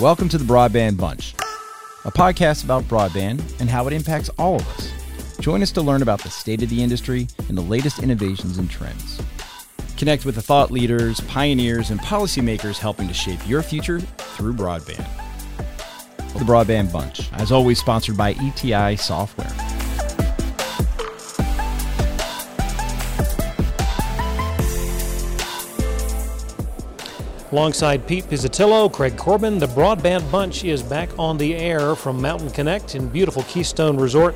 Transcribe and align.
Welcome 0.00 0.28
to 0.28 0.38
the 0.38 0.44
Broadband 0.44 0.96
Bunch, 0.96 1.34
a 2.04 2.12
podcast 2.12 2.62
about 2.62 2.84
broadband 2.84 3.42
and 3.58 3.68
how 3.68 3.84
it 3.88 3.92
impacts 3.92 4.28
all 4.38 4.54
of 4.54 4.68
us. 4.68 4.92
Join 5.40 5.60
us 5.60 5.72
to 5.72 5.82
learn 5.82 6.02
about 6.02 6.22
the 6.22 6.30
state 6.30 6.62
of 6.62 6.70
the 6.70 6.80
industry 6.80 7.26
and 7.48 7.58
the 7.58 7.62
latest 7.62 8.00
innovations 8.00 8.58
and 8.58 8.70
trends. 8.70 9.20
Connect 9.96 10.24
with 10.24 10.36
the 10.36 10.40
thought 10.40 10.70
leaders, 10.70 11.18
pioneers, 11.22 11.90
and 11.90 11.98
policymakers 11.98 12.78
helping 12.78 13.08
to 13.08 13.14
shape 13.14 13.40
your 13.48 13.60
future 13.60 13.98
through 13.98 14.52
broadband. 14.52 15.04
The 16.34 16.44
Broadband 16.44 16.92
Bunch, 16.92 17.32
as 17.32 17.50
always, 17.50 17.80
sponsored 17.80 18.16
by 18.16 18.34
ETI 18.34 18.94
Software. 18.94 19.67
Alongside 27.50 28.06
Pete 28.06 28.24
Pizzatillo, 28.24 28.92
Craig 28.92 29.16
Corbin, 29.16 29.58
the 29.58 29.68
Broadband 29.68 30.30
Bunch 30.30 30.64
is 30.64 30.82
back 30.82 31.08
on 31.18 31.38
the 31.38 31.54
air 31.54 31.94
from 31.94 32.20
Mountain 32.20 32.50
Connect 32.50 32.94
in 32.94 33.08
beautiful 33.08 33.42
Keystone 33.44 33.96
Resort 33.96 34.34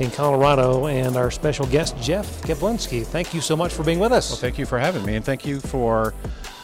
in 0.00 0.10
Colorado. 0.10 0.86
And 0.86 1.16
our 1.16 1.30
special 1.30 1.64
guest, 1.64 1.96
Jeff 1.98 2.42
Gavlinski. 2.42 3.06
Thank 3.06 3.32
you 3.32 3.40
so 3.40 3.56
much 3.56 3.72
for 3.72 3.84
being 3.84 3.98
with 3.98 4.12
us. 4.12 4.30
Well, 4.30 4.38
thank 4.38 4.58
you 4.58 4.66
for 4.66 4.78
having 4.78 5.02
me, 5.06 5.16
and 5.16 5.24
thank 5.24 5.46
you 5.46 5.60
for 5.60 6.12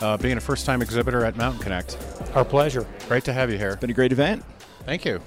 uh, 0.02 0.18
being 0.18 0.36
a 0.36 0.40
first 0.40 0.66
time 0.66 0.82
exhibitor 0.82 1.24
at 1.24 1.36
Mountain 1.36 1.62
Connect. 1.62 1.96
Our 2.34 2.44
pleasure. 2.44 2.86
Great 3.08 3.24
to 3.24 3.32
have 3.32 3.50
you 3.50 3.56
here. 3.56 3.70
It's 3.70 3.80
been 3.80 3.88
a 3.88 3.94
great 3.94 4.12
event. 4.12 4.44
Thank 4.84 5.06
you. 5.06 5.22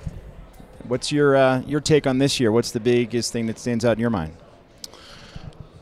What's 0.87 1.11
your 1.11 1.35
uh, 1.35 1.61
your 1.61 1.81
take 1.81 2.05
on 2.05 2.19
this 2.19 2.39
year? 2.39 2.51
What's 2.51 2.71
the 2.71 2.79
biggest 2.79 3.33
thing 3.33 3.47
that 3.47 3.57
stands 3.57 3.83
out 3.83 3.93
in 3.93 3.99
your 3.99 4.11
mind? 4.11 4.35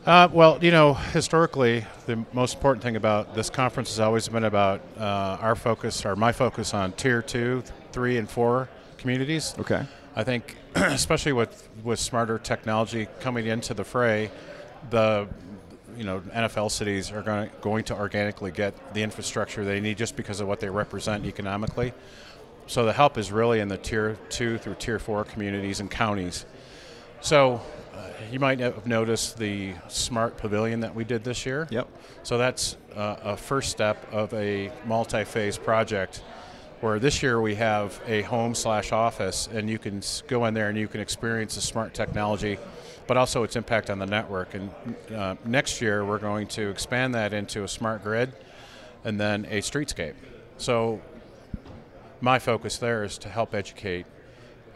Uh, 0.06 0.28
well, 0.32 0.58
you 0.62 0.70
know, 0.70 0.94
historically, 0.94 1.84
the 2.06 2.24
most 2.32 2.54
important 2.54 2.82
thing 2.82 2.96
about 2.96 3.34
this 3.34 3.50
conference 3.50 3.90
has 3.90 4.00
always 4.00 4.26
been 4.28 4.44
about 4.44 4.80
uh, 4.98 5.36
our 5.40 5.54
focus, 5.54 6.06
or 6.06 6.16
my 6.16 6.32
focus, 6.32 6.72
on 6.72 6.92
tier 6.92 7.20
two, 7.20 7.62
three, 7.92 8.16
and 8.16 8.28
four 8.28 8.70
communities. 8.96 9.54
Okay. 9.58 9.84
I 10.16 10.24
think, 10.24 10.56
especially 10.74 11.32
with 11.32 11.68
with 11.84 11.98
smarter 11.98 12.38
technology 12.38 13.08
coming 13.20 13.46
into 13.46 13.74
the 13.74 13.84
fray, 13.84 14.30
the 14.88 15.28
you 15.98 16.04
know 16.04 16.20
NFL 16.20 16.70
cities 16.70 17.12
are 17.12 17.22
going 17.22 17.50
going 17.60 17.84
to 17.84 17.94
organically 17.94 18.52
get 18.52 18.94
the 18.94 19.02
infrastructure 19.02 19.66
they 19.66 19.80
need 19.80 19.98
just 19.98 20.16
because 20.16 20.40
of 20.40 20.48
what 20.48 20.60
they 20.60 20.70
represent 20.70 21.26
economically. 21.26 21.92
So 22.66 22.86
the 22.86 22.92
help 22.94 23.18
is 23.18 23.30
really 23.30 23.60
in 23.60 23.68
the 23.68 23.76
tier 23.76 24.16
two 24.30 24.56
through 24.56 24.76
tier 24.76 24.98
four 24.98 25.24
communities 25.24 25.80
and 25.80 25.90
counties. 25.90 26.46
So 27.20 27.60
uh, 27.94 27.98
you 28.32 28.40
might 28.40 28.60
have 28.60 28.86
noticed 28.86 29.38
the 29.38 29.74
smart 29.88 30.38
pavilion 30.38 30.80
that 30.80 30.94
we 30.94 31.04
did 31.04 31.22
this 31.22 31.44
year. 31.44 31.68
Yep. 31.70 31.88
So 32.22 32.38
that's 32.38 32.76
uh, 32.96 33.16
a 33.22 33.36
first 33.36 33.70
step 33.70 34.10
of 34.12 34.32
a 34.32 34.72
multi-phase 34.86 35.58
project 35.58 36.22
where 36.80 36.98
this 36.98 37.22
year 37.22 37.40
we 37.40 37.54
have 37.56 38.00
a 38.06 38.22
home 38.22 38.54
slash 38.54 38.90
office 38.90 39.48
and 39.52 39.68
you 39.68 39.78
can 39.78 40.02
go 40.28 40.46
in 40.46 40.54
there 40.54 40.70
and 40.70 40.78
you 40.78 40.88
can 40.88 41.00
experience 41.00 41.54
the 41.54 41.60
smart 41.60 41.92
technology 41.92 42.58
but 43.06 43.16
also 43.16 43.42
its 43.42 43.54
impact 43.54 43.90
on 43.90 43.98
the 43.98 44.06
network 44.06 44.54
and 44.54 44.70
uh, 45.14 45.34
next 45.44 45.82
year 45.82 46.04
we're 46.04 46.18
going 46.18 46.46
to 46.46 46.70
expand 46.70 47.14
that 47.14 47.34
into 47.34 47.64
a 47.64 47.68
smart 47.68 48.02
grid 48.02 48.32
and 49.04 49.20
then 49.20 49.44
a 49.50 49.58
streetscape 49.58 50.14
so 50.56 51.00
my 52.22 52.38
focus 52.38 52.78
there 52.78 53.04
is 53.04 53.18
to 53.18 53.28
help 53.28 53.54
educate 53.54 54.06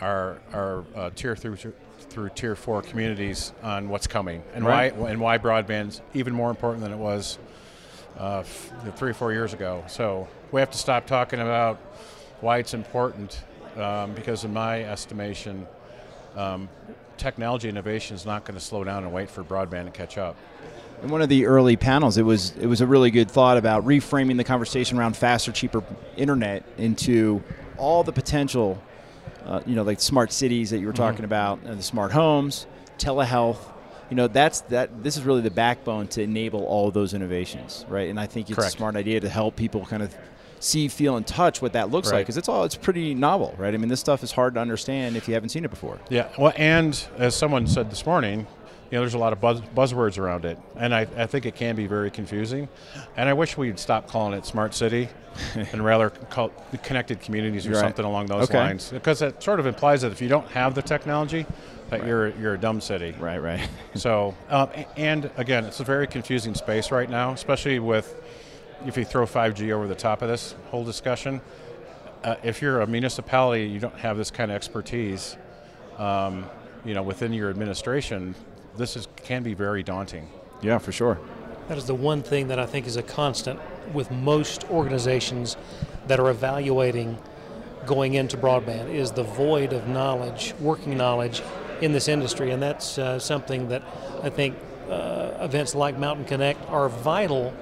our, 0.01 0.39
our 0.53 0.85
uh, 0.95 1.11
tier 1.15 1.35
through 1.35 1.57
through 2.15 2.29
tier 2.31 2.55
four 2.55 2.81
communities 2.81 3.53
on 3.61 3.89
what's 3.89 4.07
coming 4.07 4.41
and 4.55 4.65
Right. 4.65 4.95
why 4.95 5.11
and 5.11 5.21
why 5.21 5.37
broadband's 5.37 6.01
even 6.15 6.33
more 6.33 6.49
important 6.49 6.85
than 6.85 6.93
it 6.93 6.97
was 6.97 7.39
uh, 8.17 8.45
three 8.95 9.11
or 9.11 9.15
four 9.15 9.33
years 9.33 9.53
ago. 9.53 9.83
So 9.89 10.29
we 10.53 10.61
have 10.61 10.71
to 10.71 10.79
stop 10.79 11.07
talking 11.09 11.41
about 11.41 11.79
why 12.41 12.59
it's 12.59 12.73
important 12.73 13.43
um, 13.77 14.13
because, 14.13 14.45
in 14.45 14.53
my 14.53 14.85
estimation, 14.85 15.67
um, 16.37 16.69
technology 17.17 17.69
innovation 17.69 18.15
is 18.15 18.25
not 18.25 18.45
going 18.45 18.55
to 18.55 18.65
slow 18.65 18.85
down 18.85 19.03
and 19.03 19.13
wait 19.13 19.29
for 19.29 19.43
broadband 19.43 19.87
to 19.87 19.91
catch 19.91 20.17
up. 20.17 20.37
In 21.03 21.11
one 21.11 21.21
of 21.21 21.29
the 21.29 21.47
early 21.47 21.77
panels, 21.77 22.17
it 22.17 22.23
was 22.23 22.53
it 22.61 22.67
was 22.67 22.81
a 22.81 22.87
really 22.87 23.11
good 23.11 23.29
thought 23.29 23.57
about 23.57 23.85
reframing 23.85 24.37
the 24.37 24.45
conversation 24.45 24.97
around 25.01 25.17
faster, 25.17 25.51
cheaper 25.51 25.83
internet 26.17 26.63
into 26.79 27.43
all 27.77 28.05
the 28.05 28.13
potential, 28.13 28.81
uh, 29.45 29.61
you 29.67 29.75
know, 29.75 29.83
like 29.83 30.01
smart 30.01 30.33
cities 30.33 30.71
that 30.71 30.79
you 30.79 30.87
were 30.87 30.93
talking 30.93 31.25
about, 31.25 31.61
and 31.65 31.79
the 31.79 31.83
smart 31.83 32.13
homes, 32.13 32.67
telehealth. 32.99 33.59
You 34.11 34.17
know, 34.17 34.29
that's 34.29 34.61
that. 34.63 35.03
This 35.03 35.17
is 35.17 35.25
really 35.25 35.41
the 35.41 35.51
backbone 35.51 36.09
to 36.09 36.23
enable 36.23 36.65
all 36.65 36.89
of 36.89 36.95
those 36.95 37.15
innovations, 37.15 37.85
right? 37.89 38.09
And 38.11 38.21
I 38.21 38.27
think 38.27 38.49
it's 38.49 38.57
Correct. 38.57 38.75
a 38.75 38.77
smart 38.77 38.97
idea 38.97 39.21
to 39.21 39.29
help 39.29 39.57
people 39.57 39.85
kind 39.87 40.03
of 40.03 40.15
see, 40.61 40.89
feel, 40.89 41.17
and 41.17 41.27
touch 41.27 41.61
what 41.61 41.73
that 41.75 41.91
looks 41.91 42.11
like 42.11 42.25
because 42.25 42.37
it's 42.37 42.49
all 42.49 42.65
it's 42.65 42.77
pretty 42.77 43.15
novel, 43.15 43.55
right? 43.59 43.75
I 43.75 43.77
mean, 43.77 43.89
this 43.89 44.01
stuff 44.01 44.23
is 44.23 44.33
hard 44.33 44.55
to 44.55 44.61
understand 44.61 45.17
if 45.17 45.29
you 45.29 45.35
haven't 45.35 45.51
seen 45.51 45.65
it 45.65 45.71
before. 45.71 45.99
Yeah, 46.11 46.29
well, 46.39 46.53
and 46.57 47.03
as 47.19 47.35
someone 47.35 47.67
said 47.67 47.91
this 47.91 48.07
morning, 48.07 48.47
you 48.91 48.97
know, 48.97 49.01
there's 49.01 49.15
a 49.15 49.19
lot 49.19 49.33
of 49.33 49.41
buzz, 49.41 49.61
buzzwords 49.61 50.19
around 50.19 50.45
it, 50.45 50.59
and 50.77 50.95
I, 50.95 51.07
I 51.17 51.27
think 51.27 51.47
it 51.47 51.55
can 51.57 51.75
be 51.75 51.87
very 51.87 52.11
confusing. 52.11 52.69
And 53.17 53.29
I 53.29 53.33
wish 53.33 53.57
we'd 53.57 53.79
stop 53.79 54.09
calling 54.09 54.35
it 54.35 54.47
smart 54.47 54.75
city 54.75 55.09
and 55.55 55.85
rather 55.85 56.11
call 56.11 56.53
it 56.73 56.83
connected 56.83 57.21
communities 57.21 57.67
or 57.67 57.73
right. 57.73 57.81
something 57.81 58.05
along 58.05 58.27
those 58.27 58.45
Okay. 58.45 58.59
lines, 58.59 58.91
because 58.91 59.23
it 59.23 59.43
sort 59.43 59.59
of 59.59 59.67
implies 59.67 60.03
that 60.03 60.13
if 60.13 60.21
you 60.23 60.29
don't 60.29 60.47
have 60.49 60.75
the 60.75 60.83
technology, 60.83 61.47
that 61.91 62.07
you're 62.07 62.29
you're 62.39 62.55
a 62.55 62.59
dumb 62.59 62.81
city. 62.81 63.15
Right, 63.19 63.39
right. 63.39 63.69
So, 63.95 64.35
um, 64.49 64.69
and 64.97 65.31
again, 65.37 65.65
it's 65.65 65.81
a 65.81 65.85
very 65.85 66.07
confusing 66.07 66.55
space 66.55 66.91
right 66.91 67.09
now, 67.09 67.33
especially 67.33 67.79
with 67.79 68.21
if 68.87 68.97
you 68.97 69.05
throw 69.05 69.25
5G 69.25 69.71
over 69.73 69.87
the 69.87 69.95
top 69.95 70.21
of 70.23 70.29
this 70.29 70.55
whole 70.71 70.85
discussion. 70.85 71.41
Uh, 72.23 72.37
if 72.43 72.61
you're 72.63 72.81
a 72.81 72.87
municipality, 72.87 73.67
you 73.67 73.79
don't 73.79 73.99
have 73.99 74.17
this 74.17 74.31
kind 74.31 74.51
of 74.51 74.57
expertise, 74.57 75.37
um, 75.99 76.47
you 76.85 76.95
know, 76.95 77.03
within 77.03 77.33
your 77.33 77.51
administration. 77.51 78.35
This 78.77 78.97
is 78.97 79.09
can 79.23 79.43
be 79.43 79.55
very 79.55 79.83
daunting. 79.83 80.29
yeah, 80.63 80.79
for 80.79 80.93
sure. 80.93 81.19
That 81.69 81.79
is 81.79 81.87
the 81.87 81.95
one 81.95 82.23
thing 82.23 82.49
that 82.49 82.59
I 82.59 82.67
think 82.67 82.87
is 82.87 82.97
a 82.97 83.03
constant 83.03 83.61
with 83.93 84.11
most 84.11 84.65
organizations 84.65 85.57
that 86.09 86.21
are 86.21 86.29
evaluating 86.29 87.19
going 87.87 88.15
into 88.15 88.37
broadband 88.37 88.93
is 88.93 89.13
the 89.13 89.23
void 89.23 89.73
of 89.73 89.89
knowledge, 89.89 90.55
working 90.61 90.97
knowledge 90.97 91.43
in 91.81 91.93
this 91.93 92.09
industry, 92.09 92.51
and 92.51 92.63
that's 92.63 92.99
uh, 92.99 93.19
something 93.19 93.69
that 93.69 93.83
I 94.23 94.31
think 94.31 94.57
uh, 94.91 95.33
events 95.41 95.75
like 95.75 95.99
Mountain 95.99 96.27
Connect 96.27 96.61
are 96.69 96.89
vital 96.89 97.55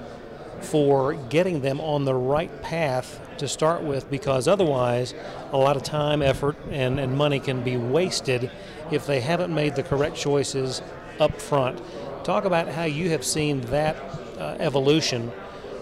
for 0.61 1.15
getting 1.15 1.61
them 1.61 1.81
on 1.81 2.05
the 2.05 2.15
right 2.15 2.63
path 2.63 3.21
to 3.39 3.49
start 3.49 3.83
with 3.83 4.09
because 4.11 4.47
otherwise 4.47 5.15
a 5.53 5.57
lot 5.57 5.77
of 5.77 5.83
time 5.83 6.23
effort 6.23 6.57
and, 6.71 7.01
and 7.01 7.17
money 7.17 7.41
can 7.41 7.63
be 7.63 7.77
wasted 7.77 8.51
if 8.91 9.07
they 9.07 9.21
haven't 9.21 9.53
made 9.53 9.75
the 9.75 9.83
correct 9.83 10.17
choices 10.17 10.83
up 11.23 11.41
front 11.41 11.81
talk 12.25 12.45
about 12.45 12.69
how 12.69 12.83
you 12.83 13.11
have 13.11 13.25
seen 13.25 13.61
that 13.63 13.97
uh, 14.39 14.57
evolution 14.59 15.31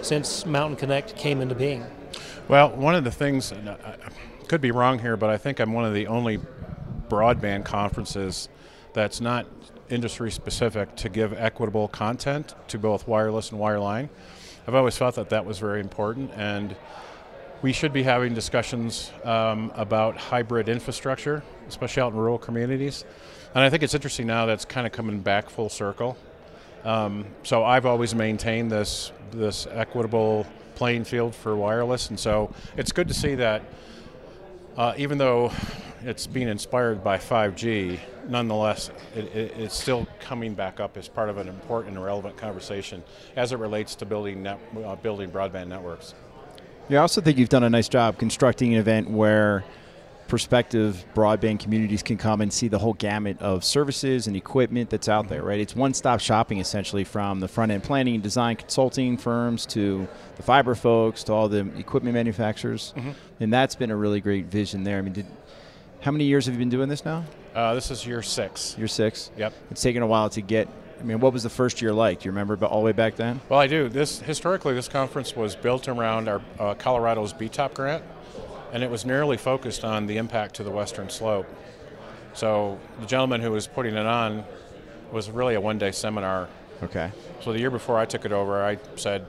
since 0.02 0.44
mountain 0.44 0.76
connect 0.76 1.16
came 1.16 1.40
into 1.40 1.54
being 1.54 1.84
Well, 2.46 2.70
one 2.70 2.94
of 2.94 3.04
the 3.04 3.10
things, 3.10 3.52
I 3.52 3.96
could 4.48 4.60
be 4.60 4.70
wrong 4.70 4.98
here, 4.98 5.16
but 5.16 5.30
I 5.30 5.38
think 5.38 5.58
I'm 5.60 5.72
one 5.72 5.86
of 5.86 5.94
the 5.94 6.08
only 6.08 6.38
broadband 7.08 7.64
conferences 7.64 8.48
that's 8.92 9.20
not 9.20 9.46
industry 9.88 10.30
specific 10.30 10.94
to 10.96 11.08
give 11.08 11.32
equitable 11.32 11.88
content 11.88 12.54
to 12.68 12.78
both 12.78 13.08
wireless 13.08 13.50
and 13.50 13.60
wireline. 13.60 14.08
I've 14.66 14.74
always 14.74 14.98
thought 14.98 15.14
that 15.14 15.30
that 15.30 15.46
was 15.46 15.58
very 15.58 15.80
important, 15.80 16.32
and 16.36 16.76
we 17.62 17.72
should 17.72 17.92
be 17.92 18.02
having 18.02 18.34
discussions 18.34 19.10
um, 19.24 19.72
about 19.74 20.16
hybrid 20.16 20.68
infrastructure, 20.68 21.42
especially 21.66 22.02
out 22.02 22.12
in 22.12 22.18
rural 22.18 22.38
communities. 22.38 23.04
And 23.54 23.64
I 23.64 23.70
think 23.70 23.82
it's 23.82 23.94
interesting 23.94 24.26
now 24.26 24.46
that's 24.46 24.64
kind 24.64 24.86
of 24.86 24.92
coming 24.92 25.20
back 25.20 25.50
full 25.50 25.68
circle. 25.68 26.16
Um, 26.84 27.26
so 27.42 27.64
I've 27.64 27.86
always 27.86 28.14
maintained 28.14 28.70
this 28.70 29.12
this 29.32 29.66
equitable 29.70 30.46
playing 30.74 31.04
field 31.04 31.34
for 31.34 31.54
wireless, 31.54 32.08
and 32.08 32.18
so 32.18 32.52
it's 32.76 32.90
good 32.90 33.08
to 33.08 33.14
see 33.14 33.34
that 33.36 33.62
uh, 34.76 34.94
even 34.96 35.18
though 35.18 35.52
it's 36.02 36.26
being 36.26 36.48
inspired 36.48 37.04
by 37.04 37.18
5G, 37.18 37.98
nonetheless, 38.28 38.90
it, 39.14 39.24
it, 39.36 39.52
it's 39.58 39.78
still 39.78 40.06
coming 40.20 40.54
back 40.54 40.80
up 40.80 40.96
as 40.96 41.08
part 41.08 41.28
of 41.28 41.36
an 41.36 41.48
important 41.48 41.96
and 41.96 42.04
relevant 42.04 42.36
conversation 42.36 43.02
as 43.36 43.52
it 43.52 43.58
relates 43.58 43.94
to 43.96 44.06
building 44.06 44.42
net, 44.42 44.58
uh, 44.84 44.96
building 44.96 45.30
broadband 45.30 45.68
networks. 45.68 46.14
Yeah, 46.88 46.98
I 46.98 47.02
also 47.02 47.20
think 47.20 47.38
you've 47.38 47.50
done 47.50 47.64
a 47.64 47.70
nice 47.70 47.88
job 47.88 48.18
constructing 48.18 48.72
an 48.72 48.80
event 48.80 49.10
where 49.10 49.64
prospective 50.30 51.04
broadband 51.12 51.58
communities 51.58 52.04
can 52.04 52.16
come 52.16 52.40
and 52.40 52.52
see 52.52 52.68
the 52.68 52.78
whole 52.78 52.94
gamut 52.94 53.36
of 53.42 53.64
services 53.64 54.28
and 54.28 54.36
equipment 54.36 54.88
that's 54.88 55.08
out 55.08 55.28
there, 55.28 55.42
right? 55.42 55.58
It's 55.58 55.74
one 55.74 55.92
stop 55.92 56.20
shopping 56.20 56.58
essentially 56.58 57.02
from 57.02 57.40
the 57.40 57.48
front 57.48 57.72
end 57.72 57.82
planning 57.82 58.14
and 58.14 58.22
design 58.22 58.54
consulting 58.54 59.16
firms 59.16 59.66
to 59.66 60.06
the 60.36 60.42
fiber 60.44 60.76
folks 60.76 61.24
to 61.24 61.32
all 61.32 61.48
the 61.48 61.66
equipment 61.76 62.14
manufacturers. 62.14 62.94
And 63.40 63.52
that's 63.52 63.74
been 63.74 63.90
a 63.90 63.96
really 63.96 64.20
great 64.20 64.46
vision 64.46 64.84
there. 64.84 64.98
I 64.98 65.02
mean, 65.02 65.14
did, 65.14 65.26
how 66.00 66.12
many 66.12 66.24
years 66.24 66.46
have 66.46 66.54
you 66.54 66.60
been 66.60 66.68
doing 66.68 66.88
this 66.88 67.04
now? 67.04 67.24
Uh, 67.52 67.74
this 67.74 67.90
is 67.90 68.06
year 68.06 68.22
six. 68.22 68.78
Year 68.78 68.86
six? 68.86 69.32
Yep. 69.36 69.52
It's 69.72 69.82
taken 69.82 70.02
a 70.02 70.06
while 70.06 70.30
to 70.30 70.40
get. 70.40 70.68
I 71.00 71.02
mean, 71.02 71.18
what 71.18 71.32
was 71.32 71.42
the 71.42 71.50
first 71.50 71.82
year 71.82 71.92
like? 71.92 72.20
Do 72.20 72.26
you 72.26 72.30
remember 72.30 72.64
all 72.64 72.80
the 72.80 72.84
way 72.84 72.92
back 72.92 73.16
then? 73.16 73.40
Well, 73.48 73.58
I 73.58 73.66
do. 73.66 73.88
This 73.88 74.20
historically, 74.20 74.74
this 74.74 74.86
conference 74.86 75.34
was 75.34 75.56
built 75.56 75.88
around 75.88 76.28
our 76.28 76.40
uh, 76.58 76.74
Colorado's 76.74 77.32
BTOP 77.32 77.74
grant, 77.74 78.04
and 78.72 78.82
it 78.82 78.90
was 78.90 79.04
narrowly 79.04 79.36
focused 79.36 79.84
on 79.84 80.06
the 80.06 80.16
impact 80.16 80.56
to 80.56 80.64
the 80.64 80.70
western 80.70 81.08
slope. 81.08 81.46
So 82.34 82.78
the 83.00 83.06
gentleman 83.06 83.40
who 83.40 83.50
was 83.50 83.66
putting 83.66 83.94
it 83.94 84.06
on 84.06 84.44
was 85.12 85.30
really 85.30 85.54
a 85.54 85.60
one-day 85.60 85.92
seminar. 85.92 86.48
Okay. 86.82 87.10
So 87.42 87.52
the 87.52 87.58
year 87.58 87.70
before 87.70 87.98
I 87.98 88.04
took 88.04 88.24
it 88.24 88.32
over, 88.32 88.62
I 88.62 88.78
said, 88.96 89.26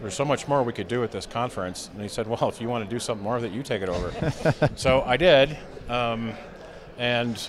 "There's 0.00 0.14
so 0.14 0.24
much 0.24 0.48
more 0.48 0.62
we 0.62 0.72
could 0.72 0.88
do 0.88 1.04
at 1.04 1.12
this 1.12 1.26
conference," 1.26 1.90
and 1.92 2.02
he 2.02 2.08
said, 2.08 2.26
"Well, 2.26 2.48
if 2.48 2.60
you 2.60 2.68
want 2.68 2.84
to 2.84 2.90
do 2.90 2.98
something 2.98 3.22
more 3.22 3.36
of 3.36 3.44
it, 3.44 3.52
you 3.52 3.62
take 3.62 3.82
it 3.82 3.88
over." 3.88 4.70
so 4.76 5.02
I 5.02 5.16
did, 5.16 5.56
um, 5.88 6.32
and 6.98 7.48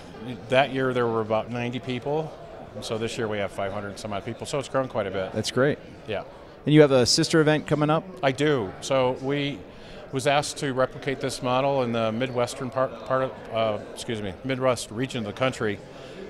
that 0.50 0.72
year 0.72 0.92
there 0.92 1.06
were 1.06 1.20
about 1.20 1.50
90 1.50 1.80
people. 1.80 2.32
And 2.74 2.84
so 2.84 2.98
this 2.98 3.16
year 3.16 3.28
we 3.28 3.38
have 3.38 3.52
500 3.52 3.88
and 3.88 3.98
some 3.98 4.12
odd 4.12 4.24
people. 4.24 4.46
So 4.46 4.58
it's 4.58 4.68
grown 4.68 4.88
quite 4.88 5.06
a 5.06 5.10
bit. 5.10 5.32
That's 5.32 5.50
great. 5.50 5.78
Yeah. 6.08 6.24
And 6.66 6.74
you 6.74 6.80
have 6.80 6.90
a 6.90 7.06
sister 7.06 7.40
event 7.40 7.66
coming 7.66 7.90
up? 7.90 8.04
I 8.22 8.32
do. 8.32 8.72
So 8.80 9.12
we 9.22 9.58
was 10.14 10.28
asked 10.28 10.58
to 10.58 10.72
replicate 10.72 11.18
this 11.18 11.42
model 11.42 11.82
in 11.82 11.90
the 11.90 12.12
midwestern 12.12 12.70
part, 12.70 13.04
part 13.04 13.24
of, 13.24 13.32
uh, 13.52 13.78
excuse 13.92 14.22
me, 14.22 14.32
Midwest 14.44 14.92
region 14.92 15.18
of 15.18 15.24
the 15.24 15.32
country, 15.32 15.80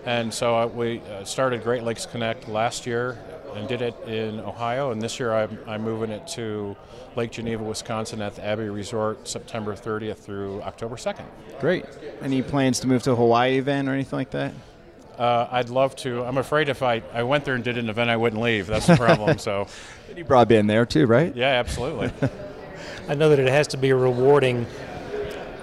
and 0.06 0.32
so 0.32 0.56
uh, 0.56 0.66
we 0.66 1.00
uh, 1.00 1.22
started 1.24 1.62
Great 1.62 1.82
Lakes 1.82 2.06
Connect 2.06 2.48
last 2.48 2.86
year 2.86 3.18
and 3.54 3.68
did 3.68 3.82
it 3.82 3.94
in 4.08 4.40
Ohio, 4.40 4.90
and 4.90 5.02
this 5.02 5.20
year 5.20 5.34
I'm, 5.34 5.58
I'm 5.66 5.82
moving 5.82 6.10
it 6.10 6.26
to 6.28 6.74
Lake 7.14 7.30
Geneva, 7.30 7.62
Wisconsin, 7.62 8.22
at 8.22 8.36
the 8.36 8.44
Abbey 8.44 8.70
Resort, 8.70 9.28
September 9.28 9.74
30th 9.74 10.16
through 10.16 10.62
October 10.62 10.96
2nd. 10.96 11.26
Great. 11.60 11.84
Any 12.22 12.40
plans 12.40 12.80
to 12.80 12.86
move 12.86 13.02
to 13.02 13.12
a 13.12 13.16
Hawaii 13.16 13.58
event 13.58 13.86
or 13.86 13.92
anything 13.92 14.16
like 14.16 14.30
that? 14.30 14.54
Uh, 15.18 15.46
I'd 15.50 15.68
love 15.68 15.94
to. 15.96 16.24
I'm 16.24 16.38
afraid 16.38 16.70
if 16.70 16.82
I, 16.82 17.02
I 17.12 17.22
went 17.22 17.44
there 17.44 17.54
and 17.54 17.62
did 17.62 17.76
an 17.76 17.90
event, 17.90 18.08
I 18.08 18.16
wouldn't 18.16 18.40
leave. 18.40 18.66
That's 18.66 18.86
the 18.86 18.96
problem. 18.96 19.36
so, 19.38 19.68
Any 20.10 20.24
broadband 20.24 20.68
there 20.68 20.86
too, 20.86 21.06
right? 21.06 21.36
yeah, 21.36 21.50
absolutely. 21.50 22.10
I 23.08 23.14
know 23.14 23.28
that 23.28 23.38
it 23.38 23.48
has 23.48 23.68
to 23.68 23.76
be 23.76 23.92
rewarding, 23.92 24.66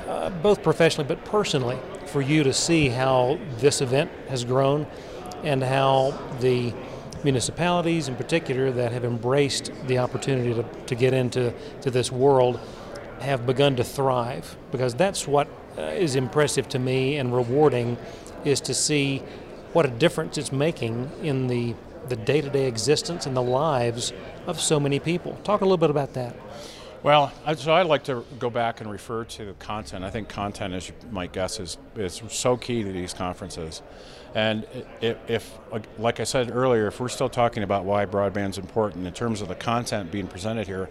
uh, 0.07 0.29
both 0.29 0.63
professionally 0.63 1.07
but 1.07 1.23
personally, 1.25 1.77
for 2.07 2.21
you 2.21 2.43
to 2.43 2.53
see 2.53 2.89
how 2.89 3.39
this 3.57 3.81
event 3.81 4.11
has 4.29 4.43
grown 4.43 4.85
and 5.43 5.63
how 5.63 6.17
the 6.39 6.73
municipalities 7.23 8.07
in 8.07 8.15
particular 8.15 8.71
that 8.71 8.91
have 8.91 9.05
embraced 9.05 9.71
the 9.87 9.97
opportunity 9.97 10.53
to, 10.53 10.63
to 10.87 10.95
get 10.95 11.13
into 11.13 11.53
to 11.81 11.91
this 11.91 12.11
world 12.11 12.59
have 13.19 13.45
begun 13.45 13.75
to 13.75 13.83
thrive 13.83 14.57
because 14.71 14.95
that's 14.95 15.27
what 15.27 15.47
uh, 15.77 15.81
is 15.81 16.15
impressive 16.15 16.67
to 16.67 16.79
me 16.79 17.17
and 17.17 17.33
rewarding 17.33 17.97
is 18.43 18.59
to 18.59 18.73
see 18.73 19.19
what 19.73 19.85
a 19.85 19.89
difference 19.89 20.37
it's 20.37 20.51
making 20.51 21.09
in 21.21 21.47
the 21.47 21.75
the 22.09 22.15
day-to-day 22.15 22.67
existence 22.67 23.25
and 23.25 23.35
the 23.35 23.41
lives 23.41 24.11
of 24.47 24.59
so 24.59 24.79
many 24.79 24.99
people. 24.99 25.37
Talk 25.43 25.61
a 25.61 25.65
little 25.65 25.77
bit 25.77 25.89
about 25.89 26.13
that. 26.13 26.35
Well, 27.03 27.31
so 27.57 27.73
I'd 27.73 27.87
like 27.87 28.03
to 28.03 28.23
go 28.37 28.51
back 28.51 28.79
and 28.79 28.91
refer 28.91 29.23
to 29.23 29.55
content. 29.57 30.03
I 30.03 30.11
think 30.11 30.29
content, 30.29 30.75
as 30.75 30.87
you 30.87 30.93
might 31.09 31.31
guess, 31.33 31.59
is, 31.59 31.77
is 31.95 32.21
so 32.29 32.55
key 32.57 32.83
to 32.83 32.91
these 32.91 33.11
conferences. 33.11 33.81
And 34.35 34.67
i- 35.01 35.07
i- 35.07 35.15
if, 35.27 35.57
like 35.97 36.19
I 36.19 36.25
said 36.25 36.51
earlier, 36.55 36.85
if 36.87 36.99
we're 36.99 37.09
still 37.09 37.27
talking 37.29 37.63
about 37.63 37.85
why 37.85 38.05
broadband's 38.05 38.59
important 38.59 39.07
in 39.07 39.13
terms 39.13 39.41
of 39.41 39.47
the 39.47 39.55
content 39.55 40.11
being 40.11 40.27
presented 40.27 40.67
here, 40.67 40.89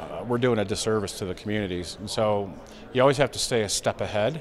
uh, 0.00 0.24
we're 0.26 0.38
doing 0.38 0.58
a 0.58 0.64
disservice 0.64 1.16
to 1.18 1.24
the 1.24 1.34
communities. 1.34 1.96
And 2.00 2.10
so 2.10 2.52
you 2.92 3.00
always 3.00 3.18
have 3.18 3.30
to 3.32 3.38
stay 3.38 3.62
a 3.62 3.68
step 3.68 4.00
ahead. 4.00 4.40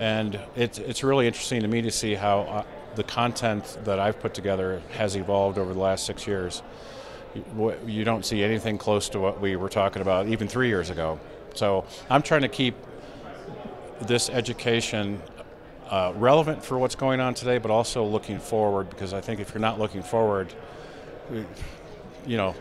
And 0.00 0.40
it's, 0.56 0.78
it's 0.78 1.04
really 1.04 1.26
interesting 1.26 1.60
to 1.60 1.68
me 1.68 1.82
to 1.82 1.90
see 1.90 2.14
how 2.14 2.40
uh, 2.40 2.62
the 2.94 3.04
content 3.04 3.76
that 3.84 4.00
I've 4.00 4.18
put 4.20 4.32
together 4.32 4.80
has 4.96 5.16
evolved 5.16 5.58
over 5.58 5.74
the 5.74 5.80
last 5.80 6.06
six 6.06 6.26
years 6.26 6.62
you- 7.34 7.74
you 7.86 8.04
don't 8.04 8.24
see 8.24 8.42
anything 8.42 8.78
close 8.78 9.08
to 9.10 9.18
what 9.20 9.40
we 9.40 9.56
were 9.56 9.68
talking 9.68 10.02
about 10.02 10.26
even 10.28 10.48
three 10.48 10.68
years 10.68 10.90
ago. 10.90 11.18
So 11.54 11.84
I'm 12.10 12.22
trying 12.22 12.42
to 12.42 12.48
keep 12.48 12.74
this 14.02 14.28
education 14.30 15.20
uh, 15.90 16.12
relevant 16.16 16.64
for 16.64 16.78
what's 16.78 16.94
going 16.94 17.20
on 17.20 17.34
today, 17.34 17.58
but 17.58 17.70
also 17.70 18.02
looking 18.04 18.38
forward 18.38 18.88
because 18.90 19.12
I 19.12 19.20
think 19.20 19.38
if 19.38 19.52
you're 19.52 19.60
not 19.60 19.78
looking 19.78 20.02
forward, 20.02 20.52
you- 21.32 21.46
you 22.26 22.36
know, 22.38 22.54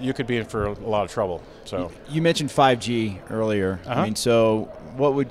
you 0.00 0.14
could 0.14 0.26
be 0.26 0.38
in 0.38 0.46
for 0.46 0.64
a 0.66 0.72
lot 0.72 1.04
of 1.04 1.10
trouble. 1.12 1.42
So 1.64 1.92
You 2.08 2.22
mentioned 2.22 2.50
5G 2.50 3.20
earlier. 3.30 3.78
Uh-huh. 3.86 4.00
I 4.00 4.04
mean, 4.04 4.16
so 4.16 4.70
what 4.96 5.12
would 5.14 5.28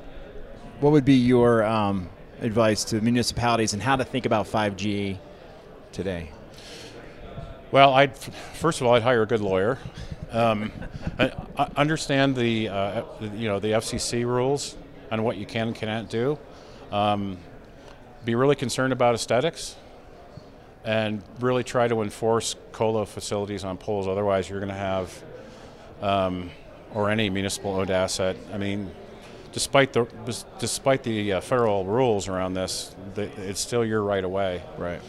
what 0.82 0.92
would 0.92 1.04
be 1.06 1.16
your 1.16 1.64
um, 1.64 2.10
advice 2.42 2.84
to 2.86 3.02
municipalities 3.02 3.74
and 3.74 3.82
how 3.82 3.96
to 3.96 4.04
think 4.04 4.26
about 4.28 4.46
5G 4.46 5.18
today? 5.92 6.30
Well, 7.76 7.94
I'd 7.94 8.16
first 8.16 8.80
of 8.80 8.88
all, 8.88 8.94
I'd 8.94 9.04
hire 9.04 9.24
a 9.24 9.26
good 9.26 9.42
lawyer. 9.42 9.78
Um, 10.32 10.72
I, 11.20 11.34
I 11.58 11.68
understand 11.76 12.34
the 12.34 12.70
uh, 12.70 13.04
you 13.20 13.50
know 13.50 13.60
the 13.60 13.72
FCC 13.72 14.26
rules 14.26 14.78
on 15.12 15.24
what 15.24 15.36
you 15.36 15.46
can 15.46 15.68
and 15.68 15.76
cannot 15.76 16.10
do. 16.10 16.40
Um, 16.90 17.38
be 18.24 18.34
really 18.34 18.56
concerned 18.56 18.94
about 18.94 19.14
aesthetics, 19.14 19.76
and 20.86 21.22
really 21.42 21.66
try 21.66 21.90
to 21.90 22.02
enforce 22.02 22.56
colo 22.72 23.04
facilities 23.04 23.66
on 23.66 23.76
poles. 23.76 24.08
Otherwise, 24.08 24.50
you're 24.50 24.62
going 24.62 24.72
to 24.72 24.74
have, 24.74 25.24
um, 26.02 26.52
or 26.94 27.10
any 27.10 27.30
municipal-owned 27.30 27.92
asset. 27.92 28.38
I 28.54 28.58
mean, 28.58 28.90
despite 29.52 29.92
the 29.92 30.08
despite 30.60 31.04
the 31.04 31.34
uh, 31.34 31.42
federal 31.42 31.84
rules 31.84 32.30
around 32.30 32.54
this, 32.54 32.96
the, 33.16 33.24
it's 33.50 33.60
still 33.60 33.84
your 33.84 34.02
right 34.02 34.24
of 34.24 34.32
way. 34.32 34.64
Right. 34.78 35.02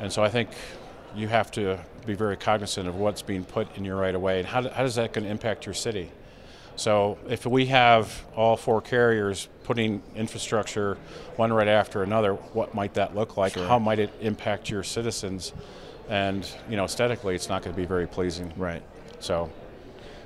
And 0.00 0.10
so 0.10 0.24
I 0.24 0.30
think 0.30 0.48
you 1.16 1.28
have 1.28 1.50
to 1.52 1.78
be 2.06 2.14
very 2.14 2.36
cognizant 2.36 2.88
of 2.88 2.94
what's 2.94 3.22
being 3.22 3.44
put 3.44 3.74
in 3.76 3.84
your 3.84 3.96
right 3.96 4.14
of 4.14 4.20
way 4.20 4.38
and 4.38 4.46
how, 4.46 4.68
how 4.68 4.82
does 4.82 4.94
that 4.96 5.12
going 5.12 5.24
to 5.24 5.30
impact 5.30 5.66
your 5.66 5.74
city. 5.74 6.10
So 6.76 7.18
if 7.28 7.46
we 7.46 7.66
have 7.66 8.24
all 8.36 8.56
four 8.56 8.82
carriers 8.82 9.48
putting 9.64 10.02
infrastructure 10.14 10.98
one 11.36 11.52
right 11.52 11.68
after 11.68 12.02
another, 12.02 12.34
what 12.34 12.74
might 12.74 12.94
that 12.94 13.14
look 13.14 13.36
like? 13.38 13.54
How 13.54 13.78
might 13.78 13.98
it 13.98 14.12
impact 14.20 14.68
your 14.68 14.82
citizens? 14.82 15.54
And 16.08 16.48
you 16.68 16.76
know, 16.76 16.84
aesthetically, 16.84 17.34
it's 17.34 17.48
not 17.48 17.62
going 17.62 17.74
to 17.74 17.80
be 17.80 17.86
very 17.86 18.06
pleasing. 18.06 18.52
Right. 18.56 18.82
So 19.20 19.50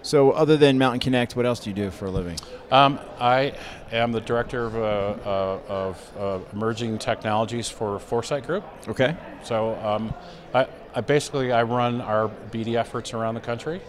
So, 0.02 0.32
other 0.32 0.56
than 0.56 0.76
Mountain 0.76 1.00
Connect, 1.00 1.36
what 1.36 1.46
else 1.46 1.60
do 1.60 1.70
you 1.70 1.76
do 1.76 1.90
for 1.90 2.06
a 2.06 2.10
living? 2.10 2.36
um, 2.72 2.98
I 3.20 3.54
am 3.92 4.12
the 4.12 4.20
director 4.20 4.66
of, 4.66 4.76
uh, 4.76 4.80
uh, 4.80 5.60
of 5.68 6.12
uh, 6.18 6.38
emerging 6.52 6.98
technologies 6.98 7.68
for 7.68 7.98
Foresite 7.98 8.46
Group. 8.46 8.64
Okay. 8.88 9.14
So 9.44 9.76
um, 9.76 10.14
I, 10.52 10.66
I 10.94 11.00
basically 11.00 11.52
I 11.52 11.62
run 11.62 12.00
our 12.00 12.28
BD 12.50 12.74
efforts 12.74 13.14
around 13.14 13.34
the 13.34 13.40
country. 13.40 13.80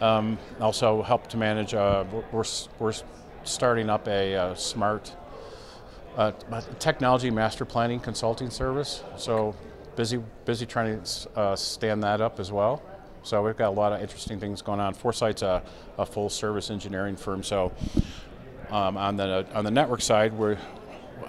Um, 0.00 0.38
also 0.60 1.02
help 1.02 1.26
to 1.28 1.36
manage. 1.36 1.74
Uh, 1.74 2.04
we're, 2.32 2.44
we're 2.78 2.94
starting 3.44 3.90
up 3.90 4.08
a, 4.08 4.34
uh 4.34 4.54
smart 4.54 5.14
uh, 6.16 6.32
technology 6.78 7.30
master 7.30 7.64
planning 7.64 8.00
consulting 8.00 8.50
service. 8.50 9.02
So 9.16 9.54
busy 9.96 10.22
busy 10.44 10.66
trying 10.66 11.02
to 11.02 11.30
uh, 11.38 11.56
stand 11.56 12.02
that 12.02 12.20
up 12.20 12.40
as 12.40 12.50
well. 12.50 12.82
So 13.22 13.42
we've 13.42 13.56
got 13.56 13.68
a 13.68 13.76
lot 13.76 13.92
of 13.92 14.00
interesting 14.00 14.40
things 14.40 14.62
going 14.62 14.80
on. 14.80 14.94
Foresite's 14.94 15.42
a, 15.42 15.62
a 15.98 16.06
full 16.06 16.30
service 16.30 16.70
engineering 16.70 17.16
firm. 17.16 17.42
So 17.42 17.72
um, 18.70 18.96
on 18.96 19.16
the 19.16 19.46
on 19.52 19.64
the 19.64 19.70
network 19.70 20.00
side, 20.00 20.32
we're 20.32 20.56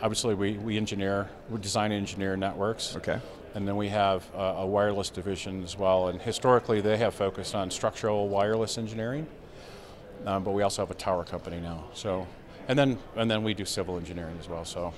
obviously 0.01 0.35
we, 0.35 0.57
we 0.57 0.77
engineer, 0.77 1.29
we 1.49 1.59
design 1.59 1.91
and 1.91 1.99
engineer 1.99 2.37
networks. 2.37 2.95
Okay. 2.95 3.19
And 3.53 3.67
then 3.67 3.75
we 3.75 3.89
have 3.89 4.29
uh, 4.33 4.55
a 4.57 4.65
wireless 4.65 5.09
division 5.09 5.63
as 5.63 5.77
well. 5.77 6.07
And 6.07 6.21
historically, 6.21 6.81
they 6.81 6.97
have 6.97 7.13
focused 7.13 7.53
on 7.53 7.69
structural 7.69 8.29
wireless 8.29 8.77
engineering. 8.77 9.27
Um, 10.25 10.43
but 10.43 10.51
we 10.51 10.63
also 10.63 10.81
have 10.83 10.91
a 10.91 10.95
tower 10.95 11.23
company 11.23 11.59
now. 11.59 11.85
So, 11.93 12.27
and 12.67 12.77
then 12.77 12.97
and 13.15 13.29
then 13.29 13.43
we 13.43 13.53
do 13.53 13.65
civil 13.65 13.97
engineering 13.97 14.37
as 14.39 14.47
well. 14.47 14.65
So, 14.65 14.93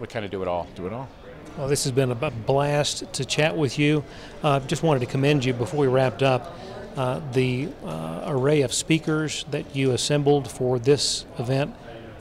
we 0.00 0.06
kind 0.06 0.24
of 0.24 0.30
do 0.30 0.42
it 0.42 0.48
all. 0.48 0.66
Do 0.74 0.86
it 0.86 0.92
all. 0.92 1.08
Well, 1.56 1.68
this 1.68 1.84
has 1.84 1.92
been 1.92 2.10
a 2.10 2.30
blast 2.30 3.10
to 3.14 3.24
chat 3.24 3.56
with 3.56 3.78
you. 3.78 4.04
Uh, 4.42 4.60
just 4.60 4.82
wanted 4.82 5.00
to 5.00 5.06
commend 5.06 5.44
you 5.44 5.54
before 5.54 5.80
we 5.80 5.86
wrapped 5.86 6.22
up. 6.22 6.58
Uh, 6.96 7.20
the 7.32 7.68
uh, 7.84 8.24
array 8.26 8.62
of 8.62 8.72
speakers 8.72 9.44
that 9.50 9.76
you 9.76 9.92
assembled 9.92 10.50
for 10.50 10.78
this 10.78 11.26
event, 11.38 11.74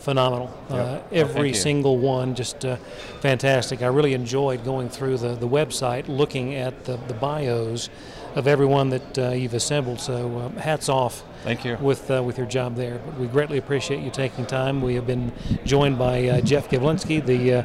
phenomenal. 0.06 0.56
Uh, 0.70 1.00
every 1.12 1.50
you. 1.50 1.54
single 1.56 1.98
one, 1.98 2.36
just 2.36 2.64
uh, 2.64 2.76
fantastic. 3.22 3.82
I 3.82 3.88
really 3.88 4.14
enjoyed 4.14 4.64
going 4.64 4.88
through 4.88 5.18
the, 5.18 5.30
the 5.36 5.48
website, 5.48 6.08
looking 6.08 6.54
at 6.54 6.86
the, 6.86 6.98
the 7.08 7.16
bios 7.16 7.90
of 8.36 8.48
everyone 8.48 8.92
that 8.92 9.18
uh, 9.18 9.30
you've 9.30 9.56
assembled. 9.56 10.00
So, 10.00 10.40
um, 10.40 10.58
hats 10.58 10.90
off 10.90 11.24
Thank 11.44 11.66
you. 11.66 11.76
with 11.82 12.12
uh, 12.12 12.22
with 12.24 12.38
your 12.38 12.46
job 12.46 12.76
there. 12.76 13.00
But 13.04 13.20
we 13.20 13.26
greatly 13.26 13.58
appreciate 13.58 14.04
you 14.04 14.12
taking 14.12 14.46
time. 14.46 14.82
We 14.82 14.94
have 14.94 15.08
been 15.08 15.32
joined 15.66 15.98
by 15.98 16.28
uh, 16.28 16.42
Jeff 16.42 16.70
Gavlinski, 16.70 17.26
the 17.26 17.54
uh, 17.54 17.62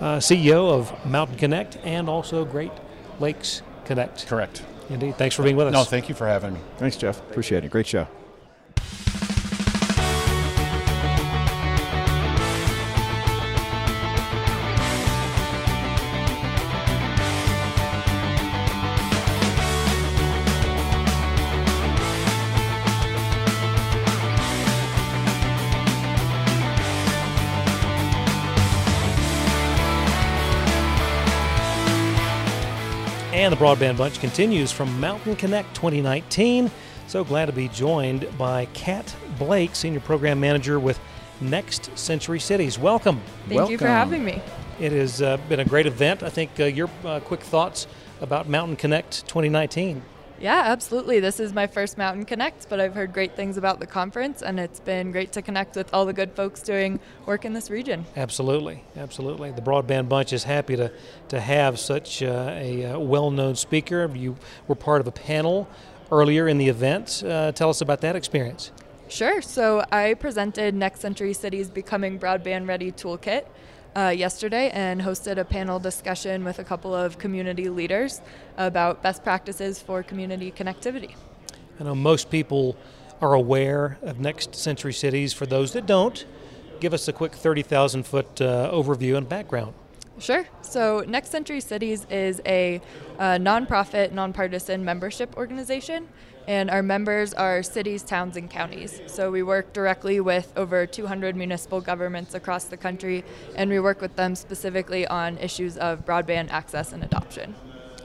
uh, 0.00 0.18
CEO 0.18 0.70
of 0.70 1.04
Mountain 1.04 1.38
Connect 1.38 1.76
and 1.82 2.08
also 2.08 2.44
Great 2.44 2.72
Lakes 3.18 3.62
Connect. 3.84 4.28
Correct. 4.28 4.62
Indeed. 4.88 5.16
Thanks 5.16 5.34
for 5.34 5.42
being 5.42 5.56
with 5.56 5.68
us. 5.68 5.72
No, 5.72 5.84
thank 5.84 6.08
you 6.08 6.14
for 6.14 6.26
having 6.26 6.54
me. 6.54 6.60
Thanks, 6.78 6.96
Jeff. 6.96 7.18
Appreciate 7.30 7.64
it. 7.64 7.70
Great 7.70 7.86
show. 7.86 8.06
Broadband 33.60 33.98
Bunch 33.98 34.18
continues 34.20 34.72
from 34.72 34.98
Mountain 35.00 35.36
Connect 35.36 35.74
2019. 35.74 36.70
So 37.08 37.22
glad 37.22 37.44
to 37.44 37.52
be 37.52 37.68
joined 37.68 38.26
by 38.38 38.64
Cat 38.72 39.14
Blake, 39.38 39.76
Senior 39.76 40.00
Program 40.00 40.40
Manager 40.40 40.80
with 40.80 40.98
Next 41.42 41.90
Century 41.98 42.40
Cities. 42.40 42.78
Welcome. 42.78 43.20
Thank 43.48 43.58
Welcome. 43.58 43.72
you 43.72 43.76
for 43.76 43.86
having 43.86 44.24
me. 44.24 44.40
It 44.80 44.92
has 44.92 45.20
uh, 45.20 45.36
been 45.50 45.60
a 45.60 45.66
great 45.66 45.84
event. 45.84 46.22
I 46.22 46.30
think 46.30 46.58
uh, 46.58 46.64
your 46.64 46.88
uh, 47.04 47.20
quick 47.20 47.42
thoughts 47.42 47.86
about 48.22 48.48
Mountain 48.48 48.76
Connect 48.76 49.28
2019. 49.28 50.00
Yeah, 50.40 50.62
absolutely. 50.64 51.20
This 51.20 51.38
is 51.38 51.52
my 51.52 51.66
first 51.66 51.98
Mountain 51.98 52.24
Connect, 52.24 52.66
but 52.70 52.80
I've 52.80 52.94
heard 52.94 53.12
great 53.12 53.36
things 53.36 53.58
about 53.58 53.78
the 53.78 53.86
conference, 53.86 54.40
and 54.40 54.58
it's 54.58 54.80
been 54.80 55.12
great 55.12 55.32
to 55.32 55.42
connect 55.42 55.76
with 55.76 55.92
all 55.92 56.06
the 56.06 56.14
good 56.14 56.32
folks 56.32 56.62
doing 56.62 56.98
work 57.26 57.44
in 57.44 57.52
this 57.52 57.68
region. 57.68 58.06
Absolutely, 58.16 58.82
absolutely. 58.96 59.50
The 59.50 59.60
Broadband 59.60 60.08
Bunch 60.08 60.32
is 60.32 60.44
happy 60.44 60.76
to, 60.76 60.90
to 61.28 61.38
have 61.38 61.78
such 61.78 62.22
uh, 62.22 62.54
a 62.56 62.86
uh, 62.86 62.98
well 62.98 63.30
known 63.30 63.54
speaker. 63.54 64.10
You 64.14 64.34
were 64.66 64.74
part 64.74 65.02
of 65.02 65.06
a 65.06 65.12
panel 65.12 65.68
earlier 66.10 66.48
in 66.48 66.56
the 66.56 66.68
event. 66.68 67.22
Uh, 67.22 67.52
tell 67.52 67.68
us 67.68 67.82
about 67.82 68.00
that 68.00 68.16
experience. 68.16 68.72
Sure. 69.08 69.42
So 69.42 69.84
I 69.92 70.14
presented 70.14 70.74
Next 70.74 71.00
Century 71.00 71.34
Cities 71.34 71.68
Becoming 71.68 72.18
Broadband 72.18 72.66
Ready 72.66 72.92
Toolkit 72.92 73.44
uh, 73.96 74.14
yesterday 74.16 74.70
and 74.70 75.00
hosted 75.00 75.38
a 75.38 75.44
panel 75.44 75.78
discussion 75.78 76.44
with 76.44 76.58
a 76.58 76.64
couple 76.64 76.94
of 76.94 77.18
community 77.18 77.68
leaders 77.68 78.20
about 78.56 79.02
best 79.02 79.24
practices 79.24 79.80
for 79.80 80.02
community 80.02 80.52
connectivity. 80.52 81.14
I 81.78 81.84
know 81.84 81.94
most 81.94 82.30
people 82.30 82.76
are 83.20 83.34
aware 83.34 83.98
of 84.02 84.20
Next 84.20 84.54
Century 84.54 84.92
Cities. 84.92 85.32
For 85.32 85.46
those 85.46 85.72
that 85.72 85.86
don't, 85.86 86.24
give 86.80 86.94
us 86.94 87.08
a 87.08 87.12
quick 87.12 87.34
30,000 87.34 88.04
foot 88.04 88.40
uh, 88.40 88.70
overview 88.72 89.16
and 89.16 89.28
background. 89.28 89.74
Sure. 90.18 90.46
So, 90.60 91.02
Next 91.06 91.30
Century 91.30 91.60
Cities 91.60 92.06
is 92.10 92.42
a 92.44 92.80
uh, 93.18 93.38
nonprofit, 93.38 94.12
nonpartisan 94.12 94.84
membership 94.84 95.34
organization, 95.36 96.08
and 96.50 96.68
our 96.68 96.82
members 96.82 97.32
are 97.32 97.62
cities, 97.62 98.02
towns, 98.02 98.36
and 98.36 98.50
counties. 98.50 99.00
So, 99.06 99.30
we 99.30 99.44
work 99.44 99.72
directly 99.72 100.18
with 100.18 100.52
over 100.56 100.84
200 100.84 101.36
municipal 101.36 101.80
governments 101.80 102.34
across 102.34 102.64
the 102.64 102.76
country, 102.76 103.22
and 103.54 103.70
we 103.70 103.78
work 103.78 104.00
with 104.00 104.16
them 104.16 104.34
specifically 104.34 105.06
on 105.06 105.38
issues 105.38 105.76
of 105.76 106.04
broadband 106.04 106.50
access 106.50 106.92
and 106.92 107.04
adoption. 107.04 107.54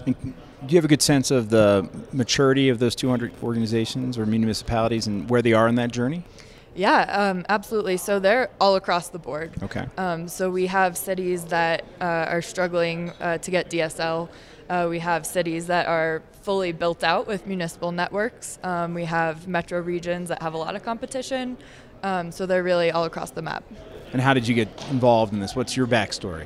And 0.06 0.16
do 0.22 0.74
you 0.74 0.78
have 0.78 0.86
a 0.86 0.88
good 0.88 1.02
sense 1.02 1.32
of 1.32 1.50
the 1.50 1.90
maturity 2.14 2.70
of 2.70 2.78
those 2.78 2.94
200 2.94 3.34
organizations 3.42 4.16
or 4.16 4.28
municipalities 4.28 5.08
and 5.08 5.28
where 5.28 5.42
they 5.42 5.54
are 5.54 5.68
in 5.68 5.74
that 5.76 5.92
journey? 5.92 6.24
Yeah, 6.76 7.02
um, 7.04 7.46
absolutely. 7.50 7.98
So 7.98 8.20
they're 8.20 8.52
all 8.62 8.76
across 8.76 9.10
the 9.10 9.18
board. 9.18 9.54
Okay. 9.64 9.88
Um, 9.98 10.28
so 10.28 10.52
we 10.52 10.68
have 10.68 10.98
cities 10.98 11.46
that 11.46 11.84
uh, 12.00 12.04
are 12.04 12.44
struggling 12.44 13.10
uh, 13.20 13.40
to 13.40 13.50
get 13.50 13.72
DSL. 13.72 14.30
Uh, 14.70 14.88
we 14.88 15.00
have 15.00 15.26
cities 15.26 15.68
that 15.68 15.88
are 15.88 16.22
fully 16.46 16.72
built 16.72 17.04
out 17.04 17.26
with 17.26 17.48
municipal 17.48 17.92
networks. 17.92 18.60
Um, 18.64 18.94
we 18.94 19.06
have 19.06 19.48
metro 19.48 19.82
regions 19.82 20.30
that 20.30 20.44
have 20.44 20.54
a 20.54 20.58
lot 20.58 20.76
of 20.76 20.86
competition. 20.86 21.58
Um, 22.04 22.32
so 22.32 22.46
they're 22.46 22.62
really 22.62 22.92
all 22.92 23.06
across 23.06 23.32
the 23.32 23.42
map. 23.42 23.64
And 24.14 24.22
how 24.22 24.36
did 24.36 24.48
you 24.48 24.54
get 24.54 24.70
involved 24.92 25.34
in 25.34 25.40
this? 25.40 25.56
What's 25.56 25.76
your 25.76 25.88
backstory? 25.88 26.46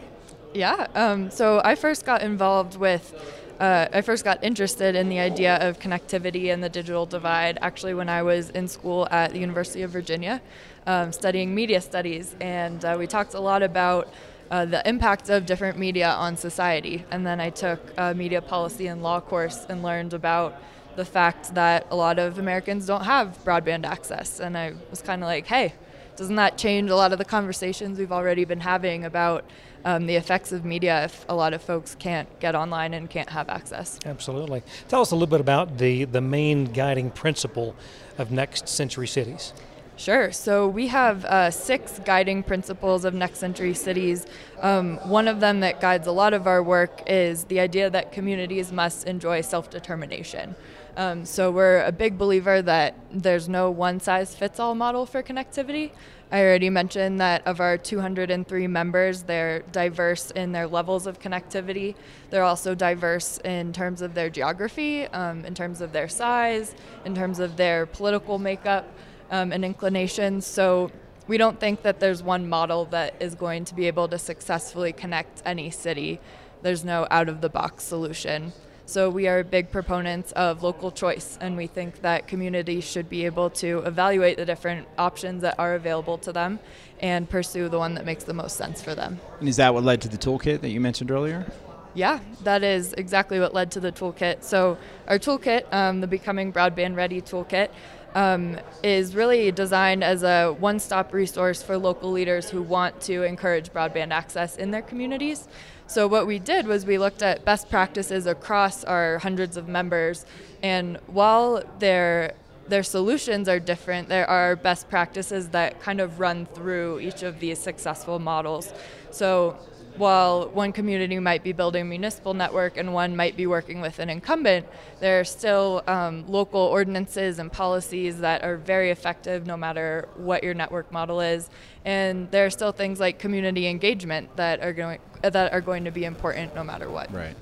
Yeah. 0.54 0.88
Um, 0.96 1.30
so 1.30 1.62
I 1.66 1.76
first 1.76 2.06
got 2.06 2.22
involved 2.22 2.78
with, 2.78 3.14
uh, 3.60 3.88
I 3.92 4.00
first 4.00 4.24
got 4.24 4.42
interested 4.42 4.96
in 4.96 5.10
the 5.10 5.20
idea 5.20 5.58
of 5.58 5.80
connectivity 5.80 6.54
and 6.54 6.64
the 6.64 6.70
digital 6.70 7.06
divide 7.06 7.60
actually 7.62 7.94
when 7.94 8.08
I 8.08 8.24
was 8.24 8.52
in 8.52 8.70
school 8.70 9.06
at 9.12 9.34
the 9.34 9.40
University 9.40 9.82
of 9.82 9.92
Virginia 9.92 10.42
um, 10.88 11.12
studying 11.12 11.54
media 11.54 11.82
studies. 11.82 12.38
And 12.40 12.84
uh, 12.86 12.96
we 12.98 13.06
talked 13.06 13.34
a 13.34 13.42
lot 13.42 13.64
about 13.64 14.14
uh, 14.52 14.66
the 14.66 14.88
impact 14.88 15.30
of 15.30 15.46
different 15.46 15.78
media 15.78 16.10
on 16.10 16.36
society. 16.36 17.06
And 17.12 17.26
then 17.26 17.40
I 17.40 17.50
took 17.50 17.80
a 17.98 18.14
media 18.14 18.42
policy 18.42 18.88
and 18.88 19.04
law 19.04 19.22
course 19.22 19.66
and 19.70 19.84
learned 19.84 20.14
about 20.14 20.62
the 20.96 21.06
fact 21.06 21.54
that 21.56 21.88
a 21.92 21.96
lot 21.96 22.20
of 22.20 22.40
Americans 22.40 22.86
don't 22.86 23.06
have 23.06 23.38
broadband 23.46 23.86
access. 23.86 24.40
And 24.40 24.58
I 24.58 24.74
was 24.90 25.02
kind 25.02 25.24
of 25.24 25.28
like, 25.28 25.46
hey, 25.46 25.74
doesn't 26.16 26.36
that 26.36 26.58
change 26.58 26.90
a 26.90 26.96
lot 26.96 27.14
of 27.14 27.18
the 27.18 27.26
conversations 27.26 27.98
we've 27.98 28.12
already 28.12 28.44
been 28.44 28.60
having 28.60 29.06
about 29.06 29.46
um, 29.86 30.06
the 30.08 30.16
effects 30.16 30.52
of 30.52 30.66
media 30.66 31.06
if 31.06 31.26
a 31.30 31.34
lot 31.34 31.54
of 31.54 31.62
folks 31.62 31.96
can't 31.96 32.28
get 32.42 32.56
online 32.56 32.94
and 32.94 33.10
can't 33.10 33.30
have 33.30 33.48
access? 33.48 33.98
Absolutely. 34.06 34.62
Tell 34.90 35.02
us 35.02 35.12
a 35.12 35.16
little 35.16 35.28
bit 35.28 35.40
about 35.40 35.78
the, 35.78 36.04
the 36.04 36.20
main 36.20 36.66
guiding 36.66 37.10
principle 37.12 37.76
of 38.18 38.32
Next 38.32 38.68
Century 38.68 39.08
Cities. 39.08 39.54
Sure. 40.00 40.32
So 40.32 40.66
we 40.66 40.88
have 40.88 41.26
uh, 41.26 41.52
six 41.52 42.00
guiding 42.06 42.42
principles 42.42 43.04
of 43.04 43.14
Next 43.14 43.38
Century 43.38 43.74
Cities. 43.74 44.26
Um, 44.62 44.96
one 45.10 45.28
of 45.28 45.42
them 45.42 45.60
that 45.60 45.82
guides 45.82 46.08
a 46.08 46.14
lot 46.14 46.34
of 46.34 46.48
our 46.48 46.64
work 46.64 47.04
is 47.06 47.44
the 47.44 47.60
idea 47.60 47.90
that 47.90 48.14
communities 48.14 48.72
must 48.72 49.06
enjoy 49.06 49.42
self 49.42 49.70
determination. 49.70 50.56
Um, 50.96 51.26
so 51.26 51.52
we're 51.52 51.84
a 51.84 51.92
big 51.92 52.18
believer 52.18 52.62
that 52.62 52.96
there's 53.12 53.50
no 53.50 53.70
one 53.72 54.00
size 54.00 54.34
fits 54.34 54.58
all 54.58 54.74
model 54.74 55.06
for 55.06 55.22
connectivity. 55.22 55.92
I 56.32 56.44
already 56.44 56.70
mentioned 56.70 57.20
that 57.20 57.46
of 57.46 57.60
our 57.60 57.78
203 57.78 58.68
members, 58.68 59.24
they're 59.24 59.64
diverse 59.74 60.32
in 60.32 60.54
their 60.54 60.68
levels 60.68 61.08
of 61.08 61.20
connectivity. 61.20 61.96
They're 62.30 62.44
also 62.44 62.74
diverse 62.74 63.38
in 63.40 63.74
terms 63.74 64.02
of 64.02 64.14
their 64.14 64.30
geography, 64.30 65.08
um, 65.08 65.44
in 65.44 65.56
terms 65.56 65.82
of 65.82 65.92
their 65.92 66.08
size, 66.08 66.74
in 67.04 67.16
terms 67.16 67.40
of 67.40 67.58
their 67.58 67.86
political 67.86 68.40
makeup 68.40 68.88
um, 69.32 69.52
and 69.52 69.64
inclinations. 69.64 70.46
So 70.46 70.92
we 71.28 71.38
don't 71.38 71.60
think 71.60 71.84
that 71.84 72.00
there's 72.00 72.24
one 72.24 72.50
model 72.50 72.86
that 72.86 73.16
is 73.20 73.36
going 73.36 73.66
to 73.66 73.76
be 73.76 73.88
able 73.88 74.08
to 74.08 74.18
successfully 74.18 74.94
connect 74.94 75.42
any 75.46 75.70
city. 75.70 76.20
There's 76.62 76.84
no 76.84 77.08
out 77.12 77.30
of 77.30 77.42
the 77.42 77.50
box 77.50 77.84
solution. 77.84 78.52
So 78.90 79.08
we 79.12 79.28
are 79.28 79.44
big 79.44 79.70
proponents 79.70 80.32
of 80.32 80.64
local 80.64 80.92
choice, 80.92 81.38
and 81.40 81.56
we 81.56 81.68
think 81.68 82.02
that 82.02 82.28
communities 82.28 82.84
should 82.84 83.08
be 83.08 83.26
able 83.26 83.52
to 83.52 83.84
evaluate 83.86 84.38
the 84.38 84.46
different 84.46 84.88
options 84.98 85.44
that 85.44 85.60
are 85.60 85.76
available 85.76 86.18
to 86.18 86.34
them 86.34 86.58
and 87.00 87.30
pursue 87.30 87.70
the 87.70 87.78
one 87.78 87.94
that 87.94 88.04
makes 88.04 88.24
the 88.24 88.34
most 88.34 88.58
sense 88.58 88.82
for 88.82 88.96
them. 88.96 89.20
And 89.40 89.48
is 89.48 89.58
that 89.58 89.76
what 89.76 89.84
led 89.84 90.02
to 90.02 90.10
the 90.10 90.18
toolkit 90.18 90.62
that 90.62 90.70
you 90.70 90.80
mentioned 90.80 91.12
earlier? 91.12 91.46
Yeah, 91.94 92.20
that 92.44 92.64
is 92.64 92.94
exactly 92.94 93.40
what 93.40 93.54
led 93.54 93.70
to 93.74 93.80
the 93.80 93.92
toolkit. 93.92 94.44
So, 94.44 94.80
our 95.08 95.20
toolkit, 95.20 95.72
um, 95.72 96.02
the 96.02 96.08
Becoming 96.08 96.52
Broadband 96.52 96.96
Ready 96.96 97.22
toolkit, 97.22 97.70
um, 98.16 98.58
is 98.84 99.16
really 99.16 99.52
designed 99.52 100.04
as 100.04 100.24
a 100.24 100.52
one 100.54 100.80
stop 100.80 101.14
resource 101.14 101.62
for 101.62 101.78
local 101.78 102.12
leaders 102.12 102.50
who 102.50 102.62
want 102.62 103.00
to 103.02 103.24
encourage 103.24 103.72
broadband 103.72 104.12
access 104.12 104.58
in 104.58 104.72
their 104.72 104.82
communities. 104.82 105.48
So, 105.88 106.08
what 106.08 106.28
we 106.28 106.40
did 106.40 106.68
was 106.68 106.86
we 106.86 106.98
looked 106.98 107.22
at 107.22 107.46
best 107.46 107.70
practices 107.70 108.26
across 108.26 108.84
our 108.84 109.20
hundreds 109.20 109.58
of 109.58 109.68
members, 109.68 110.26
and 110.62 110.98
while 111.08 111.64
their 111.80 112.34
their 112.70 112.84
solutions 112.84 113.50
are 113.50 113.60
different. 113.60 114.10
There 114.10 114.30
are 114.30 114.56
best 114.56 114.90
practices 114.90 115.50
that 115.50 115.82
kind 115.82 116.00
of 116.00 116.20
run 116.20 116.46
through 116.46 117.00
each 117.00 117.24
of 117.24 117.40
these 117.40 117.60
successful 117.60 118.20
models. 118.20 118.74
So, 119.12 119.58
while 120.00 120.50
one 120.50 120.72
community 120.72 121.20
might 121.20 121.44
be 121.44 121.52
building 121.52 121.82
a 121.82 121.86
municipal 121.86 122.34
network 122.34 122.78
and 122.78 122.94
one 122.94 123.16
might 123.16 123.36
be 123.36 123.46
working 123.46 123.82
with 123.82 124.00
an 124.00 124.10
incumbent, 124.10 124.66
there 125.00 125.20
are 125.20 125.24
still 125.24 125.84
um, 125.88 126.26
local 126.28 126.62
ordinances 126.62 127.38
and 127.38 127.52
policies 127.52 128.20
that 128.20 128.44
are 128.44 128.58
very 128.58 128.90
effective 128.90 129.46
no 129.46 129.58
matter 129.58 130.08
what 130.16 130.44
your 130.44 130.54
network 130.54 130.92
model 130.92 131.20
is. 131.22 131.50
And 131.86 132.32
there 132.32 132.46
are 132.46 132.50
still 132.50 132.72
things 132.72 133.00
like 133.00 133.20
community 133.20 133.68
engagement 133.68 134.36
that 134.38 134.62
are 134.62 134.74
going 134.74 135.00
that 135.22 135.52
are 135.52 135.62
going 135.62 135.84
to 135.84 135.92
be 135.92 136.06
important 136.06 136.56
no 136.56 136.64
matter 136.64 136.90
what. 136.90 137.14
Right. 137.14 137.36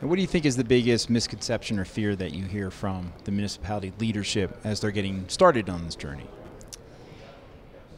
And 0.00 0.08
what 0.08 0.16
do 0.16 0.22
you 0.22 0.28
think 0.28 0.46
is 0.46 0.56
the 0.56 0.64
biggest 0.64 1.10
misconception 1.10 1.78
or 1.78 1.84
fear 1.84 2.16
that 2.16 2.32
you 2.32 2.44
hear 2.44 2.70
from 2.70 3.12
the 3.24 3.32
municipality 3.32 3.92
leadership 3.98 4.58
as 4.64 4.80
they're 4.80 4.90
getting 4.90 5.28
started 5.28 5.68
on 5.68 5.84
this 5.84 5.94
journey? 5.94 6.26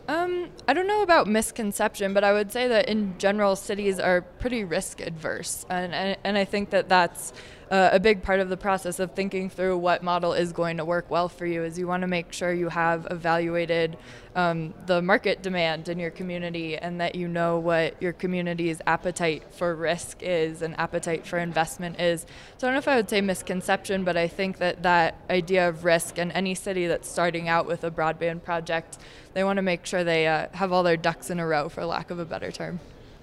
Um, 0.08 0.50
I 0.66 0.72
don't 0.72 0.86
know 0.86 1.02
about 1.02 1.26
misconception, 1.26 2.12
but 2.12 2.24
I 2.24 2.32
would 2.32 2.50
say 2.50 2.68
that 2.68 2.88
in 2.88 3.16
general, 3.18 3.56
cities 3.56 3.98
are 4.00 4.22
pretty 4.22 4.64
risk 4.64 5.00
adverse, 5.00 5.64
and 5.70 5.94
and, 5.94 6.16
and 6.24 6.38
I 6.38 6.44
think 6.44 6.70
that 6.70 6.88
that's 6.88 7.32
uh, 7.72 7.88
a 7.90 7.98
big 7.98 8.22
part 8.22 8.38
of 8.38 8.50
the 8.50 8.56
process 8.56 9.00
of 9.00 9.12
thinking 9.12 9.48
through 9.48 9.78
what 9.78 10.02
model 10.02 10.34
is 10.34 10.52
going 10.52 10.76
to 10.76 10.84
work 10.84 11.10
well 11.10 11.26
for 11.28 11.46
you. 11.46 11.64
Is 11.64 11.78
you 11.78 11.86
want 11.86 12.02
to 12.02 12.06
make 12.06 12.32
sure 12.34 12.52
you 12.52 12.68
have 12.68 13.08
evaluated 13.10 13.96
um, 14.36 14.74
the 14.86 15.00
market 15.00 15.42
demand 15.42 15.88
in 15.88 15.98
your 15.98 16.10
community, 16.10 16.76
and 16.76 17.00
that 17.00 17.14
you 17.14 17.26
know 17.26 17.58
what 17.58 18.00
your 18.02 18.12
community's 18.12 18.82
appetite 18.86 19.42
for 19.54 19.74
risk 19.74 20.18
is 20.22 20.60
and 20.60 20.78
appetite 20.78 21.26
for 21.26 21.38
investment 21.38 21.98
is. 21.98 22.26
So 22.58 22.66
I 22.66 22.70
don't 22.70 22.74
know 22.74 22.78
if 22.78 22.88
I 22.88 22.96
would 22.96 23.08
say 23.08 23.22
misconception, 23.22 24.04
but 24.04 24.18
I 24.18 24.28
think 24.28 24.58
that 24.58 24.82
that 24.82 25.16
idea 25.30 25.66
of 25.66 25.86
risk, 25.86 26.18
and 26.18 26.30
any 26.32 26.54
city 26.54 26.86
that's 26.86 27.08
starting 27.08 27.48
out 27.48 27.66
with 27.66 27.84
a 27.84 27.90
broadband 27.90 28.44
project 28.44 28.98
they 29.34 29.44
want 29.44 29.56
to 29.56 29.62
make 29.62 29.86
sure 29.86 30.04
they 30.04 30.26
uh, 30.26 30.48
have 30.52 30.72
all 30.72 30.82
their 30.82 30.98
ducks 30.98 31.30
in 31.30 31.40
a 31.40 31.46
row, 31.46 31.70
for 31.70 31.86
lack 31.86 32.10
of 32.10 32.18
a 32.18 32.24
better 32.26 32.52
term. 32.52 32.80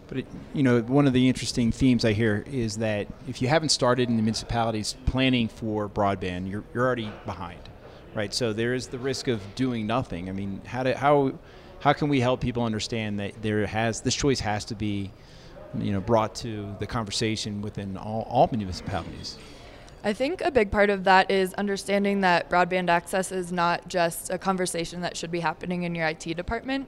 But 0.10 0.18
it, 0.18 0.26
you 0.56 0.64
know, 0.64 0.82
one 0.82 1.06
of 1.06 1.14
the 1.14 1.30
interesting 1.30 1.72
themes 1.72 2.04
I 2.04 2.14
hear 2.14 2.44
is 2.52 2.78
that 2.78 3.08
if 3.28 3.44
you 3.44 3.48
haven't 3.48 3.70
started 3.70 4.10
in 4.10 4.18
the 4.18 4.24
municipalities 4.24 4.96
planning 5.06 5.48
for 5.48 5.88
broadband, 5.88 6.50
you're 6.50 6.64
you're 6.74 6.86
already 6.86 7.12
behind, 7.26 7.60
right? 8.16 8.34
So 8.34 8.52
there 8.52 8.74
is 8.74 8.88
the 8.88 8.98
risk 8.98 9.28
of 9.28 9.40
doing 9.54 9.86
nothing. 9.86 10.28
I 10.28 10.32
mean, 10.32 10.62
how 10.66 10.84
do, 10.84 10.94
how 10.94 11.34
how 11.80 11.94
can 11.94 12.10
we 12.10 12.20
help 12.20 12.42
people 12.42 12.64
understand 12.64 13.20
that 13.20 13.40
there 13.44 13.66
has 13.68 14.02
this 14.02 14.16
choice 14.16 14.40
has 14.40 14.66
to 14.66 14.76
be 14.76 15.12
you 15.78 15.92
know 15.92 16.02
brought 16.02 16.34
to 16.36 16.76
the 16.80 16.88
conversation 16.88 17.62
within 17.62 17.96
all, 17.96 18.28
all 18.30 18.50
municipalities? 18.52 19.38
I 20.04 20.14
think 20.14 20.42
a 20.42 20.50
big 20.50 20.72
part 20.72 20.90
of 20.90 21.04
that 21.04 21.30
is 21.30 21.54
understanding 21.56 22.22
that 22.22 22.50
broadband 22.50 22.90
access 22.90 23.34
is 23.34 23.52
not 23.52 23.88
just 23.90 24.30
a 24.30 24.38
conversation 24.38 25.02
that 25.02 25.18
should 25.18 25.30
be 25.30 25.42
happening 25.42 25.84
in 25.84 25.94
your 25.94 26.08
IT 26.08 26.24
department, 26.36 26.88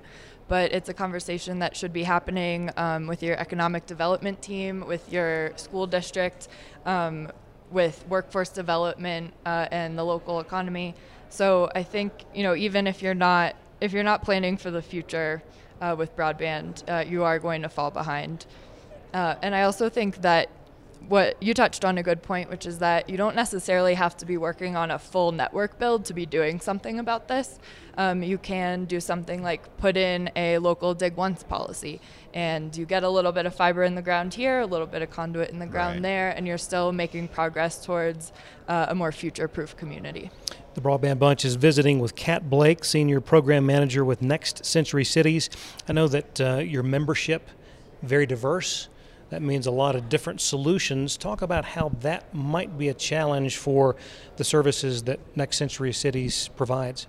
but 0.52 0.74
it's 0.74 0.90
a 0.90 0.94
conversation 0.94 1.60
that 1.60 1.78
should 1.78 1.94
be 1.94 2.04
happening 2.04 2.70
um, 2.76 3.08
with 3.08 3.24
your 3.24 3.38
economic 3.38 3.86
development 3.86 4.42
team, 4.42 4.86
with 4.86 5.10
your 5.10 5.54
school 5.56 5.88
district, 5.88 6.50
um, 6.86 7.32
with 7.72 8.04
workforce 8.10 8.50
development 8.50 9.34
uh, 9.46 9.70
and 9.72 9.98
the 9.98 10.04
local 10.04 10.42
economy. 10.42 10.94
So 11.30 11.72
I 11.74 11.84
think 11.84 12.12
you 12.36 12.44
know 12.44 12.54
even 12.54 12.86
if 12.86 13.02
you're 13.02 13.22
not 13.30 13.56
if 13.80 13.94
you're 13.94 14.04
not 14.04 14.24
planning 14.24 14.58
for 14.58 14.72
the 14.72 14.82
future 14.82 15.42
uh, 15.80 15.96
with 15.98 16.18
broadband, 16.18 16.84
uh, 16.90 17.06
you 17.08 17.24
are 17.24 17.40
going 17.40 17.62
to 17.62 17.70
fall 17.70 17.90
behind. 17.90 18.46
Uh, 19.14 19.36
and 19.42 19.56
I 19.56 19.62
also 19.62 19.88
think 19.88 20.22
that 20.22 20.50
what 21.08 21.42
you 21.42 21.54
touched 21.54 21.84
on 21.84 21.98
a 21.98 22.04
good 22.04 22.22
point, 22.22 22.50
which 22.50 22.66
is 22.66 22.80
that 22.80 23.10
you 23.10 23.18
don't 23.18 23.36
necessarily 23.36 23.96
have 23.96 24.16
to 24.18 24.26
be 24.26 24.38
working 24.38 24.76
on 24.76 24.92
a 24.92 25.00
full 25.00 25.32
network 25.32 25.78
build 25.80 26.06
to 26.06 26.14
be 26.14 26.26
doing 26.26 26.60
something 26.60 27.00
about 27.00 27.28
this. 27.28 27.60
Um, 27.98 28.24
you 28.24 28.38
can 28.38 28.86
do 28.86 29.00
something 29.00 29.44
like 29.44 29.78
put 29.78 29.98
in 29.98 30.30
a 30.36 30.58
local 30.60 30.94
dig 30.94 31.16
once 31.18 31.44
policy, 31.44 32.00
and 32.34 32.76
you 32.78 32.86
get 32.86 33.04
a 33.04 33.10
little 33.10 33.32
bit 33.34 33.46
of 33.46 33.54
fiber 33.54 33.84
in 33.84 33.96
the 33.96 34.02
ground 34.02 34.34
here, 34.34 34.62
a 34.62 34.66
little 34.66 34.88
bit 34.88 35.02
of 35.02 35.10
conduit 35.12 35.50
in 35.50 35.60
the 35.60 35.66
ground 35.66 35.96
Right. 35.96 36.04
there, 36.04 36.30
and 36.30 36.48
you're 36.48 36.58
still 36.58 36.92
making 36.92 37.28
progress 37.28 37.84
towards 37.84 38.32
uh, 38.70 38.86
a 38.90 38.96
more 38.96 39.12
future 39.12 39.48
proof 39.50 39.76
community. 39.76 40.32
The 40.76 40.82
Broadband 40.82 41.20
Bunch 41.20 41.44
is 41.44 41.56
visiting 41.56 42.00
with 42.00 42.16
Cat 42.16 42.50
Blake, 42.50 42.86
Senior 42.86 43.20
Program 43.20 43.66
Manager 43.66 44.06
with 44.06 44.22
Next 44.22 44.64
Century 44.66 45.04
Cities. 45.04 45.50
I 45.90 45.92
know 45.94 46.08
that 46.08 46.40
uh, 46.40 46.58
your 46.60 46.84
membership 46.84 47.50
very 48.02 48.26
diverse. 48.26 48.88
That 49.32 49.42
means 49.42 49.66
a 49.66 49.72
lot 49.72 49.96
of 49.96 50.10
different 50.10 50.42
solutions. 50.42 51.18
Talk 51.18 51.42
about 51.42 51.64
how 51.64 51.94
that 52.02 52.34
might 52.36 52.78
be 52.78 52.90
a 52.90 52.94
challenge 52.94 53.56
for 53.56 53.96
the 54.36 54.44
services 54.44 55.04
that 55.04 55.20
Next 55.36 55.58
Century 55.58 55.94
Cities 55.94 56.50
provides. 56.58 57.08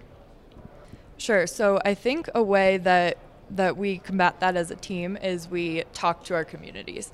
Sure. 1.19 1.49
So 1.49 1.81
I 1.85 1.95
think 1.95 2.29
a 2.35 2.43
way 2.43 2.79
that 2.79 3.19
that 3.50 3.76
we 3.76 3.99
combat 3.99 4.41
that 4.41 4.57
as 4.57 4.71
a 4.71 4.76
team 4.76 5.17
is 5.17 5.49
we 5.49 5.83
talk 5.93 6.25
to 6.25 6.35
our 6.35 6.45
communities. 6.45 7.11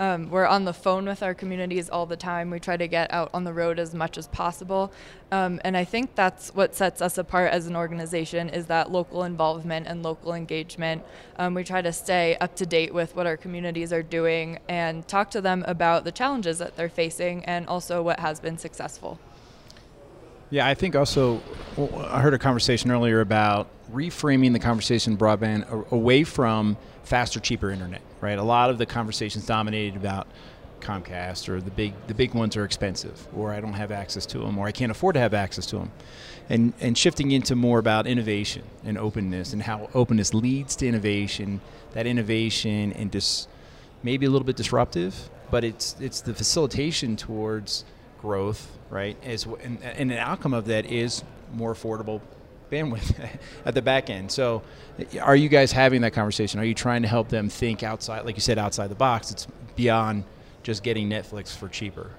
Um, 0.00 0.30
we're 0.30 0.46
on 0.46 0.64
the 0.64 0.72
phone 0.72 1.04
with 1.04 1.22
our 1.22 1.34
communities 1.34 1.90
all 1.90 2.06
the 2.06 2.16
time. 2.16 2.48
We 2.48 2.58
try 2.58 2.78
to 2.78 2.88
get 2.88 3.12
out 3.12 3.28
on 3.34 3.44
the 3.44 3.52
road 3.52 3.78
as 3.78 3.94
much 3.94 4.16
as 4.16 4.28
possible, 4.28 4.90
um, 5.30 5.60
and 5.62 5.76
I 5.76 5.84
think 5.84 6.14
that's 6.14 6.54
what 6.54 6.74
sets 6.74 7.02
us 7.02 7.18
apart 7.18 7.52
as 7.52 7.66
an 7.66 7.76
organization 7.76 8.48
is 8.48 8.64
that 8.66 8.90
local 8.90 9.24
involvement 9.24 9.86
and 9.86 10.02
local 10.02 10.32
engagement. 10.32 11.02
Um, 11.36 11.52
we 11.52 11.64
try 11.64 11.82
to 11.82 11.92
stay 11.92 12.38
up 12.40 12.56
to 12.56 12.64
date 12.64 12.94
with 12.94 13.14
what 13.14 13.26
our 13.26 13.36
communities 13.36 13.92
are 13.92 14.02
doing 14.02 14.58
and 14.70 15.06
talk 15.06 15.30
to 15.32 15.42
them 15.42 15.64
about 15.68 16.04
the 16.04 16.12
challenges 16.12 16.56
that 16.60 16.76
they're 16.76 16.88
facing 16.88 17.44
and 17.44 17.66
also 17.66 18.02
what 18.02 18.20
has 18.20 18.40
been 18.40 18.56
successful. 18.56 19.20
Yeah, 20.48 20.66
I 20.66 20.72
think 20.72 20.96
also 20.96 21.42
I 22.08 22.22
heard 22.22 22.32
a 22.32 22.38
conversation 22.38 22.90
earlier 22.90 23.20
about 23.20 23.68
reframing 23.92 24.54
the 24.54 24.60
conversation 24.60 25.18
broadband 25.18 25.90
away 25.92 26.24
from 26.24 26.78
faster, 27.04 27.38
cheaper 27.38 27.70
internet. 27.70 28.00
Right, 28.20 28.38
a 28.38 28.42
lot 28.42 28.68
of 28.68 28.76
the 28.76 28.84
conversations 28.84 29.46
dominated 29.46 29.96
about 29.96 30.26
Comcast 30.80 31.48
or 31.48 31.60
the 31.60 31.70
big 31.70 31.94
the 32.06 32.14
big 32.14 32.34
ones 32.34 32.56
are 32.56 32.64
expensive, 32.64 33.28
or 33.34 33.52
I 33.52 33.60
don't 33.60 33.74
have 33.74 33.90
access 33.90 34.26
to 34.26 34.38
them, 34.38 34.58
or 34.58 34.66
I 34.66 34.72
can't 34.72 34.90
afford 34.90 35.14
to 35.14 35.20
have 35.20 35.34
access 35.34 35.66
to 35.66 35.78
them, 35.78 35.92
and 36.48 36.72
and 36.80 36.96
shifting 36.96 37.30
into 37.30 37.54
more 37.54 37.78
about 37.78 38.06
innovation 38.06 38.62
and 38.84 38.98
openness 38.98 39.52
and 39.52 39.62
how 39.62 39.88
openness 39.94 40.34
leads 40.34 40.76
to 40.76 40.86
innovation. 40.86 41.60
That 41.92 42.06
innovation 42.06 42.92
and 42.92 43.10
just 43.10 43.48
maybe 44.02 44.26
a 44.26 44.30
little 44.30 44.46
bit 44.46 44.56
disruptive, 44.56 45.30
but 45.50 45.64
it's 45.64 45.96
it's 46.00 46.20
the 46.20 46.34
facilitation 46.34 47.16
towards 47.16 47.84
growth, 48.20 48.78
right? 48.90 49.16
As 49.24 49.46
and, 49.46 49.82
and 49.82 50.12
an 50.12 50.18
outcome 50.18 50.54
of 50.54 50.66
that 50.66 50.86
is 50.86 51.24
more 51.52 51.74
affordable 51.74 52.20
bandwidth 52.70 53.28
at 53.64 53.74
the 53.74 53.82
back 53.82 54.10
end. 54.10 54.30
So, 54.30 54.62
are 55.20 55.36
you 55.36 55.48
guys 55.48 55.72
having 55.72 56.02
that 56.02 56.12
conversation? 56.12 56.60
Are 56.60 56.64
you 56.64 56.74
trying 56.74 57.02
to 57.02 57.08
help 57.08 57.28
them 57.28 57.48
think 57.48 57.82
outside, 57.82 58.24
like 58.24 58.36
you 58.36 58.42
said, 58.42 58.58
outside 58.58 58.88
the 58.88 58.94
box? 58.94 59.30
It's 59.30 59.46
beyond 59.76 60.24
just 60.62 60.82
getting 60.82 61.08
Netflix 61.08 61.56
for 61.56 61.68
cheaper. 61.68 62.10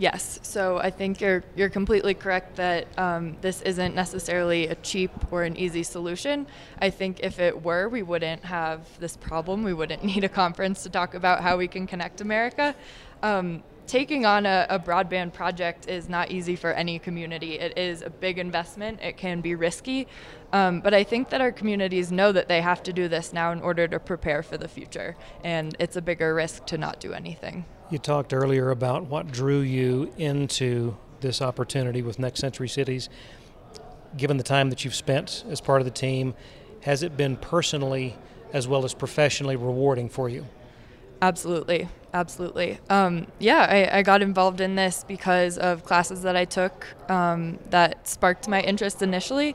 Yes, 0.00 0.38
so 0.42 0.78
I 0.78 0.90
think 0.90 1.20
you're 1.20 1.42
you're 1.56 1.68
completely 1.68 2.14
correct 2.14 2.54
that 2.56 2.86
um, 2.96 3.36
this 3.40 3.62
isn't 3.62 3.96
necessarily 3.96 4.68
a 4.68 4.76
cheap 4.76 5.10
or 5.32 5.42
an 5.42 5.56
easy 5.56 5.82
solution. 5.82 6.46
I 6.80 6.90
think 6.90 7.18
if 7.20 7.40
it 7.40 7.64
were, 7.64 7.88
we 7.88 8.02
wouldn't 8.02 8.44
have 8.44 8.86
this 9.00 9.16
problem. 9.16 9.64
We 9.64 9.74
wouldn't 9.74 10.04
need 10.12 10.22
a 10.22 10.28
conference 10.28 10.84
to 10.84 10.88
talk 10.88 11.14
about 11.14 11.40
how 11.40 11.56
we 11.56 11.66
can 11.66 11.88
connect 11.88 12.20
America. 12.20 12.76
Um, 13.24 13.64
taking 13.88 14.26
on 14.26 14.46
a, 14.46 14.66
a 14.68 14.78
broadband 14.78 15.32
project 15.32 15.88
is 15.88 16.08
not 16.08 16.30
easy 16.30 16.54
for 16.54 16.72
any 16.72 16.98
community. 16.98 17.58
It 17.58 17.76
is 17.76 18.02
a 18.02 18.10
big 18.10 18.38
investment. 18.38 19.00
It 19.02 19.16
can 19.16 19.40
be 19.40 19.54
risky, 19.54 20.06
um, 20.52 20.80
but 20.80 20.94
I 20.94 21.02
think 21.02 21.30
that 21.30 21.40
our 21.40 21.50
communities 21.50 22.12
know 22.12 22.30
that 22.32 22.48
they 22.48 22.60
have 22.60 22.82
to 22.84 22.92
do 22.92 23.08
this 23.08 23.32
now 23.32 23.50
in 23.50 23.60
order 23.60 23.88
to 23.88 23.98
prepare 23.98 24.42
for 24.42 24.58
the 24.58 24.68
future, 24.68 25.16
and 25.42 25.74
it's 25.80 25.96
a 25.96 26.02
bigger 26.02 26.34
risk 26.34 26.66
to 26.66 26.78
not 26.78 27.00
do 27.00 27.12
anything. 27.12 27.64
You 27.90 27.98
talked 27.98 28.34
earlier 28.34 28.70
about 28.70 29.06
what 29.06 29.32
drew 29.32 29.60
you 29.60 30.12
into 30.18 30.96
this 31.20 31.40
opportunity 31.40 32.02
with 32.02 32.18
Next 32.18 32.40
Century 32.40 32.68
Cities. 32.68 33.08
Given 34.16 34.36
the 34.36 34.44
time 34.44 34.70
that 34.70 34.84
you've 34.84 34.94
spent 34.94 35.44
as 35.48 35.60
part 35.60 35.80
of 35.80 35.86
the 35.86 35.90
team, 35.90 36.34
has 36.82 37.02
it 37.02 37.16
been 37.16 37.36
personally 37.36 38.16
as 38.52 38.68
well 38.68 38.84
as 38.84 38.94
professionally 38.94 39.56
rewarding 39.56 40.08
for 40.08 40.28
you? 40.28 40.46
Absolutely, 41.20 41.88
absolutely. 42.14 42.78
Um, 42.88 43.26
yeah, 43.38 43.66
I, 43.68 43.98
I 43.98 44.02
got 44.02 44.22
involved 44.22 44.60
in 44.60 44.74
this 44.74 45.04
because 45.06 45.58
of 45.58 45.84
classes 45.84 46.22
that 46.22 46.36
I 46.36 46.44
took 46.44 46.86
um, 47.10 47.58
that 47.70 48.06
sparked 48.08 48.48
my 48.48 48.60
interest 48.60 49.02
initially, 49.02 49.54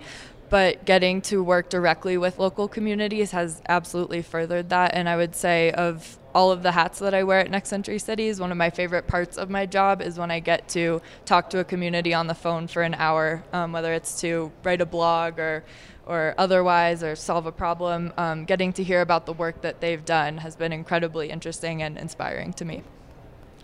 but 0.49 0.85
getting 0.85 1.21
to 1.23 1.43
work 1.43 1.69
directly 1.69 2.17
with 2.17 2.39
local 2.39 2.67
communities 2.67 3.31
has 3.31 3.61
absolutely 3.67 4.21
furthered 4.21 4.69
that. 4.69 4.93
And 4.93 5.09
I 5.09 5.15
would 5.15 5.35
say, 5.35 5.71
of 5.71 6.17
all 6.35 6.51
of 6.51 6.63
the 6.63 6.71
hats 6.71 6.99
that 6.99 7.13
I 7.13 7.23
wear 7.23 7.39
at 7.39 7.51
Next 7.51 7.69
Century 7.69 7.99
Cities, 7.99 8.39
one 8.39 8.51
of 8.51 8.57
my 8.57 8.69
favorite 8.69 9.07
parts 9.07 9.37
of 9.37 9.49
my 9.49 9.65
job 9.65 10.01
is 10.01 10.17
when 10.17 10.31
I 10.31 10.39
get 10.39 10.67
to 10.69 11.01
talk 11.25 11.49
to 11.51 11.59
a 11.59 11.63
community 11.63 12.13
on 12.13 12.27
the 12.27 12.35
phone 12.35 12.67
for 12.67 12.81
an 12.81 12.93
hour, 12.95 13.43
um, 13.53 13.71
whether 13.71 13.93
it's 13.93 14.19
to 14.21 14.51
write 14.63 14.81
a 14.81 14.85
blog 14.85 15.39
or 15.39 15.63
or 16.05 16.35
otherwise, 16.37 17.03
or 17.03 17.15
solve 17.15 17.45
a 17.45 17.51
problem. 17.51 18.13
Um, 18.17 18.45
getting 18.45 18.73
to 18.73 18.83
hear 18.83 19.01
about 19.01 19.25
the 19.25 19.33
work 19.33 19.61
that 19.61 19.81
they've 19.81 20.03
done 20.03 20.37
has 20.39 20.55
been 20.55 20.73
incredibly 20.73 21.29
interesting 21.29 21.81
and 21.81 21.97
inspiring 21.97 22.53
to 22.53 22.65
me. 22.65 22.83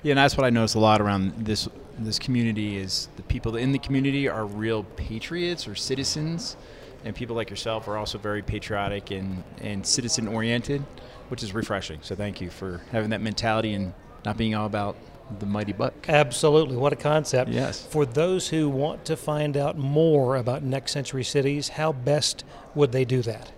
Yeah, 0.04 0.12
and 0.12 0.18
that's 0.18 0.38
what 0.38 0.46
I 0.46 0.50
notice 0.50 0.76
a 0.76 0.80
lot 0.80 1.02
around 1.02 1.46
this 1.46 1.68
this 1.98 2.18
community 2.18 2.78
is 2.78 3.10
the 3.18 3.24
people 3.24 3.58
in 3.58 3.74
the 3.74 3.80
community 3.80 4.30
are 4.30 4.46
real 4.46 4.84
patriots 4.96 5.68
or 5.68 5.76
citizens, 5.76 6.56
and 7.04 7.16
people 7.16 7.36
like 7.36 7.50
yourself 7.50 7.88
are 7.88 7.98
also 7.98 8.18
very 8.18 8.42
patriotic 8.42 9.12
and, 9.12 9.44
and 9.62 9.86
citizen 9.86 10.28
oriented, 10.28 10.82
which 11.28 11.44
is 11.44 11.54
refreshing. 11.54 12.00
So 12.02 12.16
thank 12.16 12.40
you 12.40 12.50
for 12.50 12.82
having 12.92 13.10
that 13.10 13.22
mentality 13.22 13.74
and 13.74 13.94
not 14.26 14.38
being 14.38 14.56
all 14.56 14.66
about 14.66 14.96
the 15.40 15.46
mighty 15.46 15.74
buck. 15.74 15.94
Absolutely. 16.08 16.76
What 16.78 16.94
a 16.94 16.96
concept. 16.96 17.52
Yes. 17.52 17.86
For 17.86 18.06
those 18.06 18.50
who 18.50 18.70
want 18.70 19.06
to 19.06 19.16
find 19.16 19.56
out 19.56 19.78
more 19.78 20.36
about 20.36 20.64
Next 20.64 20.92
Century 20.92 21.24
Cities, 21.24 21.70
how 21.70 21.92
best 21.92 22.44
would 22.76 22.92
they 22.92 23.06
do 23.06 23.22
that? 23.22 23.52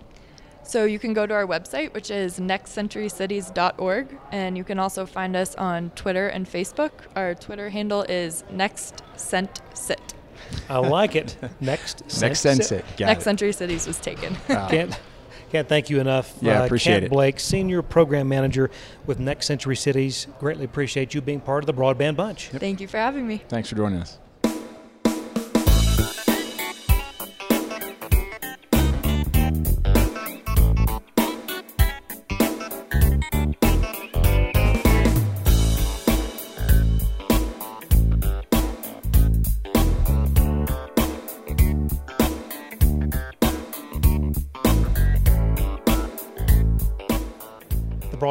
So 0.64 0.84
you 0.84 0.98
can 0.98 1.12
go 1.12 1.26
to 1.26 1.34
our 1.34 1.46
website, 1.46 1.92
which 1.92 2.10
is 2.10 2.38
nextcenturycities.org, 2.38 4.18
and 4.30 4.56
you 4.56 4.64
can 4.64 4.78
also 4.78 5.06
find 5.06 5.34
us 5.36 5.54
on 5.56 5.90
Twitter 5.90 6.28
and 6.28 6.46
Facebook. 6.48 6.92
Our 7.16 7.34
Twitter 7.34 7.68
handle 7.70 8.02
is 8.04 8.44
nextcentcit. 8.52 10.14
I 10.68 10.78
like 10.78 11.16
it. 11.16 11.36
Next. 11.60 12.00
Next 12.02 12.12
Sense- 12.14 12.40
sense 12.40 12.72
it. 12.72 12.84
Got 12.96 13.06
Next. 13.06 13.24
Century 13.24 13.52
Cities 13.52 13.86
was 13.86 13.98
taken. 13.98 14.36
Wow. 14.48 14.68
Can't, 14.68 14.98
can't 15.52 15.68
thank 15.68 15.90
you 15.90 16.00
enough. 16.00 16.34
Yeah, 16.40 16.62
Uh, 16.62 16.64
appreciate 16.64 16.94
Cat 16.94 17.02
it. 17.04 17.10
Blake, 17.10 17.38
Senior 17.38 17.82
Program 17.82 18.28
Manager 18.28 18.70
with 19.06 19.20
Next 19.20 19.46
Century 19.46 19.76
Cities. 19.76 20.26
Greatly 20.40 20.64
appreciate 20.64 21.14
you 21.14 21.20
being 21.20 21.40
part 21.40 21.62
of 21.62 21.66
the 21.66 21.74
Broadband 21.74 22.16
Bunch. 22.16 22.48
Thank 22.48 22.80
you 22.80 22.88
for 22.88 22.96
having 22.96 23.26
me. 23.28 23.42
Thanks 23.48 23.68
for 23.68 23.76
joining 23.76 24.00
us. 24.00 24.18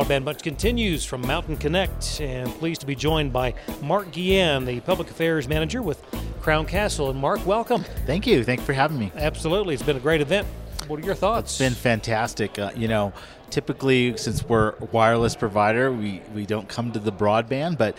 Broadband 0.01 0.25
Bunch 0.25 0.41
continues 0.41 1.05
from 1.05 1.21
Mountain 1.27 1.57
Connect, 1.57 2.19
and 2.19 2.49
pleased 2.53 2.81
to 2.81 2.87
be 2.87 2.95
joined 2.95 3.31
by 3.31 3.53
Mark 3.83 4.11
Guillen, 4.11 4.65
the 4.65 4.79
Public 4.79 5.11
Affairs 5.11 5.47
Manager 5.47 5.83
with 5.83 6.01
Crown 6.41 6.65
Castle. 6.65 7.11
And 7.11 7.19
Mark, 7.19 7.45
welcome. 7.45 7.83
Thank 8.07 8.25
you. 8.25 8.43
Thank 8.43 8.61
you 8.61 8.65
for 8.65 8.73
having 8.73 8.97
me. 8.97 9.11
Absolutely, 9.15 9.75
it's 9.75 9.83
been 9.83 9.97
a 9.97 9.99
great 9.99 10.19
event. 10.19 10.47
What 10.87 10.99
are 10.99 11.05
your 11.05 11.13
thoughts? 11.13 11.51
It's 11.51 11.59
been 11.59 11.75
fantastic. 11.75 12.57
Uh, 12.57 12.71
you 12.75 12.87
know, 12.87 13.13
typically 13.51 14.17
since 14.17 14.43
we're 14.43 14.69
a 14.69 14.85
wireless 14.85 15.35
provider, 15.35 15.91
we, 15.91 16.23
we 16.33 16.47
don't 16.47 16.67
come 16.67 16.91
to 16.93 16.99
the 16.99 17.11
broadband, 17.11 17.77
but 17.77 17.95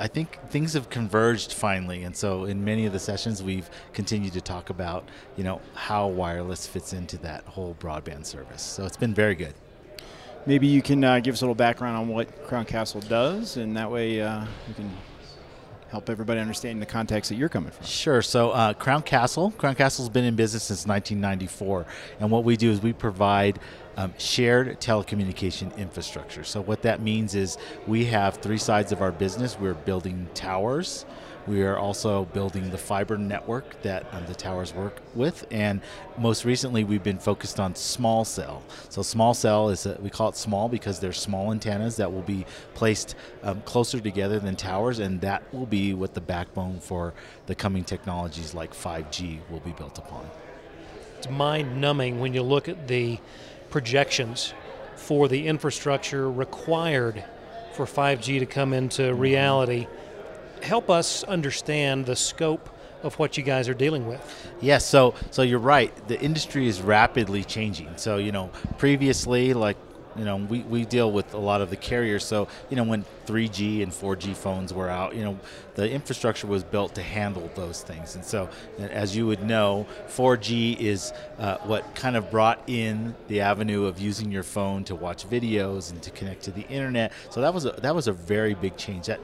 I 0.00 0.08
think 0.08 0.40
things 0.50 0.72
have 0.72 0.90
converged 0.90 1.52
finally, 1.52 2.02
and 2.02 2.16
so 2.16 2.44
in 2.44 2.64
many 2.64 2.86
of 2.86 2.92
the 2.92 2.98
sessions, 2.98 3.40
we've 3.40 3.70
continued 3.92 4.32
to 4.32 4.40
talk 4.40 4.68
about 4.68 5.08
you 5.36 5.44
know 5.44 5.60
how 5.74 6.08
wireless 6.08 6.66
fits 6.66 6.92
into 6.92 7.18
that 7.18 7.44
whole 7.44 7.76
broadband 7.78 8.26
service. 8.26 8.62
So 8.62 8.84
it's 8.84 8.96
been 8.96 9.14
very 9.14 9.36
good. 9.36 9.54
Maybe 10.46 10.66
you 10.66 10.82
can 10.82 11.02
uh, 11.02 11.20
give 11.20 11.32
us 11.32 11.40
a 11.40 11.44
little 11.44 11.54
background 11.54 11.96
on 11.96 12.08
what 12.08 12.44
Crown 12.46 12.66
Castle 12.66 13.00
does, 13.00 13.56
and 13.56 13.76
that 13.78 13.90
way 13.90 14.20
uh, 14.20 14.44
we 14.68 14.74
can 14.74 14.90
help 15.88 16.10
everybody 16.10 16.38
understand 16.38 16.82
the 16.82 16.86
context 16.86 17.30
that 17.30 17.36
you're 17.36 17.48
coming 17.48 17.70
from. 17.70 17.86
Sure. 17.86 18.20
So 18.20 18.50
uh, 18.50 18.74
Crown 18.74 19.02
Castle, 19.02 19.52
Crown 19.52 19.74
Castle's 19.74 20.10
been 20.10 20.24
in 20.24 20.36
business 20.36 20.64
since 20.64 20.86
1994, 20.86 21.86
and 22.20 22.30
what 22.30 22.44
we 22.44 22.58
do 22.58 22.70
is 22.70 22.82
we 22.82 22.92
provide 22.92 23.58
um, 23.96 24.12
shared 24.18 24.80
telecommunication 24.80 25.74
infrastructure. 25.78 26.44
So 26.44 26.60
what 26.60 26.82
that 26.82 27.00
means 27.00 27.34
is 27.34 27.56
we 27.86 28.04
have 28.06 28.36
three 28.36 28.58
sides 28.58 28.92
of 28.92 29.00
our 29.00 29.12
business. 29.12 29.58
We're 29.58 29.74
building 29.74 30.28
towers. 30.34 31.06
We 31.46 31.62
are 31.62 31.76
also 31.76 32.24
building 32.26 32.70
the 32.70 32.78
fiber 32.78 33.18
network 33.18 33.82
that 33.82 34.06
um, 34.12 34.24
the 34.26 34.34
towers 34.34 34.72
work 34.72 35.02
with, 35.14 35.46
and 35.50 35.82
most 36.16 36.46
recently 36.46 36.84
we've 36.84 37.02
been 37.02 37.18
focused 37.18 37.60
on 37.60 37.74
small 37.74 38.24
cell. 38.24 38.62
So 38.88 39.02
small 39.02 39.34
cell 39.34 39.68
is 39.68 39.84
a, 39.84 39.98
we 40.00 40.08
call 40.08 40.30
it 40.30 40.36
small 40.36 40.70
because 40.70 41.00
they're 41.00 41.12
small 41.12 41.52
antennas 41.52 41.96
that 41.96 42.10
will 42.10 42.22
be 42.22 42.46
placed 42.72 43.14
um, 43.42 43.60
closer 43.62 44.00
together 44.00 44.38
than 44.38 44.56
towers, 44.56 45.00
and 45.00 45.20
that 45.20 45.42
will 45.52 45.66
be 45.66 45.92
what 45.92 46.14
the 46.14 46.20
backbone 46.22 46.80
for 46.80 47.12
the 47.44 47.54
coming 47.54 47.84
technologies 47.84 48.54
like 48.54 48.72
5G 48.72 49.40
will 49.50 49.60
be 49.60 49.72
built 49.72 49.98
upon. 49.98 50.28
It's 51.18 51.28
mind 51.28 51.78
numbing 51.78 52.20
when 52.20 52.32
you 52.32 52.42
look 52.42 52.70
at 52.70 52.88
the 52.88 53.18
projections 53.68 54.54
for 54.96 55.28
the 55.28 55.46
infrastructure 55.46 56.30
required 56.30 57.22
for 57.74 57.84
5G 57.84 58.38
to 58.38 58.46
come 58.46 58.72
into 58.72 59.02
mm-hmm. 59.02 59.20
Help 60.64 60.88
us 60.88 61.22
understand 61.24 62.06
the 62.06 62.16
scope 62.16 62.70
of 63.02 63.18
what 63.18 63.36
you 63.36 63.42
guys 63.42 63.68
are 63.68 63.74
dealing 63.74 64.06
with. 64.06 64.50
Yes, 64.62 64.86
so 64.86 65.14
so 65.30 65.42
you're 65.42 65.58
right. 65.58 65.92
The 66.08 66.18
industry 66.20 66.66
is 66.66 66.80
rapidly 66.80 67.44
changing. 67.44 67.96
So 67.96 68.16
you 68.16 68.32
know, 68.32 68.50
previously, 68.78 69.52
like 69.52 69.76
you 70.16 70.24
know, 70.24 70.36
we, 70.36 70.60
we 70.60 70.84
deal 70.84 71.10
with 71.10 71.34
a 71.34 71.38
lot 71.38 71.60
of 71.60 71.70
the 71.70 71.76
carriers. 71.76 72.24
So, 72.24 72.48
you 72.70 72.76
know, 72.76 72.84
when 72.84 73.04
3G 73.26 73.82
and 73.82 73.90
4G 73.92 74.36
phones 74.36 74.72
were 74.72 74.88
out, 74.88 75.14
you 75.14 75.24
know, 75.24 75.38
the 75.74 75.90
infrastructure 75.90 76.46
was 76.46 76.62
built 76.62 76.94
to 76.94 77.02
handle 77.02 77.50
those 77.54 77.82
things. 77.82 78.14
And 78.14 78.24
so, 78.24 78.48
as 78.78 79.16
you 79.16 79.26
would 79.26 79.42
know, 79.42 79.86
4G 80.08 80.78
is 80.78 81.12
uh, 81.38 81.58
what 81.58 81.94
kind 81.94 82.16
of 82.16 82.30
brought 82.30 82.62
in 82.68 83.14
the 83.28 83.40
avenue 83.40 83.84
of 83.86 84.00
using 84.00 84.30
your 84.30 84.42
phone 84.42 84.84
to 84.84 84.94
watch 84.94 85.28
videos 85.28 85.90
and 85.90 86.02
to 86.02 86.10
connect 86.10 86.42
to 86.44 86.50
the 86.50 86.66
internet. 86.68 87.12
So 87.30 87.40
that 87.40 87.52
was 87.52 87.64
a, 87.64 87.72
that 87.72 87.94
was 87.94 88.06
a 88.06 88.12
very 88.12 88.54
big 88.54 88.76
change. 88.76 89.06
That 89.06 89.20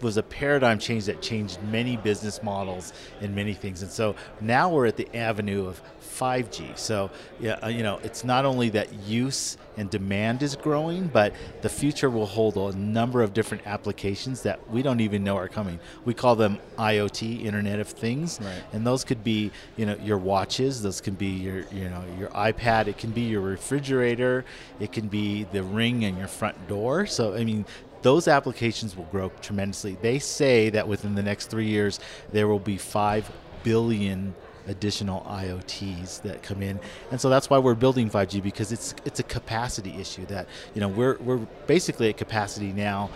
was 0.00 0.16
a 0.16 0.22
paradigm 0.22 0.78
change 0.78 1.06
that 1.06 1.22
changed 1.22 1.62
many 1.64 1.96
business 1.96 2.42
models 2.42 2.92
and 3.20 3.34
many 3.34 3.54
things. 3.54 3.82
And 3.82 3.90
so 3.90 4.14
now 4.40 4.70
we're 4.70 4.86
at 4.86 4.96
the 4.96 5.08
avenue 5.16 5.66
of 5.66 5.80
5G. 6.16 6.78
So 6.78 7.10
yeah, 7.40 7.58
uh, 7.62 7.68
you 7.68 7.82
know, 7.82 7.98
it's 8.02 8.24
not 8.24 8.44
only 8.44 8.70
that 8.70 8.92
use 9.06 9.56
and 9.76 9.90
demand 9.90 10.42
is 10.42 10.56
growing, 10.56 11.08
but 11.08 11.34
the 11.60 11.68
future 11.68 12.08
will 12.08 12.26
hold 12.26 12.56
a 12.56 12.76
number 12.76 13.22
of 13.22 13.34
different 13.34 13.66
applications 13.66 14.42
that 14.42 14.70
we 14.70 14.82
don't 14.82 15.00
even 15.00 15.22
know 15.22 15.36
are 15.36 15.48
coming. 15.48 15.78
We 16.04 16.14
call 16.14 16.36
them 16.36 16.58
IoT, 16.78 17.44
Internet 17.44 17.80
of 17.80 17.88
Things, 17.88 18.38
right. 18.42 18.62
and 18.72 18.86
those 18.86 19.04
could 19.04 19.22
be, 19.22 19.50
you 19.76 19.84
know, 19.84 19.96
your 19.96 20.18
watches. 20.18 20.82
Those 20.82 21.00
can 21.00 21.14
be 21.14 21.26
your, 21.26 21.66
you 21.70 21.90
know, 21.90 22.02
your 22.18 22.30
iPad. 22.30 22.86
It 22.86 22.96
can 22.96 23.10
be 23.10 23.22
your 23.22 23.42
refrigerator. 23.42 24.44
It 24.80 24.92
can 24.92 25.08
be 25.08 25.44
the 25.44 25.62
ring 25.62 26.02
in 26.02 26.16
your 26.16 26.28
front 26.28 26.68
door. 26.68 27.06
So 27.06 27.34
I 27.34 27.44
mean, 27.44 27.66
those 28.02 28.28
applications 28.28 28.96
will 28.96 29.04
grow 29.04 29.30
tremendously. 29.42 29.96
They 30.00 30.18
say 30.18 30.70
that 30.70 30.86
within 30.88 31.14
the 31.14 31.22
next 31.22 31.46
three 31.46 31.66
years, 31.66 32.00
there 32.32 32.48
will 32.48 32.60
be 32.60 32.76
5 32.76 33.30
billion 33.62 34.34
additional 34.68 35.20
IoTs 35.22 36.22
that 36.22 36.42
come 36.42 36.62
in, 36.62 36.80
and 37.10 37.20
so 37.20 37.30
that's 37.30 37.48
why 37.48 37.58
we're 37.58 37.74
building 37.74 38.10
5G 38.10 38.42
because 38.42 38.72
it's 38.72 38.94
it's 39.04 39.20
a 39.20 39.22
capacity 39.22 39.94
issue 40.00 40.26
that 40.26 40.48
you 40.74 40.80
know 40.80 40.88
we're 40.88 41.16
we're 41.18 41.38
basically 41.66 42.08
at 42.08 42.16
capacity 42.16 42.72
now. 42.72 43.10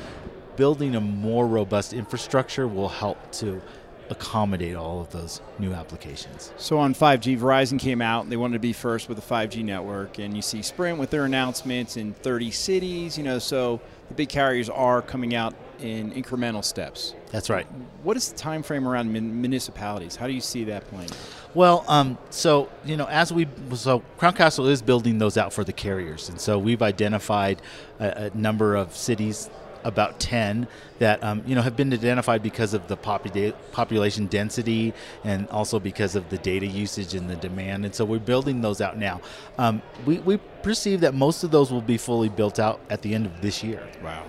Building 0.56 0.94
a 0.94 1.00
more 1.00 1.46
robust 1.46 1.92
infrastructure 1.92 2.68
will 2.68 2.88
help 2.88 3.32
to 3.32 3.62
accommodate 4.10 4.74
all 4.74 5.00
of 5.00 5.10
those 5.10 5.40
new 5.58 5.72
applications. 5.72 6.52
So 6.56 6.78
on 6.78 6.94
5G, 6.94 7.38
Verizon 7.38 7.78
came 7.78 8.02
out 8.02 8.24
and 8.24 8.32
they 8.32 8.36
wanted 8.36 8.54
to 8.54 8.60
be 8.60 8.72
first 8.72 9.08
with 9.08 9.18
a 9.18 9.22
5G 9.22 9.64
network, 9.64 10.18
and 10.18 10.34
you 10.34 10.42
see 10.42 10.62
Sprint 10.62 10.98
with 10.98 11.10
their 11.10 11.24
announcements 11.24 11.96
in 11.96 12.12
30 12.12 12.50
cities. 12.50 13.16
You 13.16 13.24
know, 13.24 13.38
so 13.38 13.80
the 14.08 14.14
big 14.14 14.28
carriers 14.28 14.68
are 14.68 15.00
coming 15.00 15.34
out 15.34 15.54
in 15.78 16.10
incremental 16.10 16.64
steps. 16.64 17.14
That's 17.30 17.48
right. 17.48 17.66
What 18.02 18.16
is 18.16 18.30
the 18.30 18.36
time 18.36 18.62
frame 18.62 18.86
around 18.86 19.12
municipalities? 19.12 20.16
How 20.16 20.26
do 20.26 20.32
you 20.32 20.40
see 20.40 20.64
that 20.64 20.86
playing? 20.88 21.10
Well, 21.54 21.84
um, 21.88 22.18
so 22.30 22.68
you 22.84 22.96
know, 22.96 23.06
as 23.06 23.32
we 23.32 23.46
so 23.74 24.00
Crown 24.18 24.34
Castle 24.34 24.66
is 24.66 24.82
building 24.82 25.18
those 25.18 25.36
out 25.36 25.52
for 25.52 25.64
the 25.64 25.72
carriers, 25.72 26.28
and 26.28 26.40
so 26.40 26.58
we've 26.58 26.82
identified 26.82 27.62
a, 27.98 28.30
a 28.32 28.36
number 28.36 28.74
of 28.76 28.94
cities 28.94 29.48
about 29.84 30.20
10 30.20 30.66
that 30.98 31.22
um, 31.24 31.42
you 31.46 31.54
know 31.54 31.62
have 31.62 31.76
been 31.76 31.92
identified 31.92 32.42
because 32.42 32.74
of 32.74 32.86
the 32.88 32.96
popula- 32.96 33.54
population 33.72 34.26
density 34.26 34.92
and 35.24 35.48
also 35.48 35.78
because 35.78 36.14
of 36.14 36.28
the 36.30 36.38
data 36.38 36.66
usage 36.66 37.14
and 37.14 37.28
the 37.28 37.36
demand. 37.36 37.84
And 37.84 37.94
so 37.94 38.04
we're 38.04 38.18
building 38.18 38.60
those 38.60 38.80
out 38.80 38.98
now. 38.98 39.20
Um, 39.58 39.82
we, 40.06 40.18
we 40.18 40.36
perceive 40.62 41.00
that 41.00 41.14
most 41.14 41.44
of 41.44 41.50
those 41.50 41.72
will 41.72 41.80
be 41.80 41.96
fully 41.96 42.28
built 42.28 42.58
out 42.58 42.80
at 42.90 43.02
the 43.02 43.14
end 43.14 43.26
of 43.26 43.40
this 43.40 43.62
year. 43.62 43.86
Wow. 44.02 44.24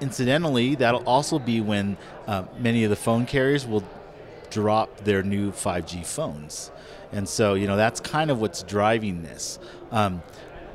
Incidentally 0.00 0.74
that'll 0.76 1.04
also 1.04 1.38
be 1.38 1.60
when 1.60 1.96
uh, 2.26 2.44
many 2.58 2.84
of 2.84 2.90
the 2.90 2.96
phone 2.96 3.26
carriers 3.26 3.66
will 3.66 3.84
drop 4.50 4.98
their 4.98 5.22
new 5.22 5.50
5g 5.50 6.06
phones. 6.06 6.70
And 7.12 7.28
so 7.28 7.54
you 7.54 7.66
know 7.66 7.76
that's 7.76 8.00
kind 8.00 8.30
of 8.30 8.40
what's 8.40 8.62
driving 8.62 9.22
this. 9.22 9.58
Um, 9.90 10.22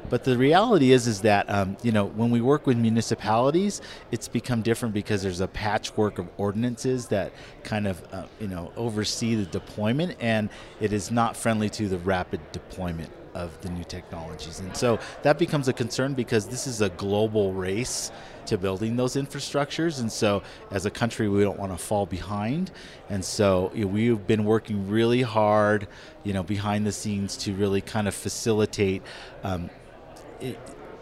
but 0.10 0.24
the 0.24 0.38
reality 0.38 0.92
is, 0.92 1.08
is 1.08 1.22
that 1.22 1.50
um, 1.50 1.78
you 1.84 1.92
know 1.92 2.06
when 2.06 2.30
we 2.30 2.42
work 2.42 2.68
with 2.68 2.78
municipalities, 2.78 3.82
it's 4.12 4.28
become 4.28 4.62
different 4.62 4.94
because 4.94 5.22
there's 5.24 5.42
a 5.42 5.48
patchwork 5.48 6.20
of 6.20 6.28
ordinances 6.38 7.08
that 7.08 7.32
kind 7.64 7.88
of 7.88 8.04
uh, 8.12 8.26
you 8.40 8.48
know 8.48 8.72
oversee 8.76 9.36
the 9.36 9.46
deployment, 9.46 10.16
and 10.20 10.50
it 10.80 10.94
is 10.94 11.12
not 11.12 11.36
friendly 11.36 11.70
to 11.72 11.88
the 11.88 11.98
rapid 12.00 12.40
deployment 12.52 13.12
of 13.34 13.60
the 13.62 13.70
new 13.70 13.84
technologies. 13.84 14.60
And 14.60 14.76
so 14.76 15.00
that 15.24 15.40
becomes 15.40 15.68
a 15.68 15.74
concern 15.74 16.14
because 16.14 16.48
this 16.48 16.68
is 16.68 16.82
a 16.82 16.90
global 16.90 17.54
race 17.54 18.12
to 18.46 18.58
building 18.58 18.96
those 18.96 19.16
infrastructures. 19.16 20.00
And 20.00 20.12
so 20.12 20.44
as 20.72 20.86
a 20.86 20.92
country, 20.92 21.30
we 21.30 21.42
don't 21.42 21.58
want 21.58 21.72
to 21.72 21.78
fall 21.78 22.06
behind. 22.06 22.72
And 23.10 23.24
so 23.24 23.72
you 23.74 23.86
know, 23.86 23.92
we've 23.92 24.28
been 24.28 24.44
working 24.44 24.90
really 24.90 25.22
hard, 25.22 25.88
you 26.24 26.34
know, 26.34 26.44
behind 26.44 26.86
the 26.86 26.92
scenes 26.92 27.38
to 27.38 27.54
really 27.54 27.82
kind 27.82 28.08
of 28.08 28.14
facilitate 28.14 29.02
um, 29.44 29.70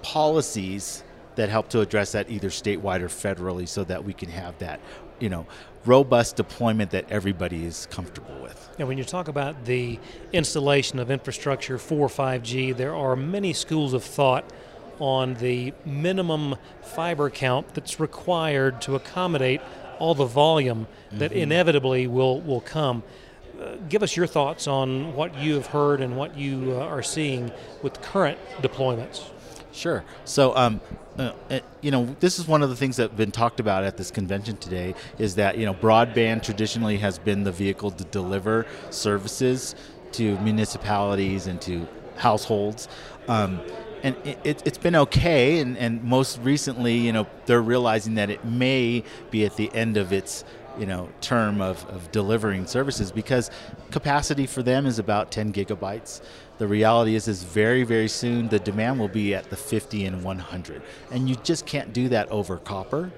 policies 0.02 1.04
that 1.36 1.50
help 1.50 1.70
to 1.70 1.80
address 1.80 2.12
that 2.12 2.30
either 2.30 2.50
statewide 2.50 3.02
or 3.02 3.08
federally 3.08 3.68
so 3.68 3.84
that 3.84 4.04
we 4.04 4.14
can 4.14 4.30
have 4.30 4.58
that 4.60 4.80
you 5.20 5.30
know 5.30 5.46
robust 5.86 6.36
deployment 6.36 6.92
that 6.92 7.10
everybody 7.10 7.66
is 7.66 7.88
comfortable 7.90 8.36
with. 8.42 8.70
And 8.78 8.88
when 8.88 8.98
you 8.98 9.04
talk 9.04 9.28
about 9.28 9.66
the 9.66 10.00
installation 10.32 11.00
of 11.00 11.10
infrastructure 11.10 11.78
for 11.78 12.08
5G, 12.08 12.76
there 12.76 12.96
are 12.96 13.16
many 13.16 13.54
schools 13.54 13.94
of 13.94 14.04
thought 14.04 14.46
on 15.00 15.34
the 15.36 15.74
minimum 15.84 16.56
fiber 16.82 17.30
count 17.32 17.74
that's 17.74 18.00
required 18.00 18.80
to 18.84 18.96
accommodate 18.96 19.60
all 19.98 20.14
the 20.14 20.26
volume 20.26 20.88
that 21.12 21.32
mm-hmm. 21.32 21.40
inevitably 21.40 22.06
will, 22.06 22.42
will 22.42 22.62
come. 22.62 23.02
Give 23.90 24.04
us 24.04 24.16
your 24.16 24.28
thoughts 24.28 24.68
on 24.68 25.14
what 25.16 25.38
you 25.38 25.56
have 25.56 25.68
heard 25.68 26.02
and 26.02 26.18
what 26.18 26.38
you 26.38 26.74
uh, 26.76 26.86
are 26.86 27.04
seeing 27.04 27.52
with 27.82 28.02
current 28.02 28.40
deployments. 28.62 29.30
Sure. 29.74 30.04
So, 30.26 30.56
um, 30.56 30.82
uh, 31.18 31.34
uh, 31.50 31.60
you 31.82 31.92
know, 31.92 32.16
this 32.20 32.40
is 32.40 32.48
one 32.48 32.62
of 32.62 32.70
the 32.70 32.76
things 32.76 32.98
that's 32.98 33.14
been 33.14 33.32
talked 33.32 33.60
about 33.60 33.84
at 33.84 33.98
this 33.98 34.12
convention 34.12 34.58
today 34.58 34.96
is 35.18 35.36
that, 35.36 35.58
you 35.58 35.66
know, 35.66 35.74
broadband 35.74 36.44
traditionally 36.44 36.98
has 36.98 37.20
been 37.20 37.44
the 37.44 37.52
vehicle 37.52 37.92
to 37.92 38.04
deliver 38.06 38.66
services 38.90 39.76
to 40.14 40.38
municipalities 40.40 41.48
and 41.48 41.62
to 41.62 41.88
households. 42.18 42.88
Um, 43.28 43.62
and 44.04 44.16
it, 44.26 44.62
has 44.66 44.78
been 44.80 44.96
okay, 44.96 45.60
and, 45.60 45.78
and 45.78 46.04
most 46.04 46.40
recently, 46.40 46.98
you 46.98 47.14
know, 47.14 47.28
they're 47.46 47.62
realizing 47.62 48.16
that 48.16 48.30
it 48.32 48.44
may 48.44 49.04
be 49.30 49.46
at 49.46 49.58
the 49.58 49.72
end 49.76 49.96
of 49.96 50.12
its 50.12 50.44
you 50.82 50.88
know 50.88 51.08
term 51.22 51.62
of, 51.62 51.86
of 51.90 52.12
delivering 52.12 52.66
services 52.66 53.12
because 53.12 53.50
capacity 53.92 54.48
for 54.48 54.64
them 54.64 54.86
is 54.86 55.00
about 55.00 55.32
10 55.32 55.54
gigabytes 55.54 56.22
the 56.62 56.68
reality 56.68 57.16
is, 57.16 57.28
is 57.28 57.42
very, 57.42 57.82
very 57.82 58.08
soon 58.08 58.48
the 58.48 58.60
demand 58.60 59.00
will 59.00 59.08
be 59.08 59.34
at 59.34 59.50
the 59.50 59.58
50 59.58 60.06
and 60.06 60.24
100. 60.24 60.84
And 61.10 61.28
you 61.28 61.34
just 61.38 61.66
can't 61.66 61.92
do 61.92 62.08
that 62.10 62.30
over 62.30 62.58
copper. 62.58 63.12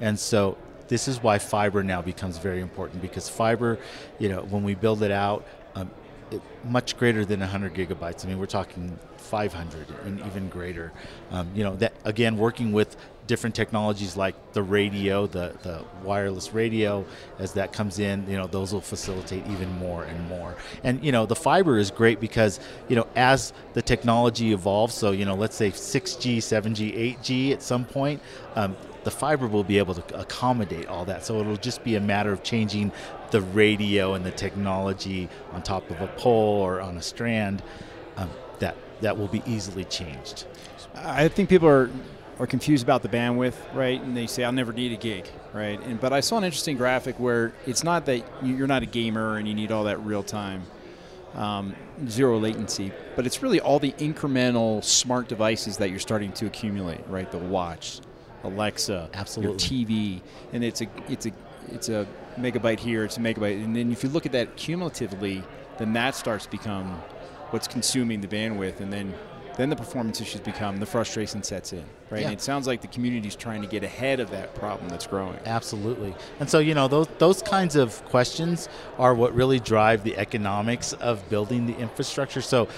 And 0.00 0.18
so 0.18 0.58
this 0.88 1.06
is 1.06 1.22
why 1.22 1.38
fiber 1.38 1.84
now 1.84 2.02
becomes 2.02 2.38
very 2.38 2.60
important 2.60 3.00
because 3.00 3.28
fiber, 3.28 3.78
you 4.18 4.28
know, 4.28 4.40
when 4.50 4.64
we 4.64 4.74
build 4.74 5.04
it 5.04 5.12
out, 5.12 5.46
um, 5.76 5.92
it, 6.32 6.42
much 6.64 6.96
greater 6.96 7.24
than 7.24 7.38
100 7.38 7.72
gigabytes. 7.72 8.24
I 8.24 8.28
mean, 8.30 8.40
we're 8.40 8.46
talking 8.46 8.98
500 9.18 9.86
and 10.04 10.18
even 10.26 10.48
greater. 10.48 10.90
Um, 11.30 11.48
you 11.54 11.62
know, 11.62 11.76
that 11.76 11.92
again, 12.04 12.36
working 12.36 12.72
with 12.72 12.96
different 13.28 13.54
technologies 13.54 14.16
like 14.16 14.34
the 14.54 14.62
radio, 14.62 15.28
the, 15.28 15.54
the 15.62 15.84
wireless 16.02 16.52
radio, 16.52 17.04
as 17.38 17.52
that 17.52 17.72
comes 17.72 18.00
in, 18.00 18.28
you 18.28 18.36
know, 18.36 18.48
those 18.48 18.72
will 18.72 18.80
facilitate 18.80 19.46
even 19.46 19.70
more 19.78 20.02
and 20.02 20.28
more. 20.28 20.56
And, 20.82 21.04
you 21.04 21.12
know, 21.12 21.26
the 21.26 21.36
fiber 21.36 21.78
is 21.78 21.92
great 21.92 22.18
because, 22.18 22.58
you 22.88 22.96
know, 22.96 23.06
as 23.14 23.52
the 23.74 23.82
technology 23.82 24.52
evolves, 24.52 24.94
so, 24.94 25.12
you 25.12 25.24
know, 25.24 25.36
let's 25.36 25.54
say 25.54 25.70
6G, 25.70 26.38
7G, 26.38 27.16
8G 27.16 27.52
at 27.52 27.62
some 27.62 27.84
point, 27.84 28.20
um, 28.56 28.74
the 29.04 29.10
fiber 29.12 29.46
will 29.46 29.64
be 29.64 29.78
able 29.78 29.94
to 29.94 30.18
accommodate 30.18 30.88
all 30.88 31.04
that. 31.04 31.24
So 31.24 31.38
it'll 31.38 31.56
just 31.56 31.84
be 31.84 31.94
a 31.94 32.00
matter 32.00 32.32
of 32.32 32.42
changing 32.42 32.90
the 33.30 33.42
radio 33.42 34.14
and 34.14 34.26
the 34.26 34.32
technology 34.32 35.28
on 35.52 35.62
top 35.62 35.88
of 35.90 36.00
a 36.00 36.08
pole 36.08 36.60
or 36.60 36.80
on 36.80 36.96
a 36.96 37.02
strand. 37.02 37.62
Um, 38.16 38.30
that 38.58 38.76
that 39.00 39.16
will 39.16 39.28
be 39.28 39.42
easily 39.46 39.84
changed. 39.84 40.44
I 40.94 41.28
think 41.28 41.48
people 41.48 41.68
are 41.68 41.90
are 42.38 42.46
confused 42.46 42.84
about 42.84 43.02
the 43.02 43.08
bandwidth, 43.08 43.54
right? 43.74 44.00
And 44.00 44.16
they 44.16 44.26
say, 44.26 44.44
"I'll 44.44 44.52
never 44.52 44.72
need 44.72 44.92
a 44.92 44.96
gig," 44.96 45.28
right? 45.52 45.80
And 45.82 46.00
but 46.00 46.12
I 46.12 46.20
saw 46.20 46.38
an 46.38 46.44
interesting 46.44 46.76
graphic 46.76 47.18
where 47.18 47.52
it's 47.66 47.82
not 47.82 48.06
that 48.06 48.22
you're 48.42 48.68
not 48.68 48.82
a 48.82 48.86
gamer 48.86 49.36
and 49.36 49.48
you 49.48 49.54
need 49.54 49.72
all 49.72 49.84
that 49.84 49.98
real 50.04 50.22
time, 50.22 50.62
um, 51.34 51.74
zero 52.08 52.38
latency, 52.38 52.92
but 53.16 53.26
it's 53.26 53.42
really 53.42 53.60
all 53.60 53.78
the 53.78 53.92
incremental 53.92 54.84
smart 54.84 55.28
devices 55.28 55.78
that 55.78 55.90
you're 55.90 55.98
starting 55.98 56.32
to 56.32 56.46
accumulate, 56.46 57.00
right? 57.08 57.30
The 57.30 57.38
watch, 57.38 58.00
Alexa, 58.44 59.10
Absolutely. 59.14 59.50
your 59.50 59.86
TV, 59.86 60.20
and 60.52 60.62
it's 60.62 60.80
a 60.80 60.86
it's 61.08 61.26
a 61.26 61.32
it's 61.72 61.88
a 61.88 62.06
megabyte 62.38 62.78
here, 62.78 63.04
it's 63.04 63.16
a 63.16 63.20
megabyte, 63.20 63.62
and 63.62 63.74
then 63.74 63.90
if 63.90 64.04
you 64.04 64.10
look 64.10 64.26
at 64.26 64.32
that 64.32 64.56
cumulatively, 64.56 65.42
then 65.78 65.92
that 65.94 66.14
starts 66.14 66.44
to 66.44 66.50
become 66.50 67.02
what's 67.50 67.66
consuming 67.66 68.20
the 68.20 68.28
bandwidth, 68.28 68.80
and 68.80 68.92
then 68.92 69.14
then 69.58 69.68
the 69.68 69.76
performance 69.76 70.20
issues 70.20 70.40
become 70.40 70.78
the 70.78 70.86
frustration 70.86 71.42
sets 71.42 71.72
in, 71.72 71.84
right? 72.10 72.20
Yeah. 72.20 72.28
And 72.28 72.32
it 72.32 72.40
sounds 72.40 72.68
like 72.68 72.80
the 72.80 72.86
community 72.86 73.26
is 73.26 73.34
trying 73.34 73.60
to 73.60 73.66
get 73.66 73.82
ahead 73.82 74.20
of 74.20 74.30
that 74.30 74.54
problem 74.54 74.88
that's 74.88 75.06
growing. 75.06 75.36
Absolutely. 75.44 76.14
And 76.38 76.48
so, 76.48 76.60
you 76.60 76.74
know, 76.74 76.86
those 76.86 77.08
those 77.18 77.42
kinds 77.42 77.74
of 77.74 78.02
questions 78.06 78.68
are 78.98 79.14
what 79.14 79.34
really 79.34 79.58
drive 79.58 80.04
the 80.04 80.16
economics 80.16 80.92
of 80.94 81.28
building 81.28 81.66
the 81.66 81.76
infrastructure. 81.76 82.40
So 82.40 82.68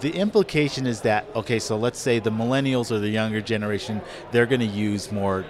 the 0.00 0.10
implication 0.10 0.86
is 0.86 1.02
that 1.02 1.26
okay, 1.36 1.58
so 1.58 1.76
let's 1.76 1.98
say 1.98 2.18
the 2.18 2.32
millennials 2.32 2.90
or 2.90 2.98
the 2.98 3.10
younger 3.10 3.42
generation, 3.42 4.00
they're 4.32 4.46
going 4.46 4.60
to 4.60 4.66
use 4.66 5.12
more 5.12 5.44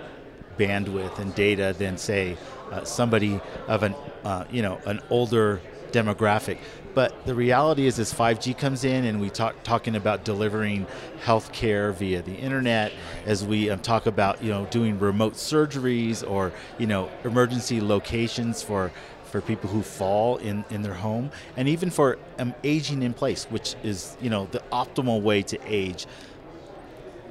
bandwidth 0.58 1.18
and 1.18 1.34
data 1.34 1.74
than 1.78 1.96
say 1.96 2.36
uh, 2.72 2.84
somebody 2.84 3.40
of 3.68 3.84
an 3.84 3.94
uh, 4.24 4.44
you 4.50 4.62
know 4.62 4.80
an 4.86 5.00
older 5.10 5.60
demographic. 5.92 6.58
But 6.94 7.24
the 7.24 7.34
reality 7.34 7.86
is, 7.86 7.98
as 7.98 8.12
5G 8.12 8.56
comes 8.56 8.84
in, 8.84 9.04
and 9.04 9.20
we 9.20 9.30
talk 9.30 9.62
talking 9.62 9.96
about 9.96 10.24
delivering 10.24 10.86
healthcare 11.24 11.94
via 11.94 12.22
the 12.22 12.34
internet, 12.34 12.92
as 13.24 13.44
we 13.44 13.70
um, 13.70 13.80
talk 13.80 14.06
about 14.06 14.42
you 14.42 14.50
know 14.50 14.66
doing 14.66 14.98
remote 14.98 15.34
surgeries 15.34 16.28
or 16.28 16.52
you 16.78 16.86
know 16.86 17.10
emergency 17.24 17.80
locations 17.80 18.62
for 18.62 18.92
for 19.24 19.40
people 19.40 19.70
who 19.70 19.82
fall 19.82 20.36
in, 20.36 20.62
in 20.68 20.82
their 20.82 20.92
home, 20.92 21.30
and 21.56 21.66
even 21.66 21.88
for 21.88 22.18
um, 22.38 22.54
aging 22.62 23.02
in 23.02 23.14
place, 23.14 23.44
which 23.44 23.74
is 23.82 24.16
you 24.20 24.28
know 24.28 24.46
the 24.50 24.62
optimal 24.70 25.22
way 25.22 25.42
to 25.42 25.58
age 25.66 26.06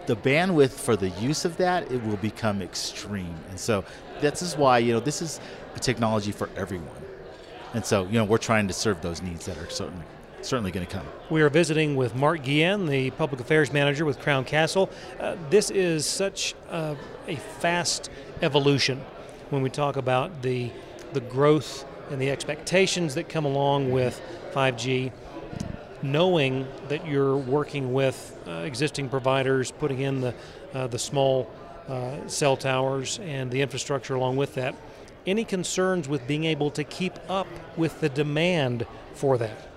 the 0.08 0.16
bandwidth 0.16 0.72
for 0.72 0.96
the 0.96 1.10
use 1.10 1.46
of 1.46 1.58
that 1.58 1.90
it 1.92 2.04
will 2.04 2.18
become 2.18 2.60
extreme. 2.62 3.36
And 3.52 3.60
so 3.60 3.86
this 4.20 4.42
is 4.42 4.58
why 4.58 4.80
you 4.80 4.94
know 4.94 5.00
this 5.00 5.22
is 5.22 5.40
a 5.76 5.80
technology 5.80 6.32
for 6.32 6.50
everyone 6.56 7.01
and 7.74 7.86
so 7.86 8.06
you 8.06 8.14
know 8.14 8.24
we're 8.24 8.38
trying 8.38 8.68
to 8.68 8.74
serve 8.74 9.02
those 9.02 9.22
needs 9.22 9.46
that 9.46 9.58
are 9.58 9.70
certainly 9.70 10.06
certainly 10.42 10.72
going 10.72 10.86
to 10.86 10.92
come 10.92 11.06
We 11.30 11.42
are 11.44 11.50
visiting 11.50 11.96
with 11.96 12.16
Mark 12.16 12.44
Guillen, 12.44 12.88
the 12.88 13.12
public 13.12 13.40
affairs 13.42 13.72
manager 13.72 14.06
with 14.06 14.20
Crown 14.20 14.44
Castle. 14.44 14.90
Uh, 15.20 15.36
this 15.52 15.70
is 15.70 16.06
such 16.06 16.56
uh, 16.70 16.96
a 17.28 17.36
fast 17.36 18.10
evolution 18.42 19.02
when 19.52 19.62
we 19.62 19.70
talk 19.70 19.98
about 19.98 20.42
the 20.42 20.72
the 21.14 21.22
growth 21.22 21.86
and 22.10 22.22
the 22.22 22.30
expectations 22.30 23.16
that 23.16 23.30
come 23.30 23.46
along 23.46 23.92
with 23.92 24.22
5G. 24.54 25.12
Knowing 26.04 26.68
that 26.88 27.06
you're 27.06 27.38
working 27.38 27.94
with 27.94 28.36
uh, 28.48 28.52
existing 28.66 29.08
providers, 29.08 29.70
putting 29.70 30.00
in 30.00 30.22
the 30.22 30.34
uh, 30.74 30.88
the 30.88 30.98
small 30.98 31.48
uh, 31.88 32.28
cell 32.28 32.58
towers 32.58 33.20
and 33.20 33.52
the 33.52 33.62
infrastructure 33.62 34.16
along 34.16 34.36
with 34.36 34.56
that. 34.56 34.74
Any 35.26 35.46
concerns 35.46 36.08
with 36.08 36.26
being 36.28 36.46
able 36.46 36.72
to 36.72 36.84
keep 36.84 37.14
up 37.30 37.48
with 37.78 38.00
the 38.02 38.10
demand 38.10 38.86
for 39.14 39.38
that? 39.38 39.72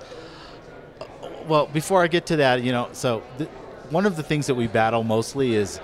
well 1.46 1.66
before 1.66 2.02
i 2.02 2.06
get 2.06 2.26
to 2.26 2.36
that 2.36 2.62
you 2.62 2.72
know 2.72 2.88
so 2.92 3.20
one 3.90 4.06
of 4.06 4.16
the 4.16 4.22
things 4.22 4.46
that 4.46 4.54
we 4.54 4.66
battle 4.66 5.02
mostly 5.02 5.54
is 5.54 5.80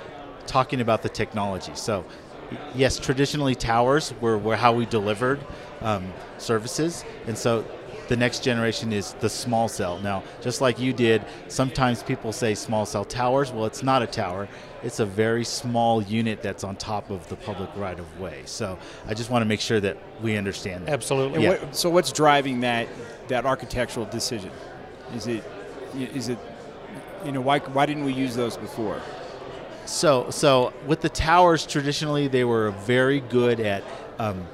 talking 0.47 0.81
about 0.81 1.03
the 1.03 1.09
technology 1.09 1.73
so 1.75 2.05
yes 2.75 2.99
traditionally 2.99 3.55
towers 3.55 4.13
were, 4.21 4.39
were 4.39 4.57
how 4.57 4.73
we 4.73 4.87
delivered 4.87 5.41
um, 5.83 6.13
services 6.39 7.05
and 7.27 7.37
so 7.37 7.65
the 8.11 8.17
next 8.17 8.43
generation 8.43 8.93
is 8.93 9.15
the 9.21 9.29
small 9.31 9.69
cell 9.69 9.99
now 10.01 10.23
just 10.43 10.61
like 10.61 10.79
you 10.79 10.93
did 10.93 11.25
sometimes 11.49 12.03
people 12.03 12.33
say 12.33 12.55
small 12.55 12.85
cell 12.85 13.05
towers 13.05 13.51
well 13.53 13.65
it's 13.65 13.83
not 13.83 14.03
a 14.03 14.07
tower 14.07 14.49
it's 14.83 15.01
a 15.01 15.07
very 15.07 15.45
small 15.45 16.03
unit 16.03 16.43
that's 16.43 16.65
on 16.65 16.77
top 16.77 17.11
of 17.11 17.27
the 17.29 17.37
public 17.37 17.71
right 17.77 17.99
of 17.99 18.21
way 18.21 18.43
so 18.45 18.79
i 19.07 19.15
just 19.15 19.31
want 19.31 19.43
to 19.43 19.47
make 19.47 19.61
sure 19.61 19.81
that 19.81 19.97
we 20.21 20.37
understand 20.37 20.87
that 20.87 20.93
Absolutely. 20.93 21.43
Yeah. 21.43 21.51
what, 21.51 21.75
so 21.75 21.89
what's 21.89 22.13
driving 22.13 22.61
that 22.61 22.87
that 23.31 23.47
architectural 23.47 24.05
decision? 24.07 24.51
Is 25.15 25.27
it 25.27 25.43
is 25.95 26.29
it 26.29 26.39
you 27.25 27.33
know 27.33 27.41
why 27.41 27.61
why 27.61 27.87
didn't 27.87 28.05
we 28.05 28.13
use 28.13 28.37
those 28.37 28.59
before? 28.59 29.01
So, 29.87 30.31
so 30.31 30.73
with 30.87 31.01
the 31.01 31.09
towers, 31.09 31.67
traditionally 31.67 32.29
they 32.29 32.45
were 32.45 32.71
very 32.71 33.21
good 33.21 33.59
at 33.61 33.83
um, 34.19 34.47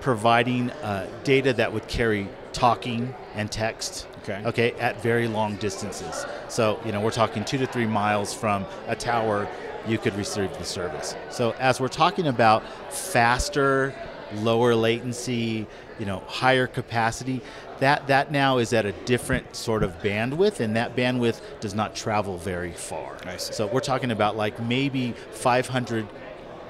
providing 0.00 0.70
uh, 0.70 1.06
data 1.22 1.52
that 1.52 1.72
would 1.72 1.86
carry 1.86 2.28
talking 2.52 3.14
and 3.34 3.50
text. 3.50 4.06
Okay. 4.22 4.42
Okay, 4.44 4.72
at 4.72 5.02
very 5.02 5.28
long 5.28 5.56
distances. 5.56 6.26
So, 6.48 6.80
you 6.84 6.92
know, 6.92 7.00
we're 7.00 7.10
talking 7.10 7.44
two 7.44 7.58
to 7.58 7.66
three 7.66 7.86
miles 7.86 8.34
from 8.34 8.66
a 8.86 8.96
tower, 8.96 9.48
you 9.86 9.96
could 9.98 10.14
receive 10.16 10.56
the 10.58 10.64
service. 10.64 11.14
So, 11.30 11.52
as 11.58 11.80
we're 11.80 11.88
talking 11.88 12.26
about 12.26 12.62
faster, 12.92 13.94
lower 14.34 14.74
latency, 14.74 15.66
you 15.98 16.06
know, 16.06 16.22
higher 16.26 16.66
capacity, 16.66 17.40
that 17.78 18.06
that 18.08 18.30
now 18.30 18.58
is 18.58 18.72
at 18.72 18.84
a 18.84 18.92
different 18.92 19.54
sort 19.56 19.82
of 19.82 19.98
bandwidth, 20.02 20.60
and 20.60 20.76
that 20.76 20.96
bandwidth 20.96 21.40
does 21.60 21.74
not 21.74 21.94
travel 21.94 22.36
very 22.36 22.72
far. 22.72 23.16
I 23.24 23.36
see. 23.36 23.54
So 23.54 23.66
we're 23.66 23.80
talking 23.80 24.10
about 24.10 24.36
like 24.36 24.60
maybe 24.60 25.12
500 25.30 26.06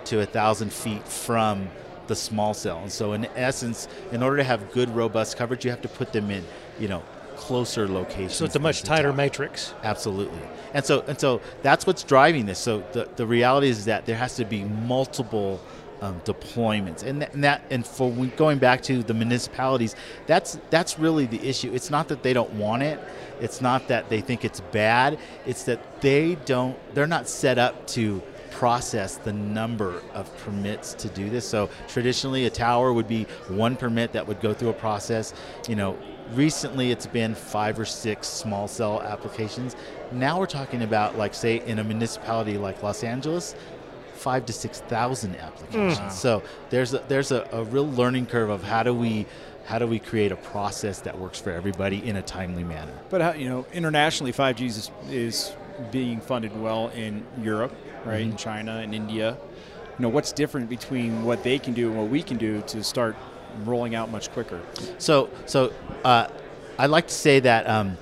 to 0.07 0.17
1,000 0.19 0.73
feet 0.73 1.07
from 1.07 1.69
the 2.09 2.17
small 2.17 2.55
cell. 2.55 2.79
And 2.79 2.91
so 2.91 3.13
in 3.13 3.27
essence, 3.37 3.89
in 4.13 4.23
order 4.23 4.39
to 4.39 4.45
have 4.45 4.73
good, 4.73 4.91
robust 4.95 5.37
coverage, 5.37 5.65
you 5.65 5.71
have 5.71 5.83
to 5.83 5.89
put 5.89 6.13
them 6.13 6.31
in, 6.31 6.45
you 6.81 6.89
know, 6.89 7.03
closer 7.37 7.87
locations. 7.89 8.35
So 8.35 8.45
it's 8.45 8.57
a 8.57 8.59
much 8.59 8.83
tighter 8.83 9.13
matrix. 9.13 9.75
Absolutely. 9.85 10.41
And 10.75 10.85
so 10.85 11.05
and 11.07 11.19
so 11.19 11.41
that's 11.63 11.87
what's 11.87 12.03
driving 12.03 12.47
this. 12.47 12.59
So 12.59 12.83
the, 12.93 13.09
the 13.17 13.27
reality 13.27 13.69
is 13.69 13.85
that 13.85 14.07
there 14.07 14.17
has 14.17 14.37
to 14.37 14.45
be 14.45 14.65
multiple 14.65 15.61
um, 16.01 16.21
deployments, 16.25 17.03
and 17.03 17.23
that, 17.23 17.35
and 17.35 17.45
that 17.45 17.63
and 17.71 17.87
for 17.87 18.11
we- 18.11 18.29
going 18.29 18.59
back 18.59 18.83
to 18.83 19.03
the 19.03 19.15
municipalities, 19.15 19.97
that's 20.27 20.59
that's 20.71 20.99
really 20.99 21.27
the 21.27 21.41
issue. 21.49 21.73
It's 21.73 21.91
not 21.91 22.09
that 22.09 22.23
they 22.23 22.33
don't 22.33 22.53
want 22.53 22.83
it. 22.83 23.01
It's 23.41 23.61
not 23.61 23.89
that 23.89 24.09
they 24.09 24.21
think 24.21 24.45
it's 24.45 24.61
bad. 24.61 25.19
It's 25.47 25.65
that 25.65 26.01
they 26.01 26.37
don't. 26.45 26.77
They're 26.95 27.07
not 27.07 27.29
set 27.29 27.59
up 27.59 27.87
to 27.89 28.23
process 28.59 29.19
the 29.19 29.33
number 29.33 30.03
of 30.15 30.37
permits 30.39 30.93
to 30.93 31.09
do 31.11 31.31
this. 31.31 31.47
So 31.47 31.71
traditionally, 31.87 32.47
a 32.47 32.51
tower 32.51 32.93
would 32.93 33.07
be 33.07 33.23
one 33.47 33.77
permit 33.77 34.13
that 34.15 34.27
would 34.27 34.41
go 34.41 34.53
through 34.53 34.71
a 34.71 34.81
process. 34.89 35.33
You 35.69 35.77
know, 35.77 35.97
recently 36.33 36.91
it's 36.91 37.07
been 37.07 37.37
five 37.37 37.79
or 37.79 37.85
six 37.85 38.27
small 38.27 38.67
cell 38.67 39.01
applications. 39.01 39.77
Now 40.11 40.41
we're 40.41 40.47
talking 40.47 40.83
about, 40.83 41.17
like, 41.17 41.35
say, 41.35 41.65
in 41.67 41.79
a 41.79 41.85
municipality 41.85 42.59
like 42.59 42.83
Los 42.83 43.05
Angeles, 43.05 43.55
five 44.15 44.45
to 44.47 44.53
six 44.53 44.81
thousand 44.81 45.37
applications. 45.37 45.99
Hmm. 45.99 46.09
So 46.11 46.43
there's 46.71 46.95
a, 46.95 47.05
there's 47.07 47.31
a, 47.31 47.49
a 47.53 47.63
real 47.63 47.89
learning 47.89 48.27
curve 48.27 48.51
of 48.51 48.65
how 48.65 48.83
do 48.83 48.93
we 48.93 49.25
how 49.67 49.79
do 49.79 49.87
we 49.87 50.01
create 50.01 50.33
a 50.33 50.37
process 50.37 51.01
that 51.03 51.17
works 51.17 51.39
for 51.39 51.53
everybody 51.53 52.05
in 52.05 52.17
a 52.17 52.23
timely 52.23 52.65
manner. 52.65 52.95
But 53.09 53.21
how, 53.21 53.33
you 53.35 53.49
know, 53.49 53.67
internationally, 53.73 54.33
5G 54.33 54.63
is, 54.63 54.91
is 55.11 55.53
being 55.91 56.21
funded 56.21 56.59
well 56.61 56.89
in 56.89 57.25
Europe, 57.43 57.75
right, 58.05 58.21
in 58.21 58.37
China 58.37 58.79
and 58.79 58.95
India. 58.95 59.37
You 59.99 60.03
know, 60.03 60.09
what's 60.09 60.33
different 60.33 60.69
between 60.69 61.25
what 61.25 61.43
they 61.43 61.59
can 61.59 61.75
do 61.75 61.89
and 61.89 61.99
what 61.99 62.09
we 62.09 62.23
can 62.23 62.37
do 62.37 62.63
to 62.63 62.85
start 62.85 63.17
rolling 63.65 63.95
out 63.95 64.11
much 64.11 64.31
quicker? 64.31 64.61
So, 64.99 65.31
so 65.47 65.73
uh, 66.05 66.29
I'd 66.79 66.91
like 66.91 67.09
to 67.09 67.15
say 67.15 67.41
that 67.41 67.69
um, 67.69 67.97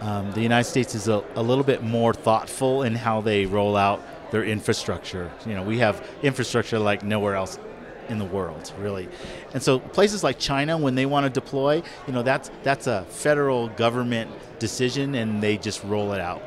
um, 0.00 0.30
the 0.32 0.42
United 0.42 0.68
States 0.68 0.94
is 0.94 1.08
a, 1.08 1.24
a 1.34 1.42
little 1.42 1.64
bit 1.64 1.82
more 1.82 2.12
thoughtful 2.12 2.82
in 2.82 2.94
how 2.94 3.20
they 3.20 3.46
roll 3.46 3.76
out 3.76 4.02
their 4.30 4.44
infrastructure. 4.44 5.30
You 5.46 5.54
know, 5.54 5.62
we 5.62 5.78
have 5.78 6.06
infrastructure 6.22 6.78
like 6.78 7.02
nowhere 7.02 7.34
else 7.34 7.58
in 8.08 8.18
the 8.18 8.24
world, 8.24 8.72
really. 8.78 9.08
And 9.52 9.62
so 9.62 9.78
places 9.78 10.24
like 10.24 10.38
China, 10.38 10.78
when 10.78 10.94
they 10.94 11.06
want 11.06 11.24
to 11.24 11.30
deploy, 11.30 11.82
you 12.06 12.12
know, 12.12 12.22
that's 12.22 12.50
that's 12.62 12.86
a 12.86 13.04
federal 13.08 13.68
government 13.68 14.30
decision, 14.58 15.14
and 15.14 15.42
they 15.42 15.56
just 15.56 15.82
roll 15.84 16.12
it 16.12 16.20
out. 16.20 16.42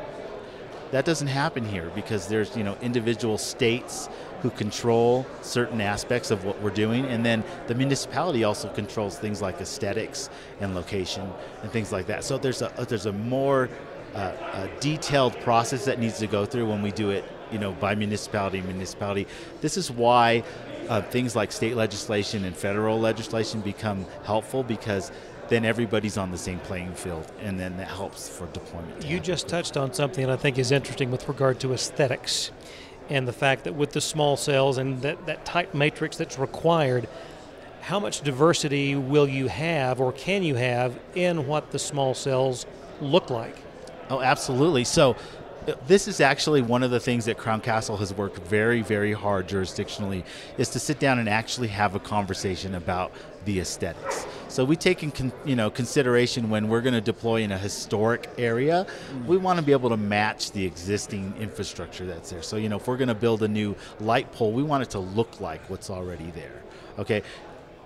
That 0.92 1.06
doesn't 1.06 1.28
happen 1.28 1.66
here 1.66 1.90
because 1.96 2.28
there's 2.28 2.56
you 2.56 2.64
know 2.64 2.78
individual 2.82 3.38
states 3.38 4.10
who 4.42 4.50
control 4.50 5.26
certain 5.42 5.80
aspects 5.80 6.32
of 6.32 6.44
what 6.44 6.62
we're 6.62 6.70
doing, 6.72 7.06
and 7.06 7.26
then 7.26 7.44
the 7.68 7.76
municipality 7.76 8.44
also 8.44 8.68
controls 8.70 9.18
things 9.18 9.42
like 9.42 9.62
aesthetics 9.62 10.30
and 10.60 10.76
location 10.76 11.32
and 11.62 11.72
things 11.72 11.92
like 11.92 12.08
that. 12.08 12.24
So 12.24 12.38
there's 12.38 12.62
a 12.62 12.72
there's 12.90 13.06
a 13.06 13.14
more 13.14 13.70
uh, 14.16 14.34
a 14.54 14.70
detailed 14.82 15.40
process 15.42 15.86
that 15.86 16.00
needs 16.00 16.20
to 16.20 16.28
go 16.28 16.46
through 16.46 16.68
when 16.68 16.82
we 16.82 16.92
do 16.92 17.10
it, 17.12 17.24
you 17.52 17.60
know, 17.60 17.72
by 17.72 17.96
municipality 17.96 18.62
municipality. 18.62 19.28
This 19.62 19.78
is 19.78 19.90
why 19.90 20.44
uh, 20.90 21.02
things 21.04 21.36
like 21.38 21.54
state 21.54 21.78
legislation 21.78 22.44
and 22.44 22.54
federal 22.56 23.00
legislation 23.00 23.62
become 23.62 24.06
helpful 24.26 24.64
because 24.64 25.12
then 25.52 25.66
everybody's 25.66 26.18
on 26.18 26.32
the 26.32 26.38
same 26.38 26.60
playing 26.60 26.94
field, 26.94 27.30
and 27.42 27.60
then 27.60 27.76
that 27.76 27.90
helps 27.90 28.30
for 28.30 28.48
deployment. 28.48 29.06
You 29.06 29.20
just 29.20 29.50
touched 29.50 29.76
on 29.76 29.94
something 29.94 30.26
that 30.26 30.32
I 30.32 30.38
think 30.38 30.58
is 30.58 30.72
interesting 30.72 31.12
with 31.12 31.28
regard 31.28 31.60
to 31.60 31.74
aesthetics 31.74 32.52
and 33.10 33.28
the 33.28 33.34
fact 33.34 33.66
that 33.66 33.76
with 33.76 33.92
the 33.92 34.00
small 34.00 34.38
cells 34.38 34.78
and 34.78 35.02
that, 35.02 35.26
that 35.26 35.44
tight 35.44 35.76
matrix 35.76 36.16
that's 36.16 36.40
required, 36.40 37.10
how 37.82 38.00
much 38.00 38.22
diversity 38.22 38.96
will 38.96 39.28
you 39.28 39.50
have 39.50 40.00
or 40.00 40.14
can 40.14 40.42
you 40.42 40.56
have 40.56 40.98
in 41.16 41.46
what 41.48 41.72
the 41.72 41.80
small 41.80 42.14
cells 42.14 42.66
look 43.02 43.30
like? 43.30 43.58
Oh, 44.10 44.22
absolutely. 44.22 44.86
So, 44.86 45.18
uh, 45.68 45.74
this 45.86 46.08
is 46.08 46.22
actually 46.22 46.62
one 46.62 46.82
of 46.82 46.92
the 46.92 47.00
things 47.00 47.26
that 47.26 47.38
Crown 47.38 47.60
Castle 47.60 47.98
has 47.98 48.14
worked 48.14 48.40
very, 48.40 48.82
very 48.82 49.12
hard 49.12 49.50
jurisdictionally 49.50 50.24
is 50.58 50.70
to 50.70 50.80
sit 50.80 51.00
down 51.00 51.20
and 51.20 51.28
actually 51.28 51.68
have 51.68 51.94
a 51.94 52.00
conversation 52.00 52.74
about 52.74 53.12
the 53.44 53.60
aesthetics. 53.60 54.26
So 54.52 54.66
we 54.66 54.76
take 54.76 55.02
in 55.02 55.12
con, 55.12 55.32
you 55.46 55.56
know 55.56 55.70
consideration 55.70 56.50
when 56.50 56.68
we're 56.68 56.82
going 56.82 56.94
to 56.94 57.02
deploy 57.02 57.42
in 57.42 57.54
a 57.54 57.58
historic 57.58 58.30
area, 58.38 58.86
mm. 58.86 59.26
we 59.26 59.38
want 59.38 59.60
to 59.60 59.66
be 59.66 59.72
able 59.72 59.90
to 59.90 59.98
match 59.98 60.52
the 60.52 60.66
existing 60.66 61.34
infrastructure 61.40 62.06
that's 62.06 62.32
there. 62.32 62.44
So 62.44 62.58
you 62.58 62.68
know 62.68 62.76
if 62.76 62.86
we're 62.86 62.98
going 62.98 63.08
to 63.08 63.16
build 63.16 63.44
a 63.44 63.48
new 63.48 63.76
light 64.02 64.30
pole, 64.34 64.52
we 64.52 64.62
want 64.62 64.84
it 64.84 64.90
to 64.90 65.00
look 65.00 65.40
like 65.40 65.70
what's 65.70 65.90
already 65.90 66.32
there. 66.32 66.62
Okay, 67.00 67.24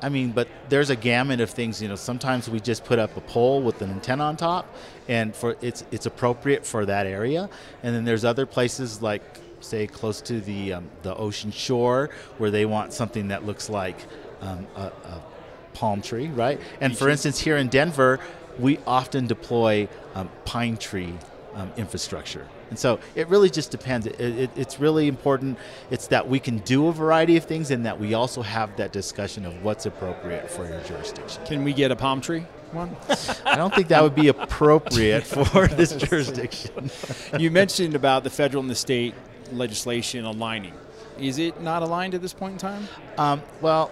I 0.02 0.10
mean, 0.10 0.32
but 0.32 0.48
there's 0.70 0.90
a 0.90 0.96
gamut 0.96 1.40
of 1.40 1.52
things. 1.52 1.84
You 1.84 1.88
know, 1.88 1.96
sometimes 1.96 2.50
we 2.50 2.60
just 2.60 2.84
put 2.84 2.98
up 2.98 3.16
a 3.16 3.22
pole 3.22 3.62
with 3.62 3.84
an 3.84 3.92
antenna 3.92 4.24
on 4.24 4.36
top, 4.36 4.66
and 5.08 5.36
for 5.36 5.58
it's 5.62 5.86
it's 5.92 6.08
appropriate 6.08 6.66
for 6.66 6.84
that 6.88 7.06
area. 7.06 7.48
And 7.84 7.96
then 7.96 8.06
there's 8.06 8.26
other 8.26 8.48
places 8.48 9.04
like, 9.04 9.22
say, 9.60 9.86
close 9.86 10.20
to 10.22 10.42
the 10.42 10.74
um, 10.74 10.90
the 11.04 11.16
ocean 11.16 11.52
shore, 11.52 12.10
where 12.40 12.50
they 12.50 12.66
want 12.66 12.92
something 12.92 13.28
that 13.28 13.46
looks 13.46 13.70
like 13.70 13.98
um, 14.42 14.66
a, 14.76 14.82
a 14.82 15.22
palm 15.76 16.02
tree, 16.02 16.28
right? 16.28 16.60
And 16.82 16.98
for 16.98 17.10
instance, 17.10 17.40
here 17.40 17.58
in 17.58 17.68
Denver, 17.68 18.20
we 18.58 18.80
often 18.88 19.28
deploy 19.28 19.88
um, 20.16 20.30
pine 20.46 20.78
tree 20.78 21.14
um, 21.54 21.72
infrastructure. 21.78 22.48
And 22.70 22.80
so 22.80 23.00
it 23.14 23.28
really 23.28 23.50
just 23.50 23.72
depends. 23.72 24.08
It, 24.08 24.20
it, 24.20 24.50
it's 24.56 24.80
really 24.80 25.08
important. 25.08 25.58
It's 25.92 26.08
that 26.08 26.28
we 26.28 26.40
can 26.40 26.60
do 26.60 26.88
a 26.88 26.92
variety 26.92 27.38
of 27.38 27.46
things 27.46 27.72
and 27.72 27.86
that 27.86 28.00
we 28.00 28.14
also 28.14 28.42
have 28.42 28.76
that 28.78 28.92
discussion 28.92 29.46
of 29.46 29.64
what's 29.64 29.86
appropriate 29.86 30.50
for 30.50 30.68
your 30.68 30.82
jurisdiction. 30.82 31.46
Can 31.46 31.64
we 31.64 31.74
get 31.74 31.92
a 31.92 31.96
palm 31.96 32.22
tree 32.22 32.46
one? 32.72 32.96
I 33.46 33.56
don't 33.56 33.74
think 33.74 33.88
that 33.90 34.04
would 34.04 34.16
be 34.16 34.28
appropriate 34.28 35.26
for 35.26 35.68
this 35.80 35.94
jurisdiction. 35.96 36.90
you 37.40 37.52
mentioned 37.52 37.96
about 37.96 38.24
the 38.24 38.30
federal 38.30 38.62
and 38.62 38.70
the 38.70 38.76
state 38.76 39.14
legislation 39.52 40.26
aligning. 40.26 40.74
Is 41.20 41.38
it 41.38 41.62
not 41.62 41.82
aligned 41.82 42.14
at 42.14 42.22
this 42.22 42.34
point 42.34 42.54
in 42.54 42.58
time? 42.58 42.88
Um, 43.18 43.42
well, 43.62 43.92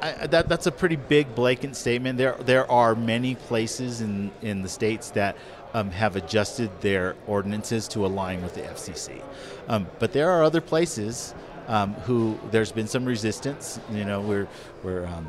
I, 0.00 0.26
that, 0.28 0.48
that's 0.48 0.66
a 0.66 0.72
pretty 0.72 0.96
big 0.96 1.34
blatant 1.34 1.76
statement. 1.76 2.18
There 2.18 2.36
there 2.40 2.70
are 2.70 2.94
many 2.94 3.34
places 3.34 4.00
in, 4.00 4.30
in 4.42 4.62
the 4.62 4.68
states 4.68 5.10
that 5.10 5.36
um, 5.74 5.90
have 5.90 6.16
adjusted 6.16 6.70
their 6.80 7.16
ordinances 7.26 7.88
to 7.88 8.06
align 8.06 8.42
with 8.42 8.54
the 8.54 8.62
FCC, 8.62 9.22
um, 9.68 9.86
but 9.98 10.12
there 10.12 10.30
are 10.30 10.44
other 10.44 10.60
places 10.60 11.34
um, 11.66 11.94
who 11.94 12.38
there's 12.50 12.72
been 12.72 12.86
some 12.86 13.04
resistance. 13.04 13.80
You 13.92 14.04
know, 14.04 14.20
we're 14.20 14.48
we're 14.82 15.06
um, 15.06 15.26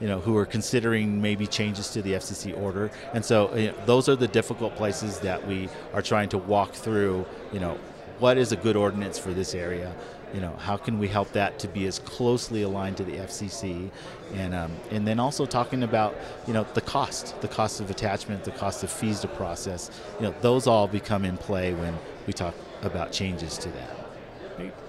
you 0.00 0.08
know 0.08 0.20
who 0.20 0.36
are 0.36 0.46
considering 0.46 1.20
maybe 1.20 1.46
changes 1.46 1.90
to 1.90 2.02
the 2.02 2.12
FCC 2.12 2.58
order, 2.60 2.90
and 3.12 3.24
so 3.24 3.54
you 3.54 3.68
know, 3.68 3.74
those 3.86 4.08
are 4.08 4.16
the 4.16 4.28
difficult 4.28 4.74
places 4.76 5.18
that 5.20 5.46
we 5.46 5.68
are 5.92 6.02
trying 6.02 6.28
to 6.30 6.38
walk 6.38 6.72
through. 6.72 7.26
You 7.52 7.60
know, 7.60 7.78
what 8.18 8.38
is 8.38 8.52
a 8.52 8.56
good 8.56 8.76
ordinance 8.76 9.18
for 9.18 9.32
this 9.32 9.54
area? 9.54 9.94
You 10.34 10.40
know, 10.40 10.54
how 10.56 10.76
can 10.76 10.98
we 10.98 11.08
help 11.08 11.32
that 11.32 11.58
to 11.60 11.68
be 11.68 11.86
as 11.86 11.98
closely 12.00 12.62
aligned 12.62 12.96
to 12.98 13.04
the 13.04 13.12
FCC, 13.12 13.90
and 14.34 14.54
um, 14.54 14.72
and 14.90 15.06
then 15.06 15.18
also 15.18 15.46
talking 15.46 15.82
about 15.82 16.14
you 16.46 16.52
know 16.52 16.66
the 16.74 16.80
cost, 16.80 17.40
the 17.40 17.48
cost 17.48 17.80
of 17.80 17.90
attachment, 17.90 18.44
the 18.44 18.50
cost 18.50 18.82
of 18.84 18.90
fees 18.90 19.20
to 19.20 19.28
process, 19.28 19.90
you 20.18 20.26
know, 20.26 20.34
those 20.40 20.66
all 20.66 20.86
become 20.86 21.24
in 21.24 21.36
play 21.36 21.72
when 21.74 21.96
we 22.26 22.32
talk 22.32 22.54
about 22.82 23.12
changes 23.12 23.56
to 23.58 23.68
that. 23.70 23.90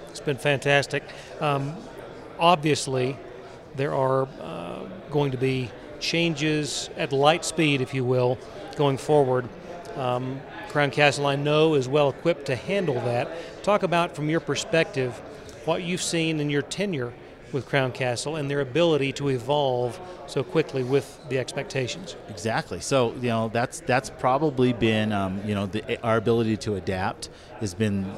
It's 0.10 0.20
been 0.20 0.38
fantastic. 0.38 1.04
Um, 1.40 1.76
obviously, 2.40 3.18
there 3.76 3.94
are 3.94 4.28
uh, 4.42 4.84
going 5.12 5.32
to 5.32 5.38
be 5.38 5.72
changes 6.00 6.90
at 6.98 7.12
light 7.12 7.46
speed, 7.46 7.82
if 7.82 7.94
you 7.94 8.04
will, 8.04 8.38
going 8.76 8.98
forward. 8.98 9.48
Um, 9.96 10.42
Crown 10.70 10.92
Castle, 10.92 11.26
I 11.26 11.36
know, 11.36 11.76
is 11.76 11.88
well 11.88 12.10
equipped 12.10 12.46
to 12.46 12.56
handle 12.56 12.96
that. 12.96 13.30
Talk 13.64 13.84
about, 13.84 14.16
from 14.16 14.30
your 14.30 14.40
perspective, 14.40 15.20
what 15.70 15.84
you've 15.84 16.02
seen 16.02 16.40
in 16.40 16.50
your 16.50 16.64
tenure 16.64 17.14
with 17.54 17.68
Crown 17.68 17.92
Castle 17.92 18.36
and 18.36 18.50
their 18.50 18.62
ability 18.62 19.12
to 19.14 19.30
evolve 19.30 20.00
so 20.26 20.44
quickly 20.44 20.84
with 20.84 21.20
the 21.30 21.38
expectations. 21.38 22.16
Exactly. 22.28 22.80
So 22.80 23.14
you 23.22 23.30
know 23.30 23.50
that's 23.54 23.80
that's 23.82 24.10
probably 24.10 24.74
been 24.74 25.12
um, 25.12 25.40
you 25.46 25.54
know 25.54 25.68
the, 25.68 26.02
our 26.02 26.18
ability 26.18 26.58
to 26.58 26.76
adapt 26.76 27.30
has 27.60 27.76
been 27.76 28.12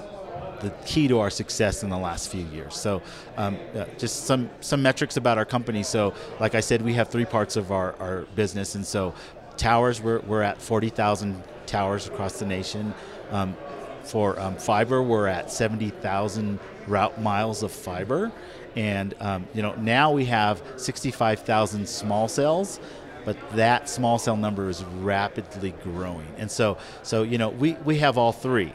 the 0.62 0.70
key 0.86 1.08
to 1.10 1.20
our 1.20 1.30
success 1.30 1.84
in 1.84 1.90
the 1.90 1.98
last 1.98 2.30
few 2.30 2.46
years. 2.46 2.76
So, 2.76 3.02
um, 3.36 3.58
uh, 3.76 3.86
just 3.98 4.26
some 4.26 4.50
some 4.62 4.82
metrics 4.82 5.18
about 5.18 5.38
our 5.38 5.46
company. 5.46 5.84
So, 5.84 6.14
like 6.40 6.56
I 6.56 6.62
said, 6.62 6.82
we 6.82 6.94
have 6.94 7.10
three 7.10 7.26
parts 7.26 7.58
of 7.58 7.72
our, 7.72 7.96
our 8.00 8.22
business, 8.36 8.76
and 8.76 8.86
so 8.86 9.14
towers 9.58 10.00
we're, 10.02 10.20
we're 10.22 10.44
at 10.44 10.62
forty 10.62 10.90
thousand 10.90 11.44
towers 11.66 12.08
across 12.08 12.40
the 12.40 12.46
nation. 12.46 12.94
Um, 13.32 13.56
for 14.04 14.40
um, 14.40 14.56
fiber, 14.56 15.02
we're 15.02 15.28
at 15.28 15.52
70,000 15.52 16.60
route 16.88 17.22
miles 17.22 17.64
of 17.64 17.72
fiber. 17.72 18.32
And 18.76 19.14
um, 19.20 19.48
you 19.54 19.62
know 19.62 19.76
now 19.76 20.12
we 20.12 20.26
have 20.26 20.62
65,000 20.78 21.88
small 21.88 22.28
cells, 22.28 22.80
but 23.26 23.38
that 23.56 23.90
small 23.90 24.18
cell 24.18 24.38
number 24.38 24.70
is 24.70 24.84
rapidly 24.84 25.74
growing. 25.84 26.28
And 26.38 26.50
so, 26.50 26.78
so 27.04 27.24
you 27.24 27.38
know 27.38 27.50
we, 27.50 27.74
we 27.86 27.98
have 28.00 28.18
all 28.18 28.32
three. 28.32 28.74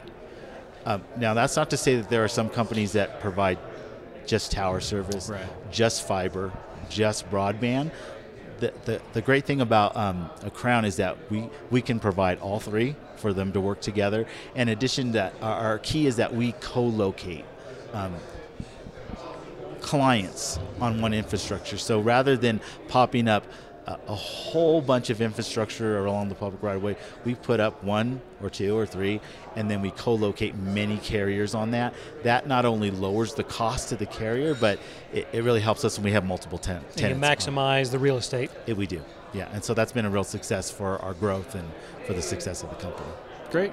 Um, 0.84 1.02
now 1.16 1.34
that's 1.34 1.56
not 1.56 1.70
to 1.70 1.76
say 1.76 1.96
that 1.96 2.10
there 2.10 2.22
are 2.22 2.28
some 2.28 2.48
companies 2.48 2.92
that 2.92 3.20
provide 3.20 3.58
just 4.26 4.52
tower 4.52 4.80
service, 4.80 5.28
right. 5.28 5.46
just 5.70 6.06
fiber, 6.06 6.52
just 6.90 7.28
broadband. 7.30 7.90
The, 8.58 8.72
the, 8.84 9.02
the 9.12 9.20
great 9.20 9.44
thing 9.44 9.60
about 9.60 9.96
um, 9.96 10.30
a 10.42 10.50
crown 10.50 10.84
is 10.84 10.96
that 10.96 11.16
we, 11.30 11.50
we 11.70 11.82
can 11.82 12.00
provide 12.00 12.38
all 12.40 12.58
three 12.58 12.96
for 13.18 13.32
them 13.32 13.52
to 13.52 13.60
work 13.60 13.80
together. 13.80 14.26
In 14.54 14.68
addition, 14.68 15.12
that 15.12 15.34
our, 15.42 15.78
key 15.78 16.06
is 16.06 16.16
that 16.16 16.34
we 16.34 16.52
co-locate 16.52 17.44
um, 17.92 18.14
clients 19.80 20.58
on 20.80 21.00
one 21.00 21.14
infrastructure. 21.14 21.78
So 21.78 22.00
rather 22.00 22.36
than 22.36 22.60
popping 22.88 23.28
up 23.28 23.44
a, 23.86 23.98
a, 24.08 24.14
whole 24.14 24.80
bunch 24.80 25.10
of 25.10 25.20
infrastructure 25.20 26.04
along 26.04 26.28
the 26.28 26.34
public 26.34 26.60
right 26.62 26.76
of 26.76 26.82
way, 26.82 26.96
we 27.24 27.36
put 27.36 27.60
up 27.60 27.84
one 27.84 28.20
or 28.42 28.50
two 28.50 28.76
or 28.76 28.84
three, 28.84 29.20
and 29.54 29.70
then 29.70 29.80
we 29.80 29.92
co-locate 29.92 30.56
many 30.56 30.96
carriers 30.98 31.54
on 31.54 31.70
that. 31.70 31.94
That 32.24 32.48
not 32.48 32.64
only 32.64 32.90
lowers 32.90 33.34
the 33.34 33.44
cost 33.44 33.90
to 33.90 33.96
the 33.96 34.06
carrier, 34.06 34.54
but 34.54 34.80
it, 35.12 35.28
it 35.32 35.44
really 35.44 35.60
helps 35.60 35.84
us 35.84 35.98
when 35.98 36.04
we 36.04 36.10
have 36.12 36.24
multiple 36.24 36.58
ten- 36.58 36.82
tenants. 36.96 37.46
You 37.46 37.54
maximize 37.54 37.90
the 37.92 37.98
real 37.98 38.16
estate. 38.16 38.50
It, 38.66 38.76
we 38.76 38.88
do, 38.88 39.00
yeah. 39.36 39.48
And 39.52 39.62
so 39.62 39.74
that's 39.74 39.92
been 39.92 40.06
a 40.06 40.10
real 40.10 40.24
success 40.24 40.70
for 40.70 40.98
our 41.02 41.14
growth 41.14 41.54
and 41.54 41.68
for 42.06 42.14
the 42.14 42.22
success 42.22 42.62
of 42.62 42.70
the 42.70 42.76
company. 42.76 43.08
Great. 43.50 43.72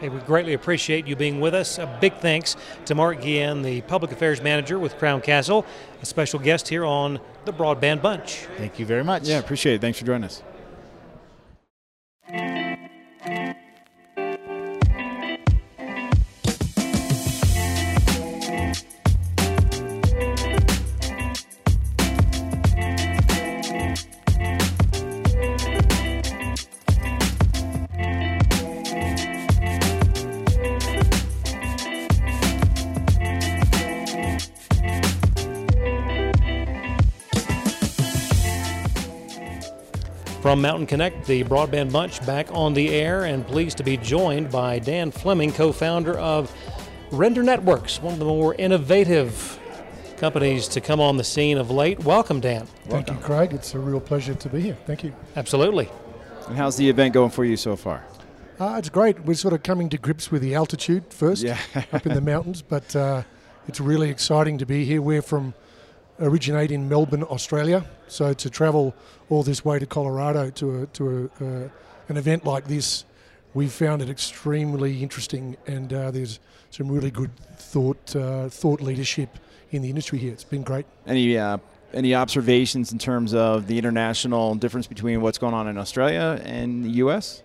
Hey, 0.00 0.08
we 0.08 0.18
greatly 0.20 0.54
appreciate 0.54 1.06
you 1.06 1.14
being 1.14 1.40
with 1.40 1.54
us. 1.54 1.78
A 1.78 1.86
big 2.00 2.14
thanks 2.14 2.56
to 2.86 2.94
Mark 2.94 3.20
Guillen, 3.20 3.62
the 3.62 3.82
Public 3.82 4.10
Affairs 4.10 4.42
Manager 4.42 4.78
with 4.78 4.98
Crown 4.98 5.20
Castle, 5.20 5.64
a 6.00 6.06
special 6.06 6.40
guest 6.40 6.66
here 6.68 6.84
on 6.84 7.20
the 7.44 7.52
Broadband 7.52 8.02
Bunch. 8.02 8.46
Thank 8.56 8.80
you 8.80 8.86
very 8.86 9.04
much. 9.04 9.28
Yeah, 9.28 9.38
appreciate 9.38 9.74
it. 9.74 9.80
Thanks 9.80 9.98
for 9.98 10.04
joining 10.04 10.24
us. 10.24 10.42
From 40.52 40.60
Mountain 40.60 40.86
Connect, 40.86 41.24
the 41.26 41.44
Broadband 41.44 41.92
Bunch 41.92 42.26
back 42.26 42.46
on 42.52 42.74
the 42.74 42.90
air, 42.90 43.24
and 43.24 43.46
pleased 43.46 43.78
to 43.78 43.82
be 43.82 43.96
joined 43.96 44.50
by 44.50 44.78
Dan 44.78 45.10
Flemming, 45.10 45.50
co 45.50 45.72
founder 45.72 46.18
of 46.18 46.54
Render 47.10 47.42
Networks, 47.42 48.02
one 48.02 48.12
of 48.12 48.18
the 48.18 48.26
more 48.26 48.54
innovative 48.56 49.58
companies 50.18 50.68
to 50.68 50.82
come 50.82 51.00
on 51.00 51.16
the 51.16 51.24
scene 51.24 51.56
of 51.56 51.70
late. 51.70 52.00
Welcome, 52.00 52.40
Dan. 52.40 52.66
Thank 52.84 53.08
you, 53.08 53.16
Craig. 53.16 53.54
It's 53.54 53.72
a 53.72 53.78
real 53.78 53.98
pleasure 53.98 54.34
to 54.34 54.48
be 54.50 54.60
here. 54.60 54.76
Thank 54.84 55.04
you. 55.04 55.14
Absolutely. 55.36 55.88
And 56.48 56.58
how's 56.58 56.76
the 56.76 56.86
event 56.90 57.14
going 57.14 57.30
for 57.30 57.46
you 57.46 57.56
so 57.56 57.74
far? 57.74 58.04
Uh, 58.60 58.74
it's 58.78 58.90
great. 58.90 59.20
We're 59.20 59.32
sort 59.32 59.54
of 59.54 59.62
coming 59.62 59.88
to 59.88 59.96
grips 59.96 60.30
with 60.30 60.42
the 60.42 60.54
altitude 60.54 61.14
first 61.14 61.42
Yeah. 61.42 61.56
up 61.94 62.04
in 62.04 62.12
the 62.12 62.20
mountains, 62.20 62.60
but 62.60 62.94
uh, 62.94 63.22
it's 63.68 63.80
really 63.80 64.10
exciting 64.10 64.58
to 64.58 64.66
be 64.66 64.84
here. 64.84 65.00
We're 65.00 65.22
from 65.22 65.54
originate 66.22 66.70
in 66.70 66.88
Melbourne, 66.88 67.24
Australia, 67.24 67.84
so 68.08 68.32
to 68.32 68.48
travel 68.50 68.94
all 69.28 69.42
this 69.42 69.64
way 69.64 69.78
to 69.78 69.86
Colorado 69.86 70.50
to 70.50 70.82
a, 70.82 70.86
to 70.86 71.30
a, 71.40 71.44
uh, 71.44 71.68
an 72.08 72.16
event 72.16 72.44
like 72.44 72.66
this, 72.68 73.04
we 73.54 73.68
found 73.68 74.00
it 74.00 74.08
extremely 74.08 75.02
interesting, 75.02 75.56
and 75.66 75.92
uh, 75.92 76.10
there's 76.10 76.40
some 76.70 76.88
really 76.90 77.10
good 77.10 77.30
thought 77.56 78.16
uh, 78.16 78.48
thought 78.48 78.80
leadership 78.80 79.38
in 79.70 79.82
the 79.82 79.88
industry 79.90 80.18
here. 80.18 80.32
It's 80.32 80.44
been 80.44 80.62
great. 80.62 80.86
Any 81.06 81.36
uh, 81.36 81.58
any 81.92 82.14
observations 82.14 82.92
in 82.92 82.98
terms 82.98 83.34
of 83.34 83.66
the 83.66 83.76
international 83.76 84.54
difference 84.54 84.86
between 84.86 85.20
what's 85.20 85.38
going 85.38 85.54
on 85.54 85.68
in 85.68 85.76
Australia 85.76 86.40
and 86.44 86.84
the 86.84 86.90
U.S.? 87.04 87.42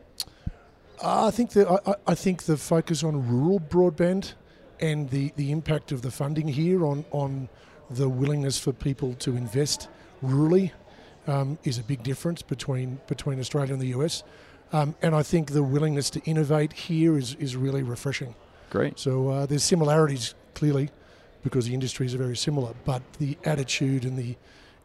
Uh, 1.04 1.28
I 1.28 1.32
think 1.32 1.52
the 1.52 1.68
I, 1.70 1.92
I- 1.92 1.96
I 2.08 2.16
think 2.16 2.44
the 2.44 2.58
focus 2.58 3.04
on 3.04 3.28
rural 3.28 3.60
broadband 3.60 4.34
and 4.80 5.10
the, 5.10 5.34
the 5.36 5.52
impact 5.52 5.92
of 5.92 6.04
the 6.04 6.12
funding 6.12 6.48
here 6.48 6.86
on, 6.86 7.04
on 7.12 7.50
the 7.90 8.10
willingness 8.10 8.60
for 8.60 8.74
people 8.74 9.14
to 9.16 9.36
invest 9.36 9.88
rurally 10.24 10.72
um, 11.28 11.58
is 11.64 11.78
a 11.78 11.84
big 11.84 12.04
difference 12.04 12.42
between 12.42 13.00
between 13.08 13.40
Australia 13.40 13.74
and 13.74 13.82
the 13.82 13.88
US. 14.00 14.24
Um, 14.74 14.96
and 15.02 15.16
I 15.16 15.24
think 15.24 15.52
the 15.52 15.64
willingness 15.64 16.10
to 16.12 16.22
innovate 16.26 16.74
here 16.74 17.18
is, 17.18 17.36
is 17.36 17.56
really 17.56 17.84
refreshing. 17.84 18.36
Great. 18.70 19.00
So 19.00 19.30
uh, 19.30 19.46
there's 19.46 19.64
similarities 19.64 20.36
clearly 20.56 20.90
because 21.44 21.68
the 21.68 21.74
industries 21.74 22.14
are 22.14 22.18
very 22.18 22.36
similar, 22.36 22.74
but 22.84 23.02
the 23.14 23.38
attitude 23.46 24.04
and 24.04 24.18
the 24.18 24.36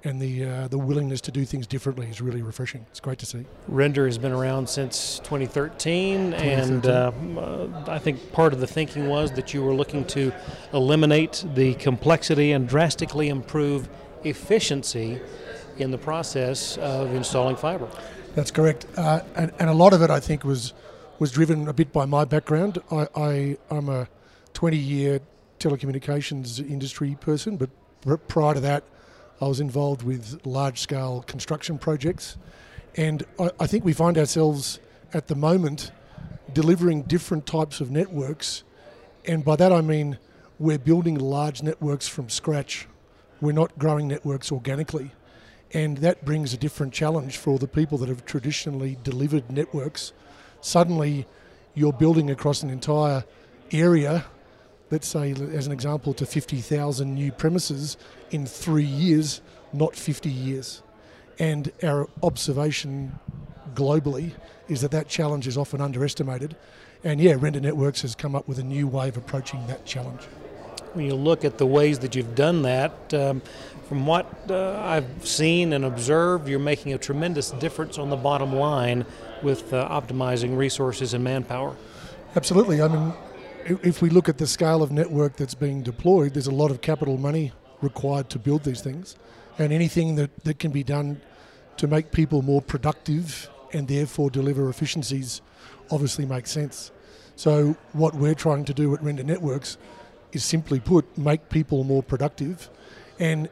and 0.05 0.21
the 0.21 0.45
uh, 0.45 0.69
the 0.69 0.79
willingness 0.79 1.21
to 1.23 1.31
do 1.31 1.45
things 1.45 1.67
differently 1.67 2.07
is 2.09 2.21
really 2.21 2.43
refreshing. 2.43 2.87
It's 2.91 3.01
great 3.01 3.19
to 3.19 3.27
see. 3.27 3.45
Render 3.69 4.07
has 4.07 4.19
been 4.19 4.33
around 4.33 4.69
since 4.69 5.19
2013, 5.21 6.35
and 6.35 6.87
um, 6.87 7.39
uh, 7.39 7.67
I 7.87 7.99
think 7.99 8.33
part 8.33 8.53
of 8.53 8.61
the 8.61 8.67
thinking 8.67 9.09
was 9.09 9.33
that 9.33 9.55
you 9.55 9.63
were 9.63 9.75
looking 9.75 10.05
to 10.07 10.33
eliminate 10.73 11.45
the 11.55 11.75
complexity 11.75 12.53
and 12.53 12.69
drastically 12.69 13.29
improve 13.29 13.89
efficiency 14.25 15.21
in 15.79 15.91
the 15.91 15.99
process 15.99 16.77
of 16.79 17.15
installing 17.15 17.57
fiber. 17.57 17.89
That's 18.35 18.51
correct, 18.51 18.87
uh, 18.97 19.21
and, 19.37 19.53
and 19.59 19.71
a 19.71 19.75
lot 19.75 19.93
of 19.93 20.03
it 20.03 20.11
I 20.11 20.21
think 20.21 20.45
was 20.45 20.73
was 21.19 21.31
driven 21.31 21.69
a 21.69 21.73
bit 21.73 21.93
by 21.93 22.05
my 22.05 22.25
background. 22.25 22.79
I, 22.91 23.07
I 23.15 23.57
I'm 23.71 23.89
a 23.89 24.09
20 24.55 24.77
year 24.77 25.21
telecommunications 25.61 26.59
industry 26.59 27.17
person, 27.21 27.57
but 27.57 27.71
prior 28.27 28.55
to 28.55 28.61
that, 28.61 28.85
I 29.43 29.49
was 29.49 29.61
involved 29.61 30.03
with 30.03 30.41
large 30.47 30.79
scale 30.79 31.25
construction 31.27 31.77
projects, 31.77 32.39
and 32.97 33.25
I, 33.39 33.51
I 33.61 33.67
think 33.67 33.85
we 33.85 33.93
find 33.93 34.17
ourselves 34.17 34.81
at 35.13 35.27
the 35.27 35.35
moment 35.35 35.93
delivering 36.53 37.03
different 37.03 37.45
types 37.47 37.81
of 37.81 37.91
networks, 37.91 38.63
and 39.27 39.45
by 39.45 39.57
that 39.57 39.73
I 39.73 39.81
mean 39.81 40.19
we're 40.59 40.79
building 40.79 41.19
large 41.19 41.63
networks 41.63 42.09
from 42.09 42.29
scratch. 42.29 42.87
We're 43.41 43.53
not 43.53 43.77
growing 43.79 44.09
networks 44.09 44.53
organically 44.53 45.11
and 45.75 45.99
that 45.99 46.25
brings 46.25 46.53
a 46.53 46.57
different 46.57 46.93
challenge 46.93 47.39
for 47.39 47.59
the 47.59 47.69
people 47.69 47.99
that 47.99 48.09
have 48.09 48.25
traditionally 48.25 48.99
delivered 49.03 49.51
networks. 49.51 50.13
Suddenly, 50.61 51.27
you're 51.75 51.93
building 51.93 52.31
across 52.31 52.63
an 52.63 52.71
entire 52.71 53.25
area, 53.71 54.27
let's 54.93 55.09
say, 55.09 55.33
as 55.33 55.67
an 55.67 55.73
example, 55.73 56.13
to 56.13 56.27
50,000 56.27 57.15
new 57.15 57.33
premises 57.33 57.97
in 58.31 58.45
three 58.45 58.85
years, 58.85 59.41
not 59.73 59.97
50 59.97 60.29
years. 60.29 60.83
And 61.39 61.73
our 61.83 62.11
observation 62.23 63.19
globally 63.75 64.33
is 64.69 64.83
that 64.83 64.91
that 64.91 65.09
challenge 65.09 65.47
is 65.47 65.57
often 65.57 65.81
underestimated. 65.81 66.55
And 67.03 67.23
yeah, 67.23 67.37
Render 67.39 67.59
Networks 67.59 68.03
has 68.03 68.15
come 68.15 68.37
up 68.37 68.47
with 68.47 68.59
a 68.59 68.63
new 68.63 68.87
way 68.87 69.09
of 69.09 69.17
approaching 69.17 69.67
that 69.67 69.87
challenge. 69.87 70.21
When 70.93 71.07
you 71.07 71.15
look 71.15 71.43
at 71.43 71.57
the 71.57 71.67
ways 71.67 72.01
that 72.01 72.15
you've 72.15 72.35
done 72.35 72.61
that, 72.63 73.15
um, 73.15 73.41
from 73.89 74.07
what 74.07 74.27
uh, 74.51 74.79
I've 74.79 75.27
seen 75.27 75.73
and 75.73 75.87
observed, 75.87 76.49
you're 76.49 76.59
making 76.59 76.93
a 76.93 76.99
tremendous 76.99 77.51
difference 77.53 77.97
on 77.97 78.11
the 78.11 78.17
bottom 78.17 78.55
line 78.55 79.07
with 79.43 79.73
uh, 79.73 79.89
optimizing 79.89 80.55
resources 80.55 81.15
and 81.15 81.25
manpower. 81.25 81.75
Absolutely. 82.37 82.83
I 82.83 82.89
mean, 82.89 83.15
if 83.65 84.03
we 84.03 84.11
look 84.11 84.29
at 84.29 84.39
the 84.39 84.47
scale 84.47 84.83
of 84.83 84.91
network 84.91 85.37
that's 85.37 85.55
being 85.55 85.83
deployed, 85.83 86.35
there's 86.35 86.47
a 86.47 86.55
lot 86.55 86.71
of 86.71 86.81
capital 86.81 87.19
money 87.19 87.53
required 87.81 88.31
to 88.31 88.39
build 88.39 88.65
these 88.65 88.81
things. 88.81 89.17
And 89.59 89.73
anything 89.73 90.17
that, 90.17 90.31
that 90.45 90.59
can 90.59 90.71
be 90.71 90.83
done 90.83 91.21
to 91.77 91.87
make 91.87 92.13
people 92.13 92.43
more 92.43 92.63
productive 92.63 93.49
and 93.73 93.89
therefore 93.89 94.31
deliver 94.31 94.69
efficiencies 94.69 95.41
obviously 95.91 96.27
makes 96.27 96.51
sense. 96.51 96.91
So, 97.37 97.77
what 97.93 98.15
we're 98.15 98.35
trying 98.35 98.65
to 98.67 98.75
do 98.75 98.95
at 98.95 99.03
Render 99.03 99.23
Networks 99.23 99.79
is 100.33 100.45
simply 100.45 100.81
put, 100.81 101.17
make 101.17 101.49
people 101.49 101.85
more 101.85 102.03
productive. 102.03 102.69
And 103.19 103.49